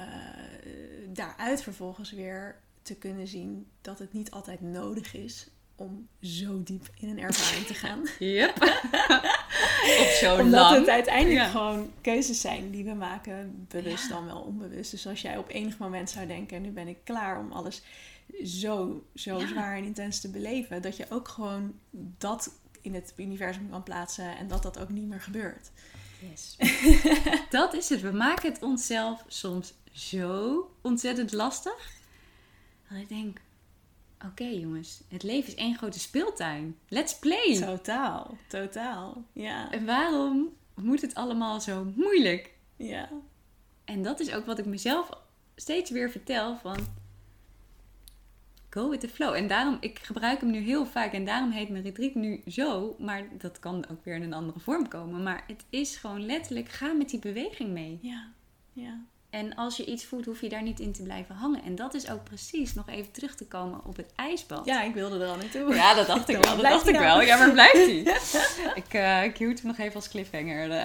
daaruit 1.12 1.62
vervolgens 1.62 2.10
weer 2.10 2.60
te 2.82 2.94
kunnen 2.94 3.26
zien 3.26 3.66
dat 3.80 3.98
het 3.98 4.12
niet 4.12 4.30
altijd 4.30 4.60
nodig 4.60 5.14
is 5.14 5.48
om 5.74 6.08
zo 6.20 6.62
diep 6.62 6.88
in 6.94 7.08
een 7.08 7.18
ervaring 7.18 7.66
te 7.66 7.74
gaan. 7.74 8.06
Yep. 8.18 8.56
Op 10.02 10.06
zo 10.20 10.36
Omdat 10.40 10.60
lang. 10.60 10.76
het 10.78 10.88
uiteindelijk 10.88 11.40
Ja. 11.40 11.48
gewoon 11.50 11.90
keuzes 12.00 12.40
zijn 12.40 12.70
die 12.70 12.84
we 12.84 12.94
maken, 12.94 13.66
bewust 13.68 14.08
dan 14.08 14.26
wel 14.26 14.40
onbewust. 14.40 14.90
Dus 14.90 15.06
als 15.06 15.20
jij 15.20 15.36
op 15.36 15.48
enig 15.50 15.78
moment 15.78 16.10
zou 16.10 16.26
denken, 16.26 16.62
nu 16.62 16.70
ben 16.70 16.88
ik 16.88 16.98
klaar 17.04 17.38
om 17.38 17.52
alles 17.52 17.82
zo, 18.44 19.04
zo 19.14 19.38
Ja. 19.38 19.46
zwaar 19.46 19.76
en 19.76 19.84
intens 19.84 20.20
te 20.20 20.30
beleven, 20.30 20.82
dat 20.82 20.96
je 20.96 21.06
ook 21.10 21.28
gewoon 21.28 21.74
dat 22.18 22.50
in 22.80 22.94
het 22.94 23.12
universum 23.16 23.70
kan 23.70 23.82
plaatsen 23.82 24.36
en 24.36 24.48
dat 24.48 24.62
dat 24.62 24.78
ook 24.78 24.88
niet 24.88 25.08
meer 25.08 25.20
gebeurt. 25.20 25.70
Yes. 26.30 26.56
dat 27.50 27.74
is 27.74 27.88
het. 27.88 28.00
We 28.00 28.10
maken 28.12 28.52
het 28.52 28.62
onszelf 28.62 29.24
soms 29.26 29.74
zo 29.92 30.70
ontzettend 30.82 31.32
lastig. 31.32 31.90
Dat 32.88 32.98
ik 32.98 33.08
denk, 33.08 33.40
oké 34.24 34.44
jongens, 34.44 35.02
het 35.08 35.22
leven 35.22 35.48
is 35.48 35.54
één 35.54 35.76
grote 35.76 35.98
speeltuin. 35.98 36.76
Let's 36.88 37.18
play. 37.18 37.56
Totaal, 37.60 38.36
totaal. 38.48 39.24
Ja, 39.32 39.72
En 39.72 39.86
waarom 39.86 40.48
moet 40.74 41.00
het 41.00 41.14
allemaal 41.14 41.60
zo 41.60 41.92
moeilijk? 41.94 42.54
ja. 42.76 43.08
En 43.84 44.02
dat 44.02 44.20
is 44.20 44.32
ook 44.34 44.46
wat 44.46 44.58
ik 44.58 44.64
mezelf 44.66 45.10
steeds 45.56 45.90
weer 45.90 46.10
vertel 46.10 46.56
van... 46.56 46.76
Go 48.70 48.88
with 48.90 49.00
the 49.00 49.08
flow. 49.08 49.34
En 49.34 49.46
daarom, 49.46 49.76
ik 49.80 49.98
gebruik 49.98 50.40
hem 50.40 50.50
nu 50.50 50.58
heel 50.58 50.86
vaak. 50.86 51.12
En 51.12 51.24
daarom 51.24 51.50
heet 51.50 51.68
mijn 51.68 51.82
retreat 51.82 52.14
nu 52.14 52.42
zo. 52.46 52.96
Maar 52.98 53.28
dat 53.38 53.58
kan 53.58 53.88
ook 53.90 54.04
weer 54.04 54.14
in 54.14 54.22
een 54.22 54.32
andere 54.32 54.60
vorm 54.60 54.88
komen. 54.88 55.22
Maar 55.22 55.44
het 55.46 55.64
is 55.70 55.96
gewoon 55.96 56.26
letterlijk, 56.26 56.68
ga 56.68 56.92
met 56.92 57.10
die 57.10 57.18
beweging 57.18 57.70
mee. 57.70 57.98
Ja, 58.02 58.28
ja. 58.72 59.00
En 59.36 59.54
als 59.54 59.76
je 59.76 59.84
iets 59.84 60.04
voelt, 60.04 60.24
hoef 60.24 60.40
je 60.40 60.48
daar 60.48 60.62
niet 60.62 60.80
in 60.80 60.92
te 60.92 61.02
blijven 61.02 61.34
hangen. 61.34 61.62
En 61.62 61.74
dat 61.74 61.94
is 61.94 62.10
ook 62.10 62.24
precies, 62.24 62.74
nog 62.74 62.88
even 62.88 63.12
terug 63.12 63.34
te 63.34 63.46
komen 63.46 63.84
op 63.84 63.96
het 63.96 64.12
ijsbad. 64.14 64.64
Ja, 64.64 64.82
ik 64.82 64.94
wilde 64.94 65.24
er 65.24 65.28
al 65.28 65.36
naartoe. 65.36 65.74
Ja, 65.74 65.94
dat 65.94 66.06
dacht 66.06 66.28
ik 66.28 66.36
wel. 66.44 66.56
Dat 66.56 66.64
dacht 66.64 66.88
ik 66.88 66.94
nou? 66.94 67.04
wel. 67.04 67.20
Ja, 67.20 67.38
maar 67.38 67.52
blijft 67.52 67.74
hij? 67.74 67.98
ik, 68.82 68.94
eh 68.94 69.24
ik 69.24 69.36
hield 69.36 69.58
hem 69.58 69.66
nog 69.66 69.78
even 69.78 69.94
als 69.94 70.08
cliffhanger. 70.08 70.70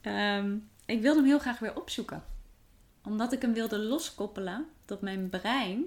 Ehm, 0.00 0.56
ik 0.84 1.00
wilde 1.00 1.18
hem 1.18 1.28
heel 1.28 1.38
graag 1.38 1.58
weer 1.58 1.76
opzoeken. 1.76 2.24
Omdat 3.04 3.32
ik 3.32 3.42
hem 3.42 3.52
wilde 3.52 3.78
loskoppelen. 3.78 4.66
Dat 4.84 5.00
mijn 5.00 5.28
brein 5.28 5.84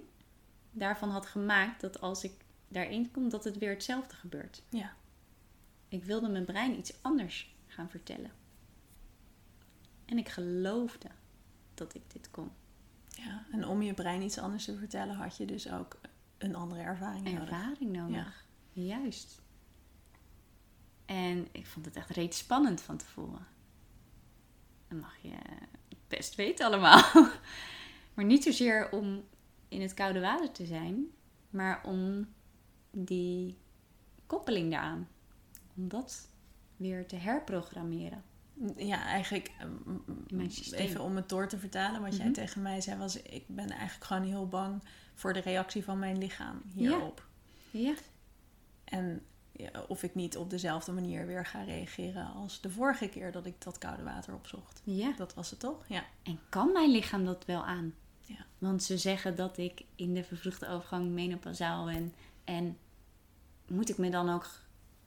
daarvan 0.72 1.10
had 1.10 1.26
gemaakt 1.26 1.82
dat 1.82 2.02
als 2.02 2.24
ik 2.24 2.34
daarin 2.68 3.12
kom, 3.12 3.30
dat 3.30 3.44
het 3.44 3.58
weer 3.58 3.70
hetzelfde 3.70 4.16
gebeurt. 4.16 4.62
Ja. 4.70 4.94
Ik 5.90 6.04
wilde 6.04 6.30
mijn 6.30 6.46
brein 6.46 6.78
iets 6.78 6.94
anders 7.02 7.56
gaan 7.68 7.90
vertellen. 7.90 8.39
En 10.10 10.18
ik 10.18 10.30
geloofde 10.30 11.08
dat 11.74 11.94
ik 11.94 12.02
dit 12.12 12.32
kon. 12.32 12.52
ja. 13.08 13.46
En 13.52 13.68
om 13.68 13.82
je 13.82 13.94
brein 13.94 14.22
iets 14.22 14.38
anders 14.38 14.66
te 14.66 14.78
vertellen, 14.78 15.16
had 15.16 15.38
je 15.38 15.46
dus 15.46 15.72
ook 15.72 16.00
een 16.38 16.56
andere 16.56 16.82
ervaring 16.82 17.24
nodig. 17.26 17.40
ervaring 17.42 17.92
nodig. 17.92 18.46
Juist. 18.74 19.42
En 21.06 21.48
ik 21.52 21.68
vond 21.68 21.86
het 21.86 21.96
echt 21.96 22.10
reeds 22.10 22.38
spannend 22.38 22.82
van 22.82 22.98
tevoren. 22.98 23.48
Dat 24.88 25.00
mag 25.00 25.18
je 25.22 25.38
best 26.08 26.36
weten 26.36 26.66
allemaal. 26.66 27.04
Maar 28.14 28.28
niet 28.28 28.44
zozeer 28.44 28.92
om 28.92 29.24
in 29.68 29.82
het 29.82 29.94
koude 29.94 30.20
water 30.20 30.52
te 30.52 30.66
zijn, 30.66 31.06
maar 31.50 31.84
om 31.84 32.28
die 32.92 33.58
koppeling 34.26 34.72
daaraan. 34.72 35.08
Om 35.76 35.88
dat 35.88 36.30
weer 36.78 37.08
te 37.08 37.16
herprogrammeren. 37.16 38.24
Ja, 38.78 39.04
eigenlijk 39.04 39.52
ehm, 39.60 40.42
even 40.72 41.02
om 41.02 41.16
het 41.16 41.30
door 41.30 41.48
te 41.48 41.58
vertalen. 41.58 42.02
Wat 42.02 42.16
jij 42.16 42.26
Mhm. 42.26 42.34
tegen 42.34 42.62
mij 42.62 42.82
zei 42.82 42.98
was, 42.98 43.22
ik 43.22 43.44
ben 43.48 43.70
eigenlijk 43.70 44.04
gewoon 44.04 44.24
heel 44.24 44.48
bang 44.48 44.84
voor 45.14 45.34
de 45.34 45.40
reactie 45.40 45.84
van 45.84 46.00
mijn 46.00 46.18
lichaam 46.18 46.62
hierop. 46.74 47.28
Ja. 47.72 47.94
En 48.84 49.22
ja, 49.52 49.70
of 49.88 50.04
ik 50.04 50.16
niet 50.16 50.38
op 50.38 50.50
dezelfde 50.50 50.92
manier 50.92 51.26
weer 51.28 51.46
ga 51.46 51.62
reageren 51.64 52.34
als 52.34 52.62
de 52.62 52.70
vorige 52.70 53.08
keer 53.10 53.32
dat 53.32 53.46
ik 53.46 53.62
dat 53.64 53.78
koude 53.78 54.04
water 54.04 54.34
opzocht. 54.34 54.82
Ja. 54.84 55.12
Dat 55.18 55.34
was 55.34 55.50
het 55.50 55.60
toch? 55.60 55.86
Ja. 55.88 56.04
En 56.24 56.40
kan 56.50 56.72
mijn 56.72 56.92
lichaam 56.92 57.26
dat 57.26 57.46
wel 57.46 57.66
aan? 57.66 57.94
Ja. 58.22 58.46
Want 58.58 58.84
ze 58.84 58.98
zeggen 58.98 59.36
dat 59.36 59.58
ik 59.58 59.84
in 59.96 60.14
de 60.14 60.24
vervroegde 60.24 60.68
overgang 60.68 61.10
menopausaal 61.10 61.86
ben. 61.86 62.14
En 62.44 62.78
moet 63.68 63.90
ik 63.90 63.98
me 63.98 64.10
dan 64.10 64.30
ook... 64.30 64.50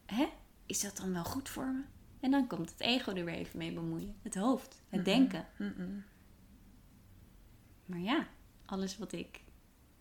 Hè? 0.06 0.26
Is 0.66 0.80
dat 0.80 0.96
dan 0.96 1.12
wel 1.12 1.24
goed 1.24 1.48
voor 1.48 1.66
me? 1.66 1.82
En 2.22 2.30
dan 2.30 2.46
komt 2.46 2.70
het 2.70 2.80
ego 2.80 3.12
er 3.12 3.24
weer 3.24 3.34
even 3.34 3.58
mee 3.58 3.72
bemoeien. 3.72 4.14
Het 4.22 4.34
hoofd, 4.34 4.82
het 4.88 5.04
denken. 5.04 5.46
Maar 7.86 7.98
ja, 7.98 8.28
alles 8.64 8.98
wat 8.98 9.12
ik 9.12 9.40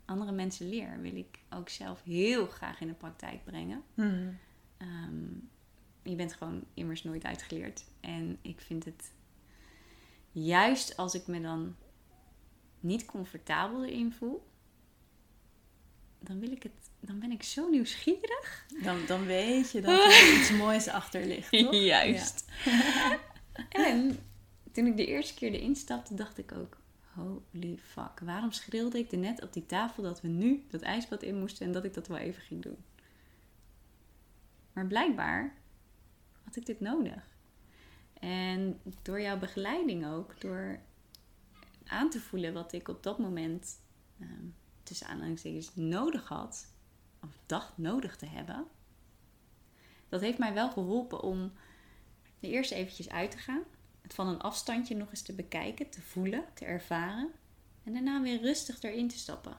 andere 0.05 0.31
mensen 0.31 0.69
leer, 0.69 1.01
wil 1.01 1.15
ik 1.15 1.39
ook 1.49 1.69
zelf 1.69 2.03
heel 2.03 2.47
graag 2.47 2.81
in 2.81 2.87
de 2.87 2.93
praktijk 2.93 3.43
brengen. 3.43 3.83
Mhm. 3.93 4.33
Ehm, 4.77 5.33
je 6.03 6.15
bent 6.15 6.33
gewoon 6.33 6.63
immers 6.73 7.03
nooit 7.03 7.23
uitgeleerd. 7.23 7.83
En 7.99 8.37
ik 8.41 8.61
vind 8.61 8.85
het 8.85 9.13
juist 10.31 10.97
als 10.97 11.15
ik 11.15 11.27
me 11.27 11.41
dan 11.41 11.75
niet 12.79 13.05
comfortabel 13.05 13.85
erin 13.85 14.11
voel, 14.11 14.47
dan 16.19 16.39
wil 16.39 16.51
ik 16.51 16.63
het, 16.63 16.80
dan 17.01 17.19
ben 17.19 17.31
ik 17.31 17.43
zo 17.43 17.69
nieuwsgierig. 17.69 18.65
Dan, 18.83 18.97
dan 19.07 19.25
weet 19.25 19.71
je 19.71 19.81
dat 19.81 19.99
er 19.99 20.33
iets 20.39 20.51
moois 20.51 20.87
achter 20.87 21.25
ligt, 21.25 21.51
toch? 21.51 21.75
Juist. 21.75 22.45
En 23.69 24.19
toen 24.71 24.85
ik 24.85 24.97
de 24.97 25.05
eerste 25.05 25.33
keer 25.33 25.51
erin 25.51 25.75
stapte, 25.75 26.13
dacht 26.13 26.37
ik 26.37 26.51
ook: 26.51 26.77
holy 27.13 27.77
fuck, 27.77 28.19
waarom 28.19 28.51
schreeuwde 28.51 28.97
ik 28.97 29.11
er 29.11 29.17
net 29.17 29.43
op 29.43 29.53
die 29.53 29.65
tafel 29.65 30.03
dat 30.03 30.21
we 30.21 30.27
nu 30.27 30.65
dat 30.69 30.81
ijsbad 30.81 31.23
in 31.23 31.39
moesten 31.39 31.65
en 31.65 31.71
dat 31.71 31.83
ik 31.83 31.93
dat 31.93 32.07
wel 32.07 32.17
even 32.17 32.41
ging 32.41 32.61
doen? 32.61 32.77
Maar 34.73 34.87
blijkbaar 34.87 35.55
had 36.43 36.55
ik 36.55 36.65
dit 36.65 36.79
nodig. 36.79 37.29
En 38.13 38.79
door 39.01 39.21
jouw 39.21 39.37
begeleiding 39.39 40.07
ook, 40.07 40.41
door 40.41 40.79
aan 41.85 42.09
te 42.09 42.19
voelen 42.19 42.53
wat 42.53 42.73
ik 42.73 42.87
op 42.87 43.03
dat 43.03 43.19
moment 43.19 43.79
ehm, 44.19 44.45
tussen 44.83 45.07
aanhalingstekens 45.07 45.75
nodig 45.75 46.27
had, 46.27 46.67
of 47.21 47.37
dacht 47.45 47.77
nodig 47.77 48.15
te 48.15 48.25
hebben, 48.25 48.67
dat 50.09 50.21
heeft 50.21 50.37
mij 50.37 50.53
wel 50.53 50.69
geholpen 50.71 51.21
om 51.21 51.51
er 52.39 52.49
eerst 52.49 52.71
eventjes 52.71 53.09
uit 53.09 53.31
te 53.31 53.37
gaan, 53.37 53.63
het 54.01 54.13
van 54.13 54.27
een 54.27 54.41
afstandje 54.41 54.95
nog 54.95 55.09
eens 55.09 55.21
te 55.21 55.33
bekijken, 55.33 55.89
te 55.89 56.01
voelen, 56.01 56.45
te 56.53 56.65
ervaren 56.65 57.31
en 57.83 57.93
daarna 57.93 58.21
weer 58.21 58.41
rustig 58.41 58.81
erin 58.81 59.07
te 59.07 59.17
stappen. 59.17 59.57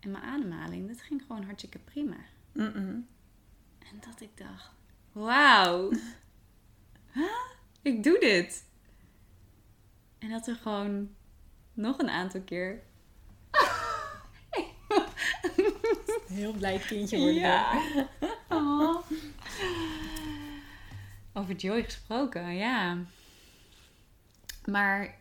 En 0.00 0.10
mijn 0.10 0.24
ademhaling, 0.24 0.88
dat 0.88 1.02
ging 1.02 1.22
gewoon 1.26 1.44
hartstikke 1.44 1.78
prima. 1.78 2.16
En 3.78 4.00
dat 4.00 4.20
ik 4.20 4.36
dacht, 4.36 4.72
wauw, 5.12 5.90
Huh? 7.12 7.24
ik 7.82 8.02
doe 8.02 8.20
dit. 8.20 8.64
En 10.18 10.30
dat 10.30 10.46
er 10.46 10.56
gewoon 10.56 11.14
nog 11.72 11.98
een 11.98 12.10
aantal 12.10 12.40
keer... 12.40 12.82
Heel 16.32 16.52
blij 16.52 16.78
kindje 16.78 17.18
worden. 17.18 17.34
Ja. 17.34 17.82
Oh. 18.48 19.02
Over 21.32 21.54
Joy 21.54 21.82
gesproken, 21.82 22.54
ja. 22.54 22.98
Maar 24.64 25.18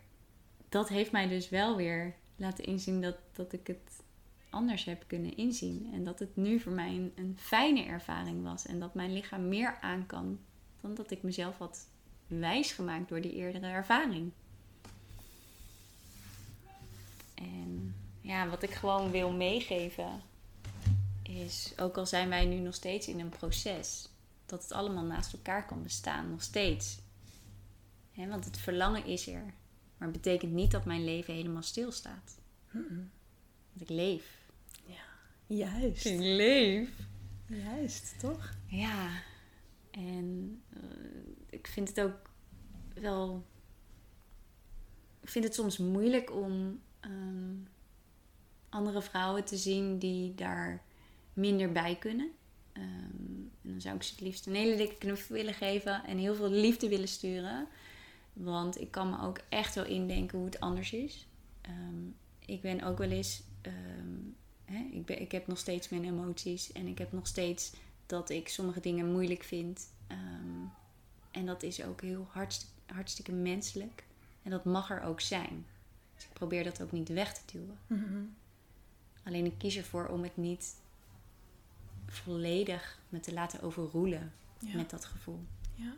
dat 0.70 0.90
heeft 0.90 1.12
mij 1.12 1.28
dus 1.28 1.50
wel 1.50 1.76
weer 1.76 2.16
laten 2.36 2.64
inzien 2.64 3.02
dat, 3.02 3.18
dat 3.34 3.54
ik 3.54 3.68
het 3.68 4.04
anders 4.50 4.84
heb 4.84 5.04
kunnen 5.08 5.38
inzien. 5.38 5.90
En 5.94 6.04
dat 6.04 6.20
het 6.20 6.36
nu 6.36 6.60
voor 6.60 6.72
mij 6.72 6.90
een, 6.90 7.12
een 7.16 7.38
fijne 7.40 7.84
ervaring 7.84 8.44
was. 8.44 8.66
En 8.66 8.80
dat 8.80 8.94
mijn 8.94 9.14
lichaam 9.14 9.48
meer 9.48 9.78
aan 9.82 10.06
kan 10.06 10.40
dan 10.82 10.94
dat 10.94 11.12
ik 11.12 11.24
mezelf 11.24 11.58
had 11.58 11.88
wijsgemaakt 12.28 13.10
door 13.10 13.22
die 13.22 13.34
eerdere 13.34 13.68
ervaring. 13.68 14.32
En 17.34 17.96
ja, 18.22 18.48
wat 18.48 18.64
ik 18.64 18.72
gewoon 18.72 19.12
wil 19.12 19.32
meegeven 19.32 20.22
is, 21.36 21.74
ook 21.78 21.98
al 21.98 22.06
zijn 22.06 22.30
wij 22.30 22.46
nu 22.46 22.60
nog 22.60 22.74
steeds 22.76 23.08
in 23.08 23.20
een 23.20 23.30
proces, 23.30 24.10
dat 24.46 24.64
het 24.64 24.72
allemaal 24.72 25.04
naast 25.06 25.34
elkaar 25.34 25.66
kan 25.66 25.84
bestaan, 25.84 26.30
nog 26.30 26.42
steeds. 26.42 27.00
Hè, 28.12 28.28
want 28.28 28.46
het 28.46 28.58
verlangen 28.58 29.06
is 29.06 29.28
er, 29.28 29.54
maar 29.98 30.08
het 30.08 30.22
betekent 30.22 30.52
niet 30.52 30.72
dat 30.72 30.86
mijn 30.86 31.04
leven 31.04 31.34
helemaal 31.34 31.64
stilstaat. 31.64 32.38
Mm-mm. 32.72 33.12
Want 33.72 33.82
ik 33.82 33.90
leef. 33.90 34.40
Juist. 35.52 36.06
leef. 36.06 36.90
Juist, 37.46 38.20
toch? 38.20 38.54
Ja, 38.68 39.22
en 39.92 40.62
eh, 40.70 40.80
ik 41.50 41.68
vind 41.68 41.88
het 41.88 42.02
ook 42.02 42.30
wel. 42.94 43.46
Ik 45.22 45.30
vind 45.30 45.46
het 45.46 45.54
soms 45.54 45.78
moeilijk 45.78 46.32
om 46.32 46.82
ehm, 47.00 47.56
andere 48.70 49.02
vrouwen 49.02 49.44
te 49.44 49.58
zien 49.58 50.00
die 50.00 50.36
daar 50.36 50.84
minder 51.34 51.72
bij 51.72 51.96
kunnen. 51.96 52.32
Ehm, 52.74 52.86
en 53.62 53.72
dan 53.72 53.82
zou 53.82 53.96
ik 53.96 54.04
ze 54.04 54.12
het 54.12 54.22
liefst 54.22 54.46
een 54.46 54.56
hele 54.56 54.76
dikke 54.76 54.98
knuffel 54.98 55.36
willen 55.36 55.54
geven 55.54 56.04
en 56.04 56.18
heel 56.18 56.36
veel 56.36 56.50
liefde 56.50 56.90
willen 56.90 57.08
sturen. 57.08 57.68
Want 58.34 58.82
ik 58.82 58.92
kan 58.92 59.10
me 59.10 59.22
ook 59.22 59.40
echt 59.50 59.76
wel 59.76 59.86
indenken 59.86 60.38
hoe 60.38 60.48
het 60.48 60.60
anders 60.60 60.94
is. 60.94 61.28
Ehm, 61.62 62.08
ik 62.46 62.62
ben 62.62 62.84
ook 62.84 62.98
wel 62.98 63.10
eens 63.10 63.44
ehm, 63.62 64.20
Ik, 64.92 65.06
ben, 65.06 65.22
ik 65.22 65.32
heb 65.32 65.48
nog 65.48 65.58
steeds 65.58 65.90
mijn 65.90 66.06
emoties. 66.06 66.72
En 66.72 66.88
ik 66.88 66.98
heb 66.98 67.12
nog 67.12 67.28
steeds 67.28 67.74
dat 68.06 68.30
ik 68.30 68.48
sommige 68.48 68.80
dingen 68.80 69.12
moeilijk 69.12 69.44
vind. 69.44 69.90
En 71.32 71.46
dat 71.46 71.64
is 71.64 71.84
ook 71.84 72.02
heel 72.02 72.28
hartstikke, 72.30 72.94
hartstikke 72.94 73.32
menselijk. 73.32 74.04
En 74.44 74.52
dat 74.52 74.66
mag 74.66 74.90
er 74.92 75.02
ook 75.02 75.22
zijn. 75.22 75.66
Dus 76.16 76.24
ik 76.24 76.34
probeer 76.34 76.64
dat 76.64 76.82
ook 76.82 76.92
niet 76.92 77.10
weg 77.10 77.34
te 77.34 77.42
duwen. 77.52 77.78
Mhm. 77.88 78.24
Alleen 79.24 79.46
ik 79.46 79.58
kies 79.58 79.78
ervoor 79.78 80.08
om 80.08 80.24
het 80.24 80.38
niet 80.38 80.76
volledig 82.08 83.00
me 83.10 83.20
te 83.20 83.34
laten 83.34 83.62
overroelen 83.62 84.34
Ja. 84.60 84.76
met 84.76 84.90
dat 84.90 85.06
gevoel. 85.06 85.46
Ja. 85.76 85.94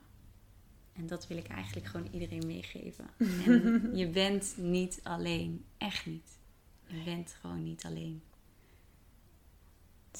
En 0.93 1.07
dat 1.07 1.27
wil 1.27 1.37
ik 1.37 1.47
eigenlijk 1.47 1.85
gewoon 1.87 2.07
iedereen 2.11 2.45
meegeven. 2.47 3.05
En 3.45 3.95
je 3.97 4.07
bent 4.07 4.53
niet 4.57 4.99
alleen. 5.03 5.65
Echt 5.77 6.05
niet. 6.05 6.37
Je 6.87 7.03
bent 7.03 7.35
gewoon 7.41 7.63
niet 7.63 7.83
alleen. 7.85 8.21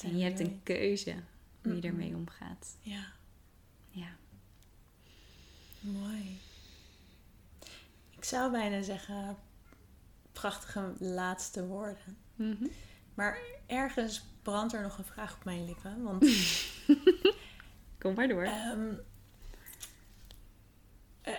En 0.03 0.17
je 0.17 0.23
hebt 0.23 0.39
een 0.39 0.59
keuze 0.63 1.15
hoe 1.61 1.75
je 1.75 1.81
ermee 1.81 2.15
omgaat. 2.15 2.77
Ja, 2.81 3.05
Ja. 3.89 4.09
mooi. 5.79 6.39
Ik 8.17 8.23
zou 8.23 8.51
bijna 8.51 8.81
zeggen, 8.81 9.37
prachtige 10.31 10.93
laatste 10.99 11.65
woorden. 11.67 12.17
Mhm. 12.35 12.65
Maar 13.13 13.37
ergens 13.65 14.23
brandt 14.43 14.73
er 14.73 14.81
nog 14.81 14.97
een 14.97 15.05
vraag 15.05 15.35
op 15.35 15.43
mijn 15.43 15.65
lippen. 15.65 16.03
Want 16.03 16.25
Kom 17.99 18.13
maar 18.13 18.27
door. 18.27 18.43
Ehm, 18.43 18.93
eh, 21.21 21.33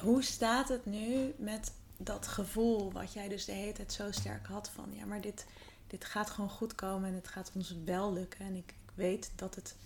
hoe 0.00 0.22
staat 0.22 0.68
het 0.68 0.86
nu 0.86 1.34
met 1.38 1.72
dat 1.96 2.26
gevoel 2.26 2.92
wat 2.92 3.12
jij 3.12 3.28
dus 3.28 3.44
de 3.44 3.52
hele 3.52 3.72
tijd 3.72 3.92
zo 3.92 4.10
sterk 4.10 4.46
had 4.46 4.70
van 4.70 4.88
ja, 4.92 5.04
maar 5.04 5.20
dit, 5.20 5.46
dit 5.86 6.04
gaat 6.04 6.30
gewoon 6.30 6.50
goed 6.50 6.74
komen 6.74 7.08
en 7.08 7.14
het 7.14 7.28
gaat 7.28 7.50
ons 7.54 7.74
wel 7.84 8.12
lukken. 8.12 8.40
En 8.40 8.54
ik, 8.54 8.70
ik 8.70 8.92
weet 8.94 9.32
dat 9.34 9.54
het, 9.54 9.76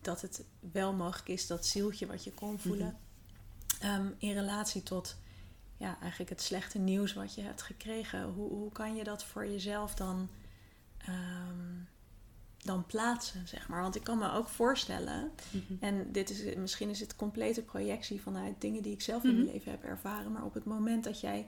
dat 0.00 0.20
het 0.20 0.44
wel 0.72 0.92
mogelijk 0.92 1.28
is, 1.28 1.46
dat 1.46 1.66
zieltje 1.66 2.06
wat 2.06 2.24
je 2.24 2.32
kon 2.32 2.58
voelen. 2.58 2.98
Ehm, 3.80 4.06
in 4.18 4.32
relatie 4.32 4.82
tot 4.82 5.16
ja, 5.76 5.98
eigenlijk 6.00 6.30
het 6.30 6.42
slechte 6.42 6.78
nieuws 6.78 7.14
wat 7.14 7.34
je 7.34 7.42
hebt 7.42 7.62
gekregen. 7.62 8.24
Hoe, 8.24 8.48
hoe 8.48 8.72
kan 8.72 8.96
je 8.96 9.04
dat 9.04 9.24
voor 9.24 9.46
jezelf 9.46 9.94
dan, 9.94 10.28
ehm, 11.08 11.76
dan 12.58 12.86
plaatsen, 12.86 13.48
zeg 13.48 13.68
maar? 13.68 13.82
Want 13.82 13.96
ik 13.96 14.04
kan 14.04 14.18
me 14.18 14.32
ook 14.32 14.48
voorstellen 14.48 15.30
Mhm. 15.50 15.72
en 15.84 16.12
dit 16.12 16.30
is, 16.30 16.54
misschien 16.56 16.88
is 16.88 17.00
het 17.00 17.16
complete 17.16 17.62
projectie 17.62 18.20
vanuit 18.20 18.60
dingen 18.60 18.82
die 18.82 18.92
ik 18.92 19.02
zelf 19.02 19.22
in 19.24 19.28
Mhm. 19.30 19.38
mijn 19.38 19.52
leven 19.52 19.70
heb 19.70 19.84
ervaren. 19.84 20.32
Maar 20.32 20.44
op 20.44 20.54
het 20.54 20.64
moment 20.64 21.04
dat 21.04 21.20
jij 21.20 21.46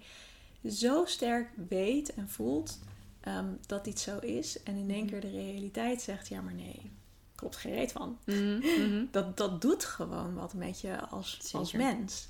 zo 0.68 1.04
sterk 1.04 1.50
weet 1.68 2.14
en 2.14 2.28
voelt 2.28 2.78
ehm, 3.20 3.48
dat 3.66 3.86
iets 3.86 4.02
zo 4.02 4.18
is. 4.18 4.62
En 4.62 4.76
in 4.76 4.90
één 4.90 4.98
Mhm. 5.04 5.08
keer 5.08 5.20
de 5.20 5.30
realiteit 5.30 6.02
zegt, 6.02 6.28
ja 6.28 6.40
maar 6.40 6.54
nee, 6.54 6.90
klopt 7.34 7.56
geen 7.56 7.74
reet 7.74 7.92
van. 7.92 8.18
Mhm, 8.24 8.58
mhm. 8.58 9.04
Dat, 9.10 9.36
dat 9.36 9.60
doet 9.60 9.84
gewoon 9.84 10.34
wat 10.34 10.54
met 10.54 10.80
je 10.80 11.00
als, 11.06 11.52
als 11.52 11.72
mens. 11.72 12.28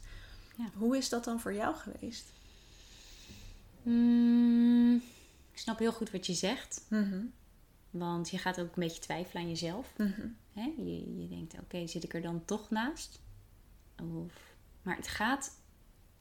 Ja. 0.57 0.71
Hoe 0.75 0.97
is 0.97 1.09
dat 1.09 1.25
dan 1.25 1.41
voor 1.41 1.55
jou 1.55 1.75
geweest? 1.77 2.25
Mm, 3.83 5.03
snap 5.61 5.79
heel 5.79 5.93
goed 5.93 6.11
wat 6.11 6.27
je 6.27 6.35
zegt. 6.35 6.87
Mhm, 6.89 7.21
Want 7.91 8.31
je 8.31 8.39
gaat 8.39 8.61
ook 8.61 8.67
een 8.77 8.83
beetje 8.83 9.01
twijfelen 9.01 9.43
aan 9.43 9.49
jezelf. 9.49 9.93
mhm, 9.99 10.27
Hè? 10.53 10.73
Je, 10.77 11.21
je 11.23 11.29
denkt, 11.29 11.59
oké, 11.59 11.87
zit 11.87 12.05
ik 12.05 12.15
er 12.15 12.23
dan 12.23 12.45
toch 12.45 12.71
naast? 12.71 13.21
Of, 14.03 14.55
maar 14.83 14.97
het 14.97 15.09
gaat... 15.09 15.59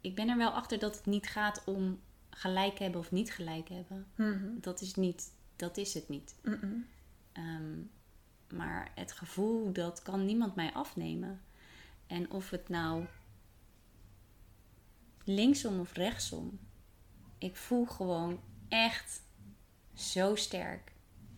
Ik 0.01 0.15
ben 0.15 0.29
er 0.29 0.37
wel 0.37 0.51
achter 0.51 0.79
dat 0.79 0.95
het 0.97 1.05
niet 1.05 1.27
gaat 1.27 1.63
om 1.65 1.99
gelijk 2.29 2.79
hebben 2.79 2.99
of 2.99 3.11
niet 3.11 3.31
gelijk 3.31 3.69
hebben. 3.69 4.07
mhm, 4.15 4.47
Dat 4.61 4.81
is, 4.81 4.95
niet, 4.95 5.31
dat 5.55 5.77
is 5.77 5.93
het 5.93 6.09
niet. 6.09 6.35
Ehm, 7.31 7.79
maar 8.53 8.91
het 8.95 9.11
gevoel, 9.11 9.71
dat 9.73 10.01
kan 10.01 10.25
niemand 10.25 10.55
mij 10.55 10.73
afnemen. 10.73 11.41
En 12.07 12.31
of 12.31 12.49
het 12.49 12.69
nou 12.69 13.05
linksom 15.23 15.79
of 15.79 15.93
rechtsom. 15.93 16.59
Ik 17.37 17.55
voel 17.55 17.85
gewoon 17.85 18.39
echt 18.67 19.21
zo 19.99 20.35
sterk 20.35 20.91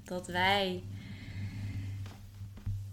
dat 0.04 0.28
wij 0.28 0.84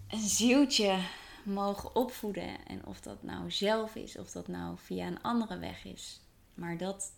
een 0.08 0.28
zieltje 0.28 1.00
mogen 1.42 1.94
opvoeden. 1.94 2.66
En 2.66 2.86
of 2.86 3.00
dat 3.00 3.22
nou 3.22 3.50
zelf 3.50 3.94
is, 3.94 4.18
of 4.18 4.30
dat 4.30 4.48
nou 4.48 4.78
via 4.78 5.06
een 5.06 5.22
andere 5.22 5.58
weg 5.58 5.84
is. 5.84 6.20
Maar 6.54 6.76
dat, 6.76 7.12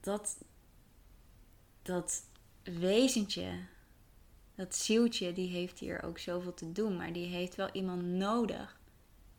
dat, 0.00 0.38
dat 1.82 2.22
wezentje, 2.62 3.64
dat 4.54 4.76
zieltje, 4.76 5.32
die 5.32 5.48
heeft 5.48 5.78
hier 5.78 6.02
ook 6.02 6.18
zoveel 6.18 6.54
te 6.54 6.72
doen. 6.72 6.96
Maar 6.96 7.12
die 7.12 7.26
heeft 7.26 7.54
wel 7.54 7.70
iemand 7.72 8.02
nodig 8.02 8.80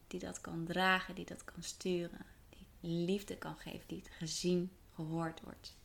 die 0.08 0.20
dat 0.20 0.42
kan 0.42 0.66
dragen, 0.66 1.16
die 1.16 1.26
dat 1.26 1.44
kan 1.44 1.64
sturen. 1.64 2.26
Die 2.50 3.06
liefde 3.06 3.38
kan 3.38 3.56
geven, 3.56 3.88
die 3.88 3.98
het 3.98 4.10
gezien, 4.18 4.72
gehoord 4.96 5.42
wordt. 5.42 5.76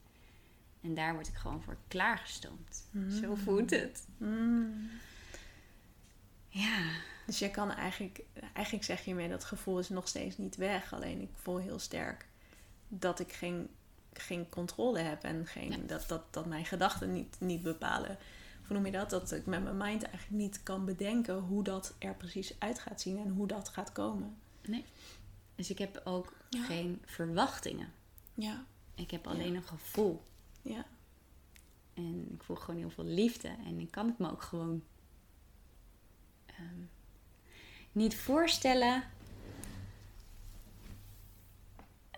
En 0.88 0.94
daar 0.94 1.14
word 1.14 1.28
ik 1.28 1.34
gewoon 1.34 1.62
voor 1.62 1.76
klaargestoomd. 1.88 2.84
Zo 3.20 3.34
voelt 3.34 3.70
het. 3.70 4.06
Mm. 4.16 4.90
Ja. 6.48 6.90
Dus 7.26 7.38
je 7.38 7.50
kan 7.50 7.70
eigenlijk, 7.70 8.20
eigenlijk 8.52 8.84
zeg 8.84 9.04
je 9.04 9.14
mee 9.14 9.28
dat 9.28 9.44
gevoel 9.44 9.78
is 9.78 9.88
nog 9.88 10.08
steeds 10.08 10.36
niet 10.38 10.56
weg. 10.56 10.92
Alleen 10.92 11.20
ik 11.20 11.28
voel 11.34 11.56
heel 11.56 11.78
sterk 11.78 12.26
dat 12.88 13.20
ik 13.20 13.32
geen, 13.32 13.68
geen 14.12 14.48
controle 14.48 14.98
heb 14.98 15.22
en 15.22 15.46
geen, 15.46 15.70
Ja. 15.70 15.76
dat, 15.86 16.08
dat, 16.08 16.22
dat 16.30 16.46
mijn 16.46 16.64
gedachten 16.64 17.12
niet, 17.12 17.36
niet 17.40 17.62
bepalen. 17.62 18.18
Hoe 18.66 18.76
noem 18.76 18.86
je 18.86 18.92
dat? 18.92 19.10
Dat 19.10 19.32
ik 19.32 19.46
met 19.46 19.62
mijn 19.62 19.76
mind 19.76 20.02
eigenlijk 20.02 20.42
niet 20.42 20.62
kan 20.62 20.84
bedenken 20.84 21.38
hoe 21.38 21.62
dat 21.64 21.94
er 21.98 22.14
precies 22.14 22.54
uit 22.58 22.78
gaat 22.78 23.00
zien 23.00 23.18
en 23.18 23.30
hoe 23.30 23.46
dat 23.46 23.68
gaat 23.68 23.92
komen. 23.92 24.36
Nee. 24.66 24.84
Dus 25.54 25.70
ik 25.70 25.78
heb 25.78 26.00
ook 26.04 26.32
Ja. 26.50 26.64
geen 26.64 27.02
verwachtingen. 27.06 27.92
Ja, 28.34 28.64
Ik 28.94 29.10
heb 29.10 29.26
alleen 29.26 29.54
een 29.54 29.62
gevoel. 29.62 30.22
Ja, 30.62 30.84
En 31.94 32.28
ik 32.34 32.42
voel 32.42 32.56
gewoon 32.56 32.80
heel 32.80 32.90
veel 32.90 33.04
liefde. 33.04 33.48
En 33.66 33.78
ik 33.80 33.90
kan 33.90 34.06
het 34.06 34.18
me 34.18 34.30
ook 34.30 34.42
gewoon 34.42 34.82
ehm, 36.46 36.80
niet 37.92 38.16
voorstellen. 38.16 39.02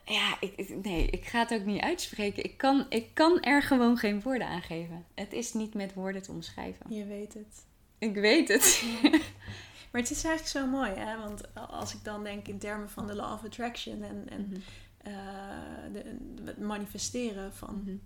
Ja, 0.04 0.36
ik, 0.40 0.82
nee, 0.82 1.06
ik 1.06 1.24
ga 1.26 1.38
het 1.38 1.52
ook 1.52 1.64
niet 1.64 1.80
uitspreken. 1.80 2.44
Ik 2.44 2.56
kan, 2.56 2.86
ik 2.88 3.14
kan 3.14 3.40
er 3.42 3.62
gewoon 3.62 3.96
geen 3.96 4.22
woorden 4.22 4.46
aan 4.48 4.62
geven. 4.62 5.04
Het 5.14 5.32
is 5.32 5.52
niet 5.52 5.74
met 5.74 5.94
woorden 5.94 6.22
te 6.22 6.30
omschrijven. 6.32 6.94
je 6.94 7.04
weet 7.06 7.34
het. 7.34 7.64
Ik 7.98 8.14
weet 8.14 8.48
het. 8.48 8.82
Maar 9.92 10.00
het 10.00 10.10
is 10.10 10.24
eigenlijk 10.24 10.56
zo 10.56 10.66
mooi, 10.66 10.90
hè? 10.90 11.18
Want 11.18 11.54
als 11.54 11.94
ik 11.94 12.04
dan 12.04 12.24
denk 12.24 12.48
in 12.48 12.58
termen 12.58 12.90
van 12.90 13.06
de 13.06 13.14
law 13.14 13.32
of 13.32 13.44
attraction 13.44 14.02
en, 14.02 14.28
en 14.28 14.46
Mhm. 14.48 14.60
eh, 14.96 15.12
de- 15.92 16.16
het 16.44 16.58
manifesteren 16.58 17.54
van 17.54 17.74
Mhm. 17.84 17.96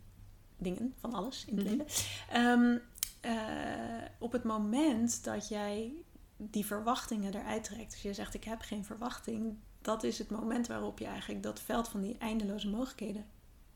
Dingen, 0.65 0.95
van 1.01 1.15
alles 1.15 1.45
in 1.45 1.57
het 1.57 1.67
Mhm. 1.67 1.77
leven. 1.77 1.93
Ehm, 2.31 2.79
eh, 3.21 4.09
op 4.19 4.33
het 4.33 4.45
moment 4.45 5.25
dat 5.25 5.49
jij 5.49 5.93
die 6.37 6.67
verwachtingen 6.67 7.35
eruit 7.35 7.65
trekt, 7.65 7.93
dus 7.93 8.03
je 8.03 8.15
zegt 8.15 8.35
ik 8.35 8.45
heb 8.45 8.61
geen 8.61 8.85
verwachting, 8.85 9.57
dat 9.81 10.03
is 10.03 10.19
het 10.19 10.31
moment 10.31 10.67
waarop 10.67 10.99
je 10.99 11.05
eigenlijk 11.07 11.43
dat 11.43 11.61
veld 11.61 11.89
van 11.89 12.01
die 12.01 12.19
eindeloze 12.19 12.69
mogelijkheden 12.69 13.27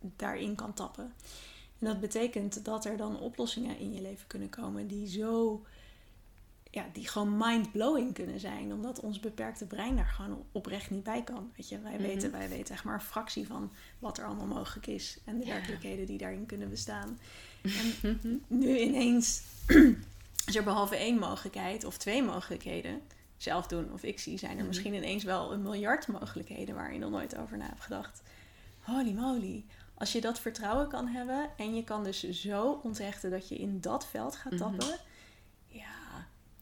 daarin 0.00 0.54
kan 0.54 0.74
tappen. 0.74 1.12
En 1.78 1.86
dat 1.86 2.00
betekent 2.00 2.64
dat 2.64 2.84
er 2.84 2.96
dan 2.96 3.20
oplossingen 3.20 3.78
in 3.78 3.92
je 3.92 4.00
leven 4.00 4.26
kunnen 4.26 4.48
komen 4.48 4.86
die 4.86 5.06
zo, 5.08 5.62
ja, 6.78 6.86
die 6.92 7.08
gewoon 7.08 7.36
mind-blowing 7.36 8.14
kunnen 8.14 8.40
zijn, 8.40 8.72
omdat 8.72 9.00
ons 9.00 9.20
beperkte 9.20 9.66
brein 9.66 9.96
daar 9.96 10.06
gewoon 10.06 10.44
oprecht 10.52 10.90
niet 10.90 11.02
bij 11.02 11.22
kan. 11.24 11.50
Weet 11.56 11.68
je, 11.68 11.78
wij, 11.80 11.92
Mhm. 11.92 12.02
weten, 12.02 12.30
wij 12.30 12.48
weten 12.48 12.74
echt 12.74 12.84
maar 12.84 12.94
een 12.94 13.00
fractie 13.00 13.46
van 13.46 13.70
wat 13.98 14.18
er 14.18 14.24
allemaal 14.24 14.46
mogelijk 14.46 14.86
is 14.86 15.18
en 15.24 15.38
de 15.38 15.46
Ja. 15.46 15.52
werkelijkheden 15.52 16.06
die 16.06 16.18
daarin 16.18 16.46
kunnen 16.46 16.68
bestaan. 16.70 17.18
Mhm. 17.62 18.06
En 18.22 18.42
nu 18.48 18.78
ineens 18.78 19.42
is 20.46 20.56
er 20.56 20.64
behalve 20.64 20.96
één 20.96 21.18
mogelijkheid 21.18 21.84
of 21.84 21.96
twee 21.96 22.22
mogelijkheden, 22.22 23.00
zelf 23.36 23.66
doen 23.66 23.92
of 23.92 24.02
ik 24.02 24.18
zie, 24.18 24.38
zijn 24.38 24.50
er 24.52 24.56
Mhm. 24.58 24.66
misschien 24.66 24.94
ineens 24.94 25.24
wel 25.24 25.52
een 25.52 25.62
miljard 25.62 26.06
mogelijkheden 26.08 26.74
waar 26.74 26.92
je 26.92 26.98
nog 26.98 27.10
nooit 27.10 27.36
over 27.36 27.56
na 27.56 27.66
hebt 27.66 27.80
gedacht. 27.80 28.22
Holy 28.80 29.12
moly. 29.12 29.64
Als 29.94 30.12
je 30.12 30.20
dat 30.20 30.40
vertrouwen 30.40 30.88
kan 30.88 31.06
hebben 31.06 31.48
en 31.56 31.74
je 31.74 31.84
kan 31.84 32.04
dus 32.04 32.30
zo 32.30 32.80
onthechten 32.82 33.30
dat 33.30 33.48
je 33.48 33.56
in 33.58 33.80
dat 33.80 34.06
veld 34.06 34.36
gaat 34.36 34.52
Mhm. 34.52 34.60
tappen, 34.62 34.98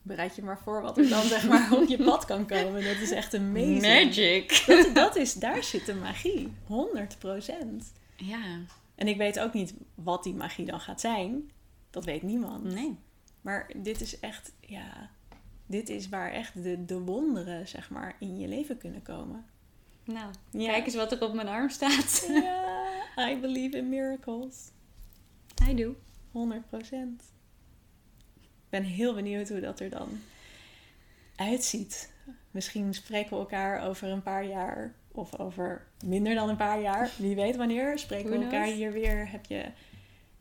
bereid 0.07 0.37
je 0.37 0.43
maar 0.43 0.59
voor 0.59 0.83
wat 0.83 0.99
er 0.99 1.09
dan 1.09 1.23
zeg 1.23 1.49
maar 1.49 1.73
op 1.73 1.89
je 1.89 2.05
pad 2.05 2.24
kan 2.24 2.47
komen. 2.47 2.85
Dat 2.85 2.97
is 2.97 3.11
echt 3.11 3.35
amazing. 3.35 3.83
Magic. 3.83 4.65
Dat, 4.66 4.95
dat 4.95 5.16
is, 5.16 5.35
daar 5.35 5.62
zit 5.65 5.87
de 5.87 5.95
magie. 5.95 6.53
100%. 6.69 6.73
Ja, 8.16 8.59
En 8.95 9.09
ik 9.09 9.16
weet 9.16 9.39
ook 9.41 9.53
niet 9.53 9.74
wat 9.95 10.23
die 10.23 10.35
magie 10.35 10.65
dan 10.66 10.81
gaat 10.81 11.01
zijn. 11.01 11.51
Dat 11.91 12.05
weet 12.05 12.23
niemand. 12.23 12.65
nee. 12.65 12.99
Maar 13.41 13.70
dit 13.77 14.01
is 14.01 14.20
echt, 14.20 14.53
ja, 14.61 15.11
dit 15.66 15.89
is 15.89 16.09
waar 16.09 16.33
echt 16.33 16.62
de, 16.62 16.85
de 16.85 16.99
wonderen, 16.99 17.69
zeg 17.69 17.91
maar, 17.91 18.16
in 18.20 18.39
je 18.39 18.49
leven 18.49 18.78
kunnen 18.78 19.03
komen. 19.03 19.45
Nou, 20.05 20.31
Ja. 20.51 20.70
kijk 20.70 20.87
eens 20.87 20.95
wat 20.95 21.12
er 21.12 21.23
op 21.23 21.35
mijn 21.35 21.49
arm 21.49 21.69
staat. 21.70 22.27
Ja, 22.31 23.31
I 23.31 23.37
believe 23.41 23.77
in 23.77 23.89
miracles. 23.89 24.70
I 25.70 25.74
do. 25.74 25.95
100 26.33 26.69
procent. 26.69 27.23
Ik 27.23 27.36
ben 28.68 28.82
heel 28.82 29.14
benieuwd 29.14 29.48
hoe 29.48 29.60
dat 29.60 29.80
er 29.80 29.90
dan 29.90 30.09
uitziet. 31.36 32.12
Misschien 32.51 32.94
spreken 32.94 33.30
we 33.30 33.36
elkaar 33.36 33.88
over 33.88 34.09
een 34.09 34.22
paar 34.22 34.47
jaar 34.47 34.94
of 35.12 35.38
over 35.38 35.86
minder 36.05 36.34
dan 36.34 36.48
een 36.48 36.56
paar 36.56 36.80
jaar. 36.80 37.10
Wie 37.18 37.34
weet 37.34 37.56
wanneer. 37.56 37.98
Spreken 37.98 38.30
we 38.30 38.44
elkaar 38.44 38.66
hier 38.66 38.93
weer. 38.93 39.30
Heb 39.30 39.47
je 39.47 39.64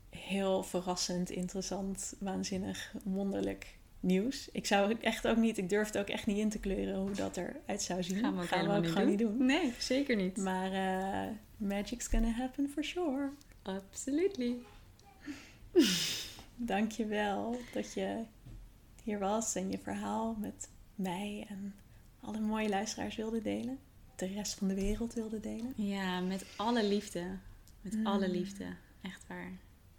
heel 0.10 0.64
verrassend, 0.64 1.30
interessant, 1.30 2.16
waanzinnig, 2.20 2.94
wonderlijk 3.04 3.78
nieuws. 4.00 4.50
Ik 4.52 4.66
zou 4.66 4.90
het 4.90 5.00
echt 5.02 5.28
ook 5.28 5.38
niet, 5.38 5.58
ik 5.58 5.70
durf 5.70 5.88
het 5.88 5.98
ook 5.98 6.08
echt 6.08 6.26
niet 6.26 6.38
in 6.38 6.50
te 6.50 6.60
kleuren 6.60 6.96
hoe 6.96 7.12
dat 7.12 7.38
eruit 7.38 7.82
zou 7.82 8.04
zien. 8.04 8.18
Gaan 8.18 8.36
we 8.36 8.42
ook, 8.42 8.48
Gaan 8.48 8.68
we 8.68 8.74
ook 8.74 8.82
niet 8.82 8.92
gewoon 8.92 9.08
doen. 9.08 9.18
niet 9.18 9.38
doen. 9.38 9.46
Nee, 9.46 9.74
zeker 9.80 10.16
niet. 10.16 10.38
Maar 10.38 10.72
eh, 10.72 11.32
magic's 11.58 12.08
gonna 12.08 12.32
happen 12.32 12.70
for 12.70 12.84
sure. 12.84 13.30
Absolutely. 13.62 14.56
Dank 16.56 16.92
je 16.92 17.06
wel 17.06 17.60
dat 17.74 17.94
je 17.94 18.24
hier 19.04 19.20
was 19.20 19.56
en 19.56 19.72
je 19.72 19.78
verhaal 19.80 20.36
met 20.40 20.70
mij 20.96 21.46
en 21.50 21.76
alle 22.22 22.40
mooie 22.40 22.70
luisteraars 22.70 23.16
wilde 23.16 23.42
delen. 23.42 23.80
De 24.16 24.26
rest 24.26 24.54
van 24.54 24.68
de 24.68 24.76
wereld 24.76 25.14
wilde 25.14 25.40
delen. 25.40 25.74
Ja, 25.76 26.20
met 26.20 26.46
alle 26.56 26.84
liefde. 26.88 27.38
Met 27.82 27.94
Mm. 27.94 28.06
alle 28.08 28.30
liefde. 28.30 28.66
Echt 29.02 29.28
waar. 29.28 29.52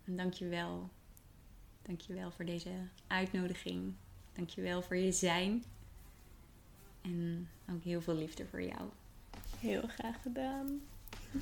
En 0.04 0.16
dank 0.16 0.32
je 0.32 0.48
wel. 0.48 0.90
Dank 1.82 2.00
je 2.00 2.14
wel 2.14 2.30
voor 2.30 2.44
deze 2.44 2.70
uitnodiging. 3.06 3.92
Dank 4.32 4.48
je 4.50 4.60
wel 4.62 4.82
voor 4.82 4.96
je 4.96 5.12
zijn. 5.12 5.64
En 7.02 7.48
ook 7.70 7.82
heel 7.82 8.00
veel 8.00 8.14
liefde 8.14 8.46
voor 8.46 8.62
jou. 8.62 8.88
Heel 9.58 9.82
graag 9.88 10.22
gedaan. 10.22 10.80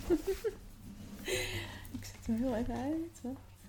ik 1.97 2.05
zet 2.05 2.27
hem 2.27 2.37
heel 2.37 2.55
even 2.57 2.75
uit. 2.75 3.21
hè. 3.23 3.31